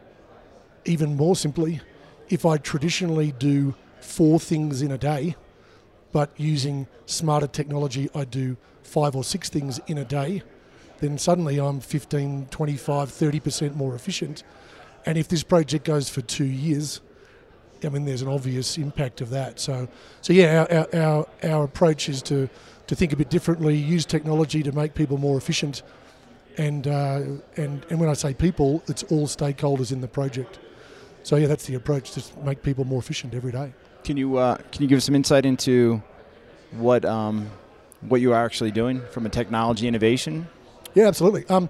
even 0.84 1.16
more 1.16 1.36
simply, 1.36 1.80
if 2.28 2.46
I 2.46 2.56
traditionally 2.56 3.32
do 3.32 3.74
four 4.00 4.38
things 4.38 4.82
in 4.82 4.92
a 4.92 4.98
day, 4.98 5.36
but 6.12 6.30
using 6.36 6.86
smarter 7.06 7.46
technology, 7.46 8.08
I 8.14 8.24
do 8.24 8.56
five 8.82 9.14
or 9.14 9.24
six 9.24 9.48
things 9.48 9.80
in 9.86 9.98
a 9.98 10.04
day, 10.04 10.42
then 10.98 11.18
suddenly 11.18 11.58
I'm 11.58 11.80
15, 11.80 12.46
25, 12.50 13.08
30% 13.08 13.74
more 13.74 13.94
efficient. 13.94 14.42
And 15.06 15.16
if 15.16 15.28
this 15.28 15.42
project 15.42 15.84
goes 15.84 16.08
for 16.10 16.20
two 16.20 16.44
years, 16.44 17.00
I 17.82 17.88
mean, 17.88 18.04
there's 18.04 18.22
an 18.22 18.28
obvious 18.28 18.76
impact 18.76 19.20
of 19.20 19.30
that. 19.30 19.58
So, 19.58 19.88
so 20.20 20.32
yeah, 20.32 20.66
our, 20.92 21.00
our, 21.00 21.28
our, 21.42 21.64
approach 21.64 22.08
is 22.08 22.20
to, 22.22 22.48
to 22.86 22.94
think 22.94 23.12
a 23.12 23.16
bit 23.16 23.30
differently, 23.30 23.76
use 23.76 24.04
technology 24.04 24.62
to 24.62 24.72
make 24.72 24.94
people 24.94 25.16
more 25.16 25.38
efficient. 25.38 25.82
And, 26.58 26.86
uh, 26.86 27.22
and, 27.56 27.86
and 27.88 27.98
when 27.98 28.10
I 28.10 28.12
say 28.12 28.34
people, 28.34 28.82
it's 28.86 29.02
all 29.04 29.26
stakeholders 29.26 29.92
in 29.92 30.02
the 30.02 30.08
project. 30.08 30.58
So 31.22 31.36
yeah, 31.36 31.46
that's 31.46 31.66
the 31.66 31.74
approach, 31.74 32.14
just 32.14 32.36
make 32.38 32.62
people 32.62 32.84
more 32.84 32.98
efficient 32.98 33.34
every 33.34 33.52
day. 33.52 33.72
Can 34.04 34.16
you 34.16 34.36
uh, 34.36 34.56
can 34.72 34.82
you 34.82 34.88
give 34.88 34.98
us 34.98 35.04
some 35.04 35.14
insight 35.14 35.44
into 35.44 36.02
what 36.72 37.04
um, 37.04 37.50
what 38.00 38.20
you 38.20 38.32
are 38.32 38.44
actually 38.44 38.70
doing 38.70 39.02
from 39.10 39.26
a 39.26 39.28
technology 39.28 39.86
innovation? 39.86 40.48
Yeah, 40.94 41.06
absolutely. 41.06 41.46
Um, 41.48 41.68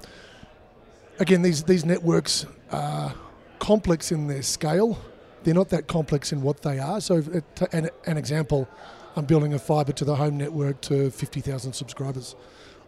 again, 1.18 1.43
these 1.43 1.64
these 1.64 1.85
networks 1.85 2.47
are 2.70 3.14
complex 3.59 4.12
in 4.12 4.26
their 4.26 4.43
scale. 4.43 4.99
They're 5.43 5.55
not 5.55 5.70
that 5.70 5.87
complex 5.87 6.33
in 6.33 6.43
what 6.43 6.62
they 6.62 6.78
are. 6.78 7.01
So, 7.01 7.16
it, 7.16 7.45
an, 7.72 7.89
an 8.07 8.18
example, 8.18 8.68
I'm 9.16 9.24
building 9.24 9.55
a 9.55 9.59
fibre 9.59 9.93
to 9.93 10.05
the 10.05 10.16
home 10.16 10.37
network 10.37 10.81
to 10.83 11.11
50,000 11.11 11.72
subscribers. 11.72 12.37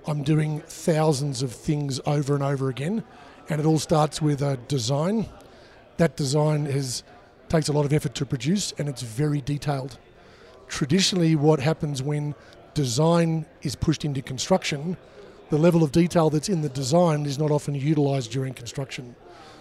I'm 0.07 0.23
doing 0.23 0.61
thousands 0.61 1.43
of 1.43 1.53
things 1.53 2.01
over 2.05 2.35
and 2.35 2.43
over 2.43 2.69
again, 2.69 3.05
and 3.49 3.61
it 3.61 3.67
all 3.67 3.79
starts 3.79 4.21
with 4.21 4.43
a 4.43 4.57
design. 4.69 5.27
That 5.97 6.17
design 6.17 6.67
is 6.67 7.05
takes 7.53 7.69
a 7.69 7.73
lot 7.73 7.85
of 7.85 7.93
effort 7.93 8.15
to 8.15 8.25
produce, 8.25 8.73
and 8.79 8.89
it's 8.89 9.03
very 9.03 9.43
detailed. 9.43 9.99
Traditionally, 10.69 11.37
what 11.37 11.61
happens 11.61 12.03
when 12.03 12.35
design 12.73 13.45
is 13.61 13.77
pushed 13.77 14.07
into 14.07 14.23
construction, 14.23 14.97
the 15.51 15.59
level 15.59 15.83
of 15.83 15.93
detail 15.93 16.31
that's 16.31 16.49
in 16.49 16.63
the 16.63 16.71
design 16.71 17.27
is 17.27 17.39
not 17.39 17.51
often 17.51 17.75
utilised 17.75 18.31
during 18.31 18.55
construction. 18.55 19.15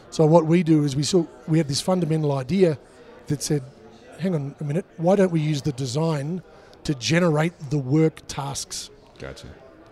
So 0.10 0.26
what 0.26 0.46
we 0.46 0.64
do 0.64 0.86
is 0.86 0.96
we 0.96 1.04
saw 1.04 1.26
we 1.48 1.58
had 1.58 1.68
this 1.68 1.82
fundamental 1.82 2.32
idea 2.32 2.80
that 3.28 3.44
said, 3.44 3.62
hang 4.20 4.36
on 4.36 4.56
a 4.62 4.64
minute, 4.64 4.86
why 4.96 5.18
don't 5.18 5.32
we 5.32 5.42
use 5.42 5.62
the 5.62 5.74
design 5.74 6.42
to 6.86 6.96
generate 6.96 7.54
the 7.70 7.78
work 7.78 8.22
tasks? 8.28 8.90
Gotcha. 9.20 9.48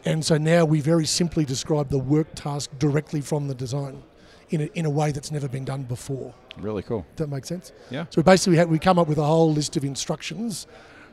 And 0.05 0.23
so 0.23 0.37
now 0.37 0.63
we 0.63 0.79
very 0.79 1.05
simply 1.05 1.43
describe 1.43 1.89
the 1.89 1.99
work 1.99 2.33
task 2.33 2.69
directly 2.79 3.19
from 3.19 3.49
the 3.49 3.55
design 3.55 4.03
in 4.51 4.61
a, 4.61 4.65
in 4.73 4.85
a 4.85 4.89
way 4.89 5.11
that's 5.11 5.31
never 5.31 5.49
been 5.49 5.65
done 5.65 5.83
before. 5.83 6.33
Really 6.61 6.83
cool. 6.83 7.05
Does 7.15 7.25
that 7.25 7.33
make 7.33 7.45
sense? 7.45 7.71
Yeah. 7.89 8.05
So 8.09 8.21
basically, 8.21 8.51
we, 8.51 8.57
had, 8.57 8.69
we 8.69 8.79
come 8.79 8.99
up 8.99 9.07
with 9.07 9.17
a 9.17 9.23
whole 9.23 9.51
list 9.51 9.77
of 9.77 9.83
instructions 9.83 10.67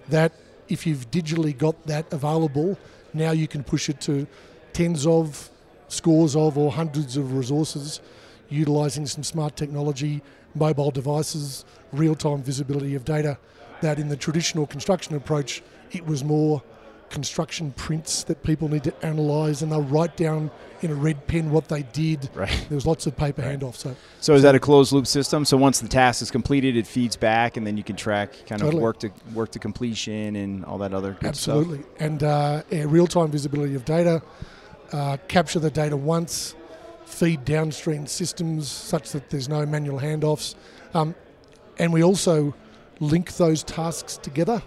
that, 0.09 0.33
if 0.69 0.87
you've 0.87 1.11
digitally 1.11 1.57
got 1.57 1.87
that 1.87 2.13
available, 2.13 2.79
now 3.15 3.31
you 3.31 3.47
can 3.47 3.63
push 3.63 3.89
it 3.89 4.01
to 4.03 4.27
tens 4.73 5.07
of, 5.07 5.51
scores 5.89 6.35
of, 6.35 6.59
or 6.59 6.73
hundreds 6.73 7.17
of 7.17 7.33
resources, 7.33 8.01
utilizing 8.49 9.07
some 9.07 9.23
smart 9.23 9.57
technology, 9.57 10.23
mobile 10.55 10.91
devices, 10.91 11.65
real-time 11.93 12.43
visibility 12.43 12.95
of 12.95 13.05
data. 13.05 13.39
That 13.83 13.99
in 13.99 14.09
the 14.09 14.17
traditional 14.17 14.67
construction 14.67 15.15
approach, 15.15 15.63
it 15.93 16.07
was 16.07 16.25
more 16.25 16.63
construction 17.11 17.73
prints 17.73 18.25
that 18.25 18.43
people 18.43 18.69
need 18.69 18.85
to 18.85 18.95
analyse, 19.07 19.63
and 19.63 19.71
they'll 19.71 19.83
write 19.83 20.17
down 20.17 20.51
in 20.83 20.91
a 20.91 20.95
red 20.95 21.27
pen 21.27 21.51
what 21.51 21.69
they 21.69 21.83
did. 21.83 22.29
Right. 22.35 22.51
There 22.69 22.75
was 22.75 22.87
lots 22.87 23.07
of 23.07 23.17
paper 23.17 23.43
handoff. 23.43 23.77
So 23.77 23.97
So 24.21 24.35
is 24.35 24.43
that 24.43 24.55
a 24.55 24.61
closed 24.61 24.93
loop 24.93 25.07
system? 25.07 25.45
So 25.45 25.57
once 25.57 25.81
the 25.81 25.89
task 25.89 26.21
is 26.23 26.31
completed, 26.31 26.77
it 26.77 26.87
feeds 26.87 27.17
back, 27.17 27.57
and 27.57 27.67
then 27.67 27.77
you 27.77 27.85
can 27.85 27.97
track 27.97 28.33
kind 28.47 28.61
Totally. 28.61 28.77
of 28.79 28.83
work 28.83 28.99
to 29.01 29.11
work 29.35 29.51
to 29.53 29.59
completion 29.59 30.37
and 30.37 30.65
all 30.65 30.79
that 30.79 30.93
other 30.93 31.13
good 31.13 31.35
stuff. 31.37 31.57
absolutely, 31.59 31.85
and 31.99 32.23
uh, 32.23 32.63
yeah, 32.71 32.85
real-time 32.87 33.31
visibility 33.31 33.75
of 33.75 33.85
data, 33.85 34.21
uh, 34.93 35.17
capture 35.29 35.59
the 35.61 35.71
data 35.71 35.97
once, 35.97 36.55
feed 37.05 37.45
downstream 37.45 38.07
systems 38.07 38.69
such 38.71 39.13
that 39.13 39.31
there's 39.31 39.49
no 39.49 39.65
manual 39.65 40.01
handoffs, 40.01 40.55
um, 40.95 41.15
and 41.79 41.93
we 41.93 42.03
also 42.03 42.55
link 43.01 43.37
those 43.37 43.63
tasks 43.63 44.17
together. 44.19 44.63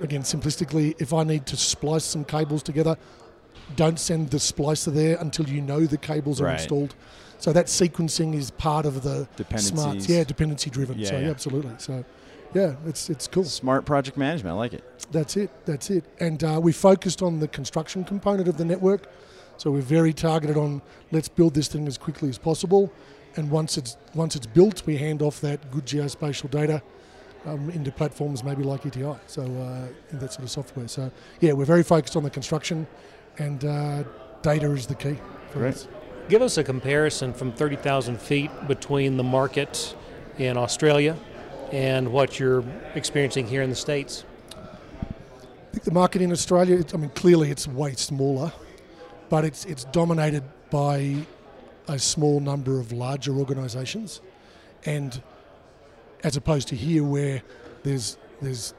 Again, 0.00 0.22
simplistically, 0.22 0.94
if 1.00 1.12
I 1.12 1.24
need 1.24 1.46
to 1.46 1.56
splice 1.56 2.04
some 2.04 2.24
cables 2.24 2.62
together, 2.62 2.96
don't 3.76 3.98
send 3.98 4.30
the 4.30 4.38
splicer 4.38 4.92
there 4.92 5.16
until 5.20 5.48
you 5.48 5.60
know 5.60 5.86
the 5.86 5.96
cables 5.96 6.40
are 6.40 6.44
Right. 6.46 6.60
installed. 6.60 6.94
So 7.38 7.52
that 7.52 7.66
sequencing 7.66 8.34
is 8.34 8.50
part 8.50 8.84
of 8.84 9.02
the 9.02 9.26
smart, 9.56 10.08
yeah, 10.08 10.24
dependency 10.24 10.68
driven. 10.70 10.98
Yeah, 10.98 11.08
so 11.08 11.14
yeah, 11.14 11.20
yeah. 11.24 11.30
absolutely. 11.30 11.72
So 11.78 12.04
yeah, 12.52 12.74
it's 12.86 13.08
it's 13.08 13.26
cool. 13.26 13.44
Smart 13.44 13.84
project 13.86 14.16
management. 14.16 14.54
I 14.54 14.58
like 14.58 14.74
it. 14.74 14.84
That's 15.10 15.36
it. 15.36 15.50
That's 15.64 15.88
it. 15.90 16.04
And 16.18 16.42
uh, 16.44 16.60
we 16.62 16.72
focused 16.72 17.22
on 17.22 17.40
the 17.40 17.48
construction 17.48 18.04
component 18.04 18.48
of 18.48 18.56
the 18.58 18.64
network. 18.64 19.06
So 19.56 19.70
we're 19.70 19.80
very 19.82 20.12
targeted 20.12 20.56
on 20.56 20.82
let's 21.12 21.28
build 21.28 21.54
this 21.54 21.68
thing 21.68 21.86
as 21.86 21.96
quickly 21.96 22.28
as 22.28 22.38
possible. 22.38 22.92
And 23.36 23.50
once 23.50 23.78
it's 23.78 23.96
once 24.14 24.36
it's 24.36 24.46
built, 24.46 24.82
we 24.86 24.96
hand 24.98 25.22
off 25.22 25.40
that 25.40 25.70
good 25.70 25.86
geospatial 25.86 26.50
data 26.50 26.82
um, 27.46 27.70
into 27.70 27.90
platforms 27.92 28.44
maybe 28.44 28.62
like 28.62 28.84
ETI. 28.86 29.14
So 29.26 29.42
uh, 29.42 30.16
that 30.18 30.32
sort 30.32 30.44
of 30.44 30.50
software. 30.50 30.88
So 30.88 31.10
yeah, 31.40 31.52
we're 31.52 31.64
very 31.64 31.82
focused 31.82 32.16
on 32.16 32.22
the 32.22 32.30
construction, 32.30 32.86
and 33.38 33.64
uh, 33.64 34.04
data 34.42 34.70
is 34.72 34.86
the 34.86 34.94
key 34.94 35.16
for 35.50 35.60
Great. 35.60 35.74
us. 35.74 35.88
Give 36.28 36.42
us 36.42 36.58
a 36.58 36.64
comparison 36.64 37.32
from 37.32 37.52
30,000 37.52 38.20
feet 38.20 38.50
between 38.68 39.16
the 39.16 39.24
market 39.24 39.96
in 40.38 40.56
Australia 40.56 41.16
and 41.72 42.12
what 42.12 42.38
you're 42.38 42.64
experiencing 42.94 43.46
here 43.46 43.62
in 43.62 43.70
the 43.70 43.76
States. 43.76 44.24
I 44.52 45.72
think 45.72 45.84
the 45.84 45.92
market 45.92 46.22
in 46.22 46.32
Australia, 46.32 46.74
it's- 46.76 46.94
I 46.94 46.98
mean, 46.98 47.10
clearly 47.10 47.50
it's 47.50 47.66
way 47.66 47.94
smaller, 47.94 48.52
but 49.28 49.44
it's 49.44 49.64
it's 49.64 49.84
dominated 49.84 50.42
by 50.70 51.26
a 51.88 51.98
small 51.98 52.40
number 52.40 52.78
of 52.80 52.92
larger 52.92 53.32
organisations, 53.36 54.20
and 54.84 55.20
as 56.22 56.36
opposed 56.36 56.68
to 56.68 56.76
here 56.76 57.04
where 57.04 57.42
there's 57.82 58.16
there's 58.40 58.74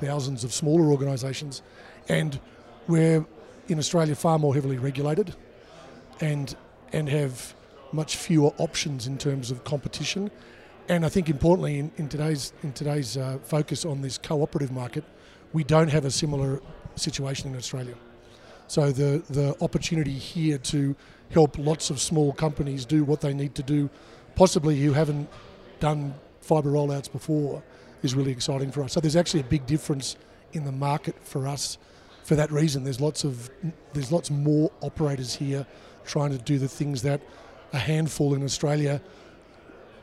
thousands 0.00 0.44
of 0.44 0.52
smaller 0.52 0.90
organisations, 0.90 1.62
and 2.08 2.40
we're 2.88 3.24
in 3.68 3.78
Australia 3.78 4.14
far 4.14 4.38
more 4.38 4.54
heavily 4.54 4.78
regulated, 4.78 5.34
and 6.20 6.56
and 6.92 7.08
have 7.08 7.54
much 7.92 8.16
fewer 8.16 8.52
options 8.58 9.06
in 9.06 9.18
terms 9.18 9.50
of 9.50 9.64
competition, 9.64 10.30
and 10.88 11.04
I 11.04 11.08
think 11.08 11.28
importantly 11.28 11.78
in, 11.78 11.92
in 11.96 12.08
today's 12.08 12.52
in 12.62 12.72
today's 12.72 13.16
uh, 13.16 13.38
focus 13.42 13.84
on 13.84 14.02
this 14.02 14.18
cooperative 14.18 14.72
market, 14.72 15.04
we 15.52 15.64
don't 15.64 15.88
have 15.88 16.04
a 16.04 16.10
similar 16.10 16.60
situation 16.96 17.50
in 17.50 17.56
Australia. 17.56 17.94
So 18.66 18.90
the 18.90 19.22
the 19.30 19.56
opportunity 19.60 20.12
here 20.12 20.58
to 20.58 20.96
help 21.30 21.58
lots 21.58 21.90
of 21.90 22.00
small 22.00 22.32
companies 22.32 22.84
do 22.84 23.04
what 23.04 23.20
they 23.20 23.34
need 23.34 23.54
to 23.54 23.62
do, 23.62 23.90
possibly 24.34 24.80
who 24.80 24.92
haven't 24.92 25.28
done 25.80 26.14
fibre 26.42 26.70
rollouts 26.70 27.10
before, 27.10 27.62
is 28.02 28.14
really 28.14 28.32
exciting 28.32 28.70
for 28.70 28.82
us. 28.82 28.92
So 28.92 29.00
there's 29.00 29.16
actually 29.16 29.40
a 29.40 29.44
big 29.44 29.66
difference 29.66 30.16
in 30.52 30.64
the 30.64 30.72
market 30.72 31.16
for 31.22 31.46
us. 31.46 31.78
For 32.24 32.34
that 32.36 32.50
reason, 32.52 32.84
there's 32.84 33.00
lots 33.00 33.24
of 33.24 33.50
there's 33.94 34.12
lots 34.12 34.30
more 34.30 34.70
operators 34.80 35.34
here 35.34 35.66
trying 36.04 36.30
to 36.30 36.38
do 36.38 36.58
the 36.58 36.68
things 36.68 37.02
that 37.02 37.20
a 37.72 37.78
handful 37.78 38.34
in 38.34 38.44
Australia 38.44 39.00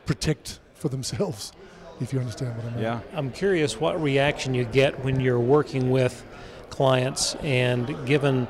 protect 0.06 0.60
for 0.74 0.88
themselves. 0.88 1.52
If 2.00 2.14
you 2.14 2.18
understand 2.18 2.56
what 2.56 2.64
I 2.64 2.70
mean. 2.70 2.82
Yeah. 2.82 3.00
I'm 3.12 3.30
curious 3.30 3.78
what 3.78 4.02
reaction 4.02 4.54
you 4.54 4.64
get 4.64 5.04
when 5.04 5.20
you're 5.20 5.38
working 5.38 5.90
with 5.90 6.24
clients 6.70 7.34
and 7.42 7.94
given 8.06 8.48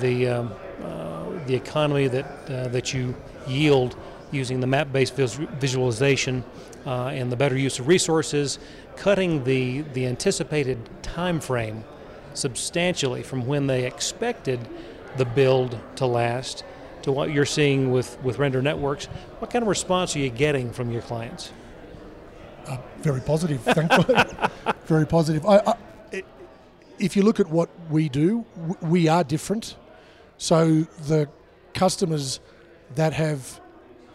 the 0.00 0.28
um, 0.28 0.52
uh, 0.82 1.44
the 1.46 1.54
economy 1.54 2.08
that 2.08 2.26
uh, 2.50 2.68
that 2.68 2.92
you 2.92 3.14
yield 3.46 3.96
using 4.30 4.60
the 4.60 4.66
map-based 4.66 5.14
vis- 5.14 5.34
visualization 5.34 6.44
uh, 6.86 7.06
and 7.06 7.30
the 7.32 7.36
better 7.36 7.56
use 7.56 7.78
of 7.78 7.88
resources, 7.88 8.58
cutting 8.96 9.44
the 9.44 9.82
the 9.94 10.06
anticipated 10.06 10.78
time 11.02 11.40
frame 11.40 11.84
substantially 12.34 13.22
from 13.22 13.46
when 13.46 13.66
they 13.66 13.84
expected 13.84 14.60
the 15.16 15.24
build 15.24 15.78
to 15.96 16.06
last 16.06 16.64
to 17.02 17.12
what 17.12 17.32
you're 17.32 17.46
seeing 17.46 17.90
with, 17.90 18.18
with 18.22 18.38
render 18.38 18.62
networks. 18.62 19.06
What 19.38 19.50
kind 19.50 19.62
of 19.62 19.68
response 19.68 20.14
are 20.16 20.18
you 20.18 20.30
getting 20.30 20.72
from 20.72 20.90
your 20.90 21.02
clients? 21.02 21.52
Uh, 22.66 22.78
very 22.98 23.20
positive, 23.20 23.62
thankfully. 23.62 24.14
very 24.84 25.06
positive. 25.06 25.46
I, 25.46 25.74
I, 26.12 26.22
if 26.98 27.16
you 27.16 27.22
look 27.22 27.40
at 27.40 27.48
what 27.48 27.70
we 27.88 28.08
do, 28.08 28.44
we 28.82 29.08
are 29.08 29.24
different. 29.24 29.76
So 30.36 30.82
the 31.06 31.28
customers 31.74 32.40
that 32.94 33.12
have, 33.12 33.60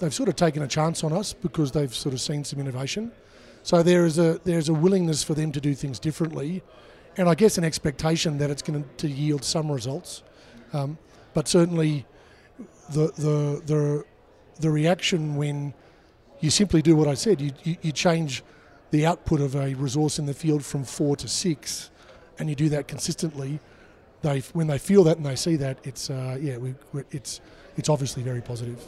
they've 0.04 0.14
sort 0.14 0.28
of 0.28 0.36
taken 0.36 0.62
a 0.62 0.68
chance 0.68 1.02
on 1.04 1.14
us 1.14 1.32
because 1.32 1.72
they've 1.72 1.96
sort 1.96 2.14
of 2.14 2.20
seen 2.20 2.44
some 2.44 2.60
innovation. 2.60 3.12
So 3.64 3.82
there 3.82 4.06
is 4.06 4.20
a 4.20 4.40
there's 4.44 4.68
a 4.68 4.74
willingness 4.74 5.24
for 5.24 5.34
them 5.34 5.52
to 5.54 5.62
do 5.62 5.74
things 5.74 5.98
differently, 5.98 6.62
and 7.16 7.30
I 7.30 7.36
guess 7.36 7.58
an 7.58 7.64
expectation 7.64 8.38
that 8.40 8.50
it's 8.50 8.62
going 8.62 8.84
to 8.98 9.08
yield 9.08 9.46
some 9.46 9.72
results. 9.72 10.24
Um, 10.74 10.98
but 11.34 11.48
certainly, 11.48 12.06
the 12.90 13.08
the 13.16 13.62
the 13.66 14.06
the 14.60 14.70
reaction 14.70 15.38
when 15.38 15.74
you 16.42 16.50
simply 16.50 16.82
do 16.82 16.98
what 16.98 17.08
I 17.08 17.14
said. 17.14 17.40
You, 17.40 17.52
you, 17.64 17.78
you 17.82 17.92
change 17.94 18.44
the 18.92 19.06
output 19.06 19.40
of 19.40 19.56
a 19.56 19.74
resource 19.76 20.20
in 20.20 20.26
the 20.26 20.34
field 20.34 20.66
from 20.66 20.84
four 20.84 21.16
to 21.16 21.28
six, 21.30 21.90
and 22.38 22.50
you 22.50 22.56
do 22.56 22.68
that 22.70 22.90
consistently. 22.90 23.62
They 24.22 24.40
when 24.52 24.68
they 24.68 24.78
feel 24.78 25.06
that 25.06 25.16
and 25.16 25.26
they 25.26 25.38
see 25.38 25.56
that, 25.56 25.78
it's 25.86 26.10
uh, 26.10 26.38
yeah, 26.42 26.58
we, 26.58 26.76
it's 27.12 27.40
it's 27.78 27.88
obviously 27.88 28.24
very 28.24 28.42
positive. 28.42 28.84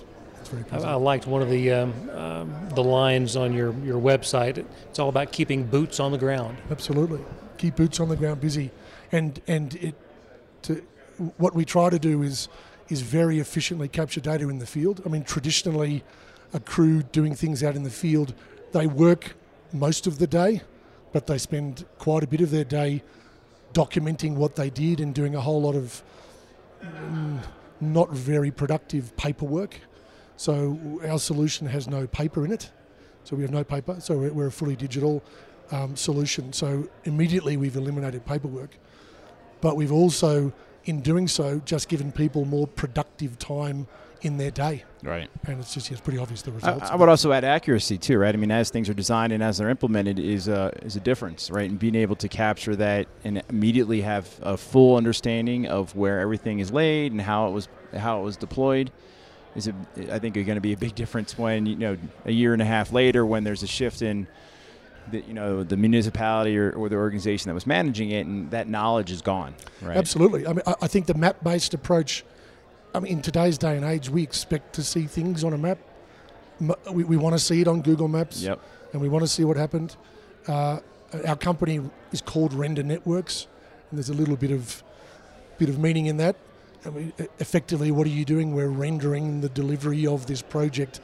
It's 0.46 0.54
very 0.54 0.84
I. 0.84 0.92
I 0.92 0.96
liked 0.96 1.26
one 1.26 1.42
of 1.42 1.50
the 1.50 1.72
um, 1.72 2.10
um, 2.12 2.70
the 2.76 2.84
lines 2.84 3.36
on 3.36 3.54
your, 3.54 3.74
your 3.84 4.00
website. 4.00 4.64
It's 4.90 5.00
all 5.00 5.10
about 5.10 5.32
keeping 5.32 5.66
boots 5.66 6.00
on 6.00 6.12
the 6.12 6.18
ground. 6.20 6.58
Absolutely, 6.70 7.22
keep 7.58 7.76
boots 7.76 8.00
on 8.00 8.10
the 8.10 8.16
ground 8.16 8.42
busy, 8.42 8.70
and 9.12 9.42
and 9.48 9.74
it 9.76 9.96
to 10.64 10.84
what 11.38 11.56
we 11.56 11.66
try 11.66 11.90
to 11.90 11.98
do 11.98 12.22
is 12.22 12.48
is 12.90 13.02
very 13.02 13.40
efficiently 13.40 13.88
capture 13.88 14.22
data 14.22 14.48
in 14.48 14.60
the 14.60 14.68
field. 14.68 15.02
I 15.04 15.10
mean, 15.10 15.24
traditionally, 15.24 16.04
a 16.54 16.60
crew 16.60 17.02
doing 17.02 17.34
things 17.34 17.64
out 17.64 17.76
in 17.76 17.82
the 17.82 17.90
field, 17.90 18.36
they 18.72 18.86
work 18.86 19.36
most 19.74 20.06
of 20.06 20.20
the 20.20 20.28
day, 20.28 20.62
but 21.12 21.26
they 21.26 21.40
spend 21.40 21.86
quite 21.98 22.24
a 22.24 22.28
bit 22.28 22.42
of 22.42 22.52
their 22.52 22.64
day 22.64 23.02
documenting 23.74 24.36
what 24.36 24.56
they 24.56 24.70
did 24.70 25.00
and 25.00 25.16
doing 25.16 25.34
a 25.34 25.42
whole 25.42 25.64
lot 25.64 25.76
of 25.76 26.04
mm, 26.84 27.44
not 27.82 28.12
very 28.12 28.52
productive 28.52 29.18
paperwork. 29.18 29.80
So 30.38 31.00
our 31.08 31.20
solution 31.20 31.68
has 31.68 31.88
no 31.88 32.08
paper 32.08 32.46
in 32.46 32.52
it. 32.52 32.72
So 33.24 33.36
we 33.36 33.42
have 33.42 33.52
no 33.52 33.64
paper. 33.64 33.98
So 34.00 34.18
we're, 34.18 34.34
we're 34.34 34.48
a 34.48 34.52
fully 34.52 34.76
digital 34.76 35.24
um, 35.72 35.96
solution. 35.96 36.54
So 36.54 36.88
immediately 37.06 37.58
we've 37.58 37.76
eliminated 37.76 38.26
paperwork, 38.26 38.78
but 39.62 39.76
we've 39.76 39.92
also, 39.92 40.54
in 40.86 41.02
doing 41.02 41.28
so, 41.28 41.62
just 41.66 41.90
given 41.90 42.12
people 42.12 42.46
more 42.46 42.68
productive 42.68 43.40
time 43.40 43.88
in 44.22 44.38
their 44.38 44.52
day. 44.52 44.84
Right. 45.04 45.30
And 45.46 45.60
it's 45.60 45.74
just 45.74 45.92
it's 45.92 46.02
pretty 46.02 46.18
obvious 46.20 46.42
the 46.42 46.52
I, 46.52 46.56
results. 46.56 46.90
I 46.90 46.96
would 46.96 47.10
also 47.10 47.32
add 47.32 47.44
accuracy 47.44 47.98
too, 47.98 48.18
right? 48.18 48.34
I 48.34 48.38
mean, 48.38 48.52
as 48.52 48.70
things 48.70 48.90
are 48.90 48.94
designed 48.94 49.34
and 49.34 49.44
as 49.44 49.58
they're 49.58 49.70
implemented, 49.70 50.20
is 50.20 50.48
a 50.48 50.72
is 50.82 50.96
a 50.96 51.00
difference, 51.00 51.52
right? 51.52 51.70
And 51.70 51.78
being 51.78 51.96
able 51.96 52.16
to 52.18 52.28
capture 52.28 52.76
that 52.76 53.08
and 53.24 53.44
immediately 53.50 54.02
have 54.02 54.28
a 54.42 54.58
full 54.58 54.98
understanding 54.98 55.68
of 55.68 55.96
where 55.96 56.20
everything 56.20 56.60
is 56.60 56.72
laid 56.72 57.12
and 57.12 57.22
how 57.22 57.48
it 57.48 57.52
was 57.52 57.68
how 57.96 58.20
it 58.20 58.24
was 58.24 58.36
deployed 58.36 58.92
is, 59.56 59.68
a, 59.68 59.74
I 60.14 60.20
think, 60.20 60.36
going 60.36 60.56
to 60.56 60.62
be 60.62 60.74
a 60.74 60.78
big 60.78 60.96
difference 60.96 61.38
when 61.38 61.66
you 61.66 61.76
know 61.76 61.98
a 62.26 62.32
year 62.32 62.54
and 62.54 62.62
a 62.62 62.66
half 62.66 62.92
later 62.92 63.26
when 63.26 63.44
there's 63.44 63.64
a 63.64 63.68
shift 63.68 64.02
in. 64.02 64.28
The, 65.12 65.22
you 65.22 65.36
know 65.36 65.64
the 65.64 65.78
municipality 65.78 66.58
or, 66.58 66.72
or 66.72 66.90
the 66.90 66.96
organization 66.96 67.50
that 67.50 67.54
was 67.54 67.68
managing 67.68 68.10
it, 68.10 68.26
and 68.26 68.50
that 68.50 68.68
knowledge 68.68 69.12
is 69.12 69.22
gone. 69.22 69.54
Right. 69.80 69.96
Absolutely. 69.96 70.48
I 70.48 70.54
mean, 70.54 70.64
I, 70.66 70.74
I 70.82 70.88
think 70.88 71.06
the 71.06 71.14
map-based 71.14 71.76
approach. 71.76 72.24
I 72.96 73.00
mean, 73.00 73.12
in 73.14 73.22
today's 73.22 73.60
day 73.60 73.78
and 73.78 73.86
age, 73.86 74.10
we 74.10 74.24
expect 74.24 74.74
to 74.74 74.84
see 74.84 75.04
things 75.04 75.44
on 75.44 75.54
a 75.54 75.60
map. 75.60 75.78
We, 76.92 77.04
we 77.04 77.18
want 77.18 77.36
to 77.36 77.40
see 77.40 77.62
it 77.62 77.68
on 77.68 77.84
Google 77.84 78.08
Maps. 78.08 78.42
Yep. 78.42 78.60
and 78.94 79.02
we 79.02 79.10
want 79.10 79.24
to 79.24 79.28
see 79.28 79.44
what 79.44 79.58
happened. 79.58 79.96
Uh, 80.48 80.80
our 81.28 81.36
company 81.36 81.82
is 82.12 82.22
called 82.22 82.54
Render 82.54 82.82
Networks, 82.82 83.48
and 83.90 84.00
there's 84.00 84.10
a 84.10 84.14
little 84.14 84.38
bit 84.38 84.52
of 84.52 84.82
bit 85.58 85.70
of 85.70 85.78
meaning 85.78 86.06
in 86.06 86.18
that. 86.18 86.36
I 86.86 86.90
mean, 86.90 87.14
effectively, 87.40 87.92
what 87.92 88.06
are 88.08 88.12
you 88.12 88.26
doing? 88.26 88.54
We're 88.54 88.68
rendering 88.68 89.42
the 89.42 89.50
delivery 89.50 90.06
of 90.06 90.28
this 90.28 90.42
project 90.42 91.00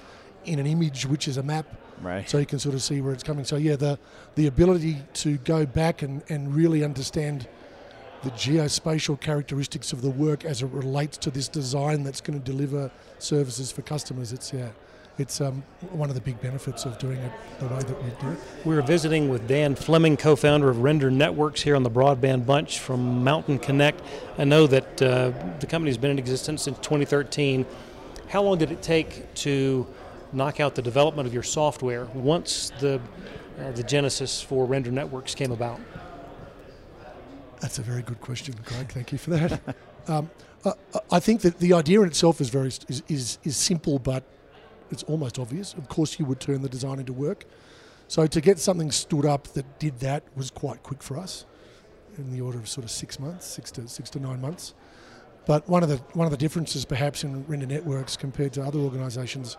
in 0.45 0.59
an 0.59 0.65
image, 0.67 1.05
which 1.05 1.27
is 1.27 1.37
a 1.37 1.43
map, 1.43 1.65
Right. 2.01 2.27
so 2.29 2.37
you 2.39 2.45
can 2.45 2.59
sort 2.59 2.75
of 2.75 2.81
see 2.81 2.99
where 3.01 3.13
it's 3.13 3.23
coming. 3.23 3.45
So 3.45 3.55
yeah, 3.57 3.75
the 3.75 3.99
the 4.35 4.47
ability 4.47 4.97
to 5.15 5.37
go 5.37 5.65
back 5.65 6.01
and, 6.01 6.23
and 6.29 6.53
really 6.55 6.83
understand 6.83 7.47
the 8.23 8.31
geospatial 8.31 9.19
characteristics 9.19 9.93
of 9.93 10.01
the 10.01 10.09
work 10.09 10.45
as 10.45 10.61
it 10.61 10.67
relates 10.67 11.17
to 11.17 11.31
this 11.31 11.47
design 11.47 12.03
that's 12.03 12.21
going 12.21 12.39
to 12.39 12.45
deliver 12.45 12.91
services 13.19 13.71
for 13.71 13.81
customers. 13.81 14.31
It's 14.33 14.53
yeah, 14.53 14.69
it's 15.17 15.41
um, 15.41 15.63
one 15.91 16.09
of 16.09 16.15
the 16.15 16.21
big 16.21 16.39
benefits 16.41 16.85
of 16.85 16.97
doing 16.97 17.17
it 17.17 17.31
the 17.59 17.67
way 17.67 17.79
that 17.79 18.03
we 18.03 18.09
do 18.21 18.31
it. 18.31 18.39
We're 18.65 18.81
visiting 18.81 19.29
with 19.29 19.47
Dan 19.47 19.75
Flemming, 19.75 20.17
co 20.17 20.35
founder 20.35 20.69
of 20.69 20.79
Render 20.79 21.11
Networks, 21.11 21.61
here 21.61 21.75
on 21.75 21.83
the 21.83 21.91
Broadband 21.91 22.45
Bunch 22.45 22.79
from 22.79 23.23
Mountain 23.23 23.59
Connect. 23.59 24.01
I 24.37 24.45
know 24.45 24.67
that 24.67 25.01
uh, 25.01 25.31
the 25.59 25.67
company's 25.67 25.97
been 25.97 26.11
in 26.11 26.19
existence 26.19 26.63
since 26.63 26.77
2013. 26.79 27.65
How 28.29 28.41
long 28.41 28.57
did 28.57 28.71
it 28.71 28.81
take 28.81 29.33
to 29.35 29.85
knock 30.33 30.59
out 30.59 30.75
the 30.75 30.81
development 30.81 31.27
of 31.27 31.33
your 31.33 31.43
software 31.43 32.05
once 32.13 32.71
the, 32.79 33.01
uh, 33.59 33.71
the 33.71 33.83
genesis 33.83 34.41
for 34.41 34.65
Render 34.65 34.91
Networks 34.91 35.35
came 35.35 35.51
about? 35.51 35.79
That's 37.59 37.77
a 37.77 37.83
very 37.83 38.01
good 38.01 38.21
question, 38.21 38.55
Craig. 38.65 38.91
Thank 38.91 39.11
you 39.11 39.17
for 39.17 39.31
that. 39.31 39.61
um, 40.07 40.31
I, 40.65 40.73
I 41.11 41.19
think 41.19 41.41
that 41.41 41.59
the 41.59 41.73
idea 41.73 42.01
in 42.01 42.07
itself 42.07 42.41
is 42.41 42.49
very 42.49 42.69
is, 42.69 43.03
is, 43.07 43.37
is 43.43 43.57
simple, 43.57 43.99
but 43.99 44.23
it's 44.91 45.03
almost 45.03 45.39
obvious. 45.39 45.73
Of 45.73 45.87
course, 45.89 46.19
you 46.19 46.25
would 46.25 46.39
turn 46.39 46.61
the 46.61 46.69
design 46.69 46.99
into 46.99 47.13
work. 47.13 47.45
So 48.07 48.27
to 48.27 48.41
get 48.41 48.59
something 48.59 48.91
stood 48.91 49.25
up 49.25 49.47
that 49.49 49.79
did 49.79 49.99
that 49.99 50.23
was 50.35 50.51
quite 50.51 50.83
quick 50.83 51.01
for 51.01 51.17
us, 51.17 51.45
in 52.17 52.31
the 52.31 52.41
order 52.41 52.57
of 52.57 52.67
sort 52.67 52.83
of 52.83 52.91
six 52.91 53.19
months, 53.19 53.45
six 53.45 53.71
to 53.71 53.87
six 53.87 54.09
to 54.11 54.19
nine 54.19 54.41
months. 54.41 54.73
But 55.45 55.67
one 55.69 55.81
of 55.81 55.89
the 55.89 55.97
one 56.13 56.27
of 56.27 56.31
the 56.31 56.37
differences, 56.37 56.85
perhaps, 56.85 57.23
in 57.23 57.45
Render 57.47 57.65
Networks 57.65 58.17
compared 58.17 58.53
to 58.53 58.63
other 58.63 58.79
organisations, 58.79 59.57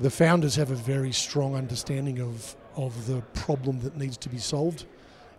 the 0.00 0.10
founders 0.10 0.56
have 0.56 0.70
a 0.70 0.74
very 0.74 1.12
strong 1.12 1.54
understanding 1.54 2.20
of 2.20 2.56
of 2.76 3.06
the 3.06 3.22
problem 3.34 3.80
that 3.80 3.96
needs 3.96 4.16
to 4.16 4.28
be 4.28 4.38
solved 4.38 4.84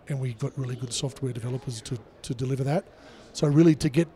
and 0.08 0.20
we've 0.20 0.38
got 0.38 0.56
really 0.56 0.76
good 0.76 0.92
software 0.92 1.32
developers 1.32 1.80
to, 1.82 1.98
to 2.22 2.34
deliver 2.34 2.64
that. 2.64 2.84
So 3.32 3.46
really, 3.46 3.74
to 3.76 3.88
get 3.88 4.08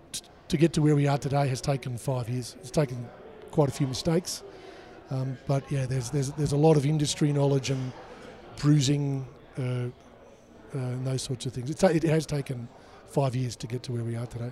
to 0.49 0.57
get 0.57 0.73
to 0.73 0.83
where 0.83 0.97
we 0.97 1.07
are 1.07 1.19
today 1.19 1.47
has 1.49 1.61
taken 1.61 1.97
five 1.97 2.29
years. 2.29 2.57
It's 2.61 2.73
taken 2.73 3.09
quite 3.53 3.69
a 3.69 3.73
few 3.73 3.87
mistakes, 3.87 4.43
um, 5.11 5.37
but 5.47 5.71
yeah, 5.71 5.87
there's 5.87 6.11
there's 6.11 6.31
there's 6.33 6.53
a 6.53 6.57
lot 6.57 6.77
of 6.77 6.87
industry 6.87 7.33
knowledge 7.33 7.71
and 7.71 7.93
bruising 8.57 9.27
uh, 9.59 9.63
uh, 9.63 9.89
and 10.73 11.07
those 11.07 11.23
sorts 11.23 11.47
of 11.47 11.53
things. 11.53 11.71
it 11.71 12.03
has 12.05 12.27
taken 12.27 12.69
five 13.09 13.35
years 13.35 13.57
to 13.57 13.67
get 13.67 13.83
to 13.83 13.93
where 13.93 14.05
we 14.05 14.17
are 14.17 14.27
today. 14.27 14.51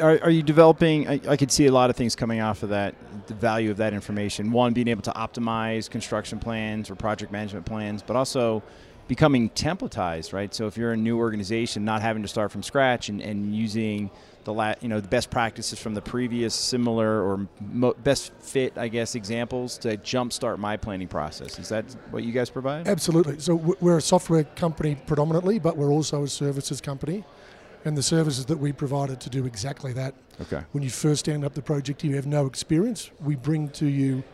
Are, 0.00 0.18
are, 0.22 0.30
you 0.30 0.42
developing? 0.42 1.06
I, 1.06 1.20
I, 1.28 1.36
could 1.36 1.52
see 1.52 1.66
a 1.66 1.72
lot 1.72 1.90
of 1.90 1.96
things 1.96 2.16
coming 2.16 2.40
off 2.40 2.64
of 2.64 2.70
that. 2.70 2.94
The 3.28 3.34
value 3.34 3.70
of 3.70 3.76
that 3.76 3.92
information. 3.92 4.50
One, 4.50 4.72
being 4.72 4.88
able 4.88 5.02
to 5.02 5.12
optimize 5.12 5.88
construction 5.88 6.40
plans 6.40 6.90
or 6.90 6.96
project 6.96 7.30
management 7.30 7.66
plans, 7.66 8.02
but 8.02 8.16
also 8.16 8.62
becoming 9.06 9.50
templatized, 9.50 10.32
right? 10.32 10.52
So 10.52 10.66
if 10.66 10.76
you're 10.76 10.92
a 10.92 10.96
new 10.96 11.18
organization, 11.18 11.84
not 11.84 12.02
having 12.02 12.22
to 12.22 12.28
start 12.28 12.50
from 12.50 12.64
scratch 12.64 13.08
and, 13.08 13.20
and 13.20 13.54
using 13.54 14.10
the 14.46 14.52
la- 14.52 14.74
you 14.80 14.88
know 14.88 15.00
the 15.00 15.08
best 15.08 15.28
practices 15.28 15.78
from 15.78 15.92
the 15.92 16.00
previous 16.00 16.54
similar 16.54 17.20
or 17.20 17.48
mo- 17.60 17.96
best 18.02 18.32
fit, 18.38 18.78
I 18.78 18.88
guess, 18.88 19.14
examples 19.16 19.76
to 19.78 19.96
jumpstart 19.98 20.58
my 20.58 20.76
planning 20.76 21.08
process. 21.08 21.58
Is 21.58 21.68
that 21.68 21.84
what 22.10 22.22
you 22.22 22.32
guys 22.32 22.48
provide? 22.48 22.86
Absolutely. 22.86 23.40
So 23.40 23.56
we're 23.56 23.98
a 23.98 24.00
software 24.00 24.44
company 24.44 24.94
predominantly, 24.94 25.58
but 25.58 25.76
we're 25.76 25.90
also 25.90 26.22
a 26.22 26.28
services 26.28 26.80
company. 26.80 27.24
And 27.84 27.96
the 27.96 28.02
services 28.02 28.46
that 28.46 28.58
we 28.58 28.72
provided 28.72 29.20
to 29.20 29.30
do 29.30 29.46
exactly 29.46 29.92
that. 29.92 30.14
Okay. 30.40 30.62
When 30.72 30.82
you 30.82 30.90
first 30.90 31.20
stand 31.20 31.44
up 31.44 31.54
the 31.54 31.62
project, 31.62 32.02
you 32.02 32.16
have 32.16 32.26
no 32.26 32.46
experience. 32.46 33.10
We 33.20 33.36
bring 33.36 33.68
to 33.70 33.86
you, 33.86 34.24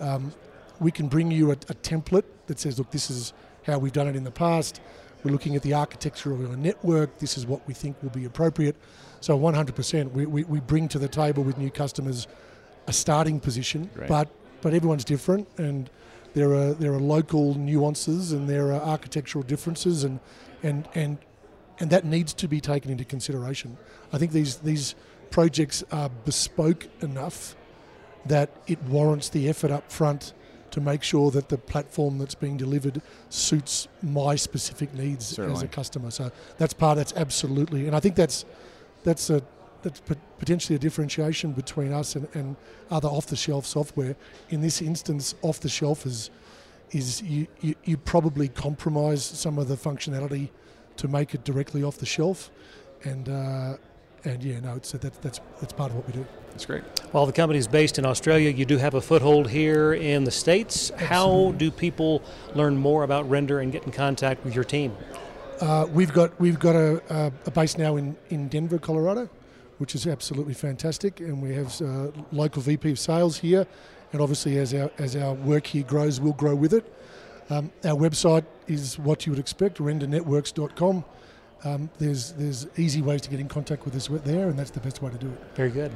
um, 0.00 0.32
we 0.80 0.90
can 0.90 1.08
bring 1.08 1.30
you 1.30 1.50
a, 1.50 1.54
a 1.54 1.74
template 1.74 2.24
that 2.46 2.58
says, 2.58 2.78
look, 2.78 2.90
this 2.90 3.10
is 3.10 3.34
how 3.66 3.78
we've 3.78 3.92
done 3.92 4.06
it 4.06 4.16
in 4.16 4.24
the 4.24 4.30
past. 4.30 4.80
We're 5.24 5.32
looking 5.32 5.56
at 5.56 5.62
the 5.62 5.74
architecture 5.74 6.32
of 6.32 6.40
your 6.40 6.56
network. 6.56 7.18
This 7.18 7.36
is 7.36 7.46
what 7.46 7.66
we 7.66 7.74
think 7.74 7.96
will 8.02 8.10
be 8.10 8.24
appropriate. 8.24 8.76
So 9.20 9.38
100%, 9.38 10.12
we, 10.12 10.26
we, 10.26 10.44
we 10.44 10.60
bring 10.60 10.88
to 10.88 10.98
the 10.98 11.08
table 11.08 11.42
with 11.42 11.58
new 11.58 11.70
customers 11.70 12.28
a 12.86 12.92
starting 12.92 13.40
position, 13.40 13.90
right. 13.96 14.08
but 14.08 14.28
but 14.62 14.74
everyone's 14.74 15.04
different, 15.04 15.48
and 15.58 15.90
there 16.34 16.52
are 16.54 16.72
there 16.74 16.92
are 16.92 17.00
local 17.00 17.54
nuances 17.54 18.32
and 18.32 18.48
there 18.48 18.72
are 18.72 18.80
architectural 18.80 19.42
differences, 19.42 20.04
and 20.04 20.20
and 20.62 20.88
and 20.94 21.18
and 21.78 21.90
that 21.90 22.04
needs 22.04 22.32
to 22.34 22.48
be 22.48 22.60
taken 22.60 22.90
into 22.90 23.04
consideration. 23.04 23.76
I 24.12 24.18
think 24.18 24.32
these 24.32 24.58
these 24.58 24.94
projects 25.30 25.82
are 25.90 26.08
bespoke 26.24 26.86
enough 27.00 27.56
that 28.26 28.50
it 28.66 28.82
warrants 28.84 29.28
the 29.28 29.48
effort 29.48 29.70
up 29.70 29.90
front 29.90 30.32
to 30.70 30.80
make 30.80 31.02
sure 31.02 31.30
that 31.30 31.48
the 31.48 31.58
platform 31.58 32.18
that's 32.18 32.34
being 32.34 32.56
delivered 32.56 33.00
suits 33.28 33.88
my 34.02 34.36
specific 34.36 34.92
needs 34.94 35.26
Certainly. 35.26 35.56
as 35.56 35.62
a 35.62 35.68
customer. 35.68 36.10
So 36.10 36.30
that's 36.58 36.74
part. 36.74 36.96
That's 36.96 37.12
absolutely, 37.14 37.86
and 37.86 37.96
I 37.96 38.00
think 38.00 38.14
that's 38.14 38.44
that's 39.04 39.30
a 39.30 39.42
that's 39.82 40.00
potentially 40.38 40.74
a 40.74 40.78
differentiation 40.78 41.52
between 41.52 41.92
us 41.92 42.16
and, 42.16 42.26
and 42.34 42.56
other 42.90 43.08
off-the-shelf 43.08 43.64
software. 43.64 44.16
In 44.48 44.60
this 44.60 44.82
instance, 44.82 45.34
off-the-shelf 45.42 46.06
is 46.06 46.30
is 46.90 47.22
you, 47.22 47.46
you, 47.60 47.74
you 47.84 47.96
probably 47.96 48.48
compromise 48.48 49.24
some 49.24 49.58
of 49.58 49.68
the 49.68 49.76
functionality 49.76 50.50
to 50.96 51.08
make 51.08 51.34
it 51.34 51.44
directly 51.44 51.82
off 51.82 51.98
the 51.98 52.06
shelf, 52.06 52.50
and 53.04 53.28
uh, 53.28 53.76
and 54.24 54.42
yeah, 54.42 54.60
no, 54.60 54.76
it's 54.76 54.92
that, 54.92 55.22
that's 55.22 55.40
that's 55.60 55.72
part 55.72 55.90
of 55.90 55.96
what 55.96 56.06
we 56.06 56.12
do. 56.14 56.26
That's 56.56 56.64
great. 56.64 56.84
While 57.12 57.26
the 57.26 57.34
company 57.34 57.58
is 57.58 57.68
based 57.68 57.98
in 57.98 58.06
Australia, 58.06 58.48
you 58.48 58.64
do 58.64 58.78
have 58.78 58.94
a 58.94 59.00
foothold 59.02 59.50
here 59.50 59.92
in 59.92 60.24
the 60.24 60.30
States. 60.30 60.90
Absolutely. 60.90 61.06
How 61.06 61.52
do 61.58 61.70
people 61.70 62.22
learn 62.54 62.78
more 62.78 63.02
about 63.02 63.28
Render 63.28 63.60
and 63.60 63.70
get 63.70 63.84
in 63.84 63.92
contact 63.92 64.42
with 64.42 64.54
your 64.54 64.64
team? 64.64 64.96
Uh, 65.60 65.86
we've 65.92 66.14
got 66.14 66.40
we've 66.40 66.58
got 66.58 66.74
a, 66.74 67.30
a, 67.44 67.50
base 67.50 67.76
now 67.76 67.96
in, 67.96 68.16
in 68.30 68.48
Denver, 68.48 68.78
Colorado, 68.78 69.28
which 69.76 69.94
is 69.94 70.06
absolutely 70.06 70.54
fantastic, 70.54 71.20
and 71.20 71.42
we 71.42 71.54
have 71.54 71.78
uh, 71.82 72.10
local 72.32 72.62
VP 72.62 72.92
of 72.92 72.98
sales 72.98 73.36
here, 73.36 73.66
and 74.14 74.22
obviously 74.22 74.56
as 74.56 74.72
our 74.72 74.90
as 74.96 75.14
our 75.14 75.34
work 75.34 75.66
here 75.66 75.82
grows, 75.82 76.22
we'll 76.22 76.32
grow 76.32 76.54
with 76.54 76.72
it. 76.72 76.90
Um, 77.50 77.70
our 77.84 77.96
website 77.96 78.46
is 78.66 78.98
what 78.98 79.26
you 79.26 79.32
would 79.32 79.38
expect, 79.38 79.76
rendernetworks.com. 79.76 81.04
Um, 81.64 81.90
there's 81.98 82.32
there's 82.32 82.66
easy 82.78 83.02
ways 83.02 83.20
to 83.20 83.28
get 83.28 83.40
in 83.40 83.48
contact 83.48 83.84
with 83.84 83.94
us 83.94 84.08
there, 84.24 84.48
and 84.48 84.58
that's 84.58 84.70
the 84.70 84.80
best 84.80 85.02
way 85.02 85.10
to 85.10 85.18
do 85.18 85.28
it. 85.28 85.38
Very 85.54 85.70
good. 85.70 85.92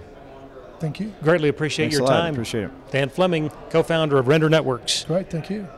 Thank 0.81 0.99
you. 0.99 1.13
Greatly 1.23 1.51
appreciate 1.51 1.87
Thanks 1.87 1.99
your 1.99 2.09
time. 2.09 2.33
Appreciate 2.33 2.65
it. 2.65 2.71
Dan 2.91 3.11
Flemming, 3.11 3.51
co 3.69 3.83
founder 3.83 4.19
of 4.19 4.27
Render 4.27 4.49
Networks. 4.49 5.05
Great, 5.05 5.31
thank 5.31 5.51
you. 5.51 5.69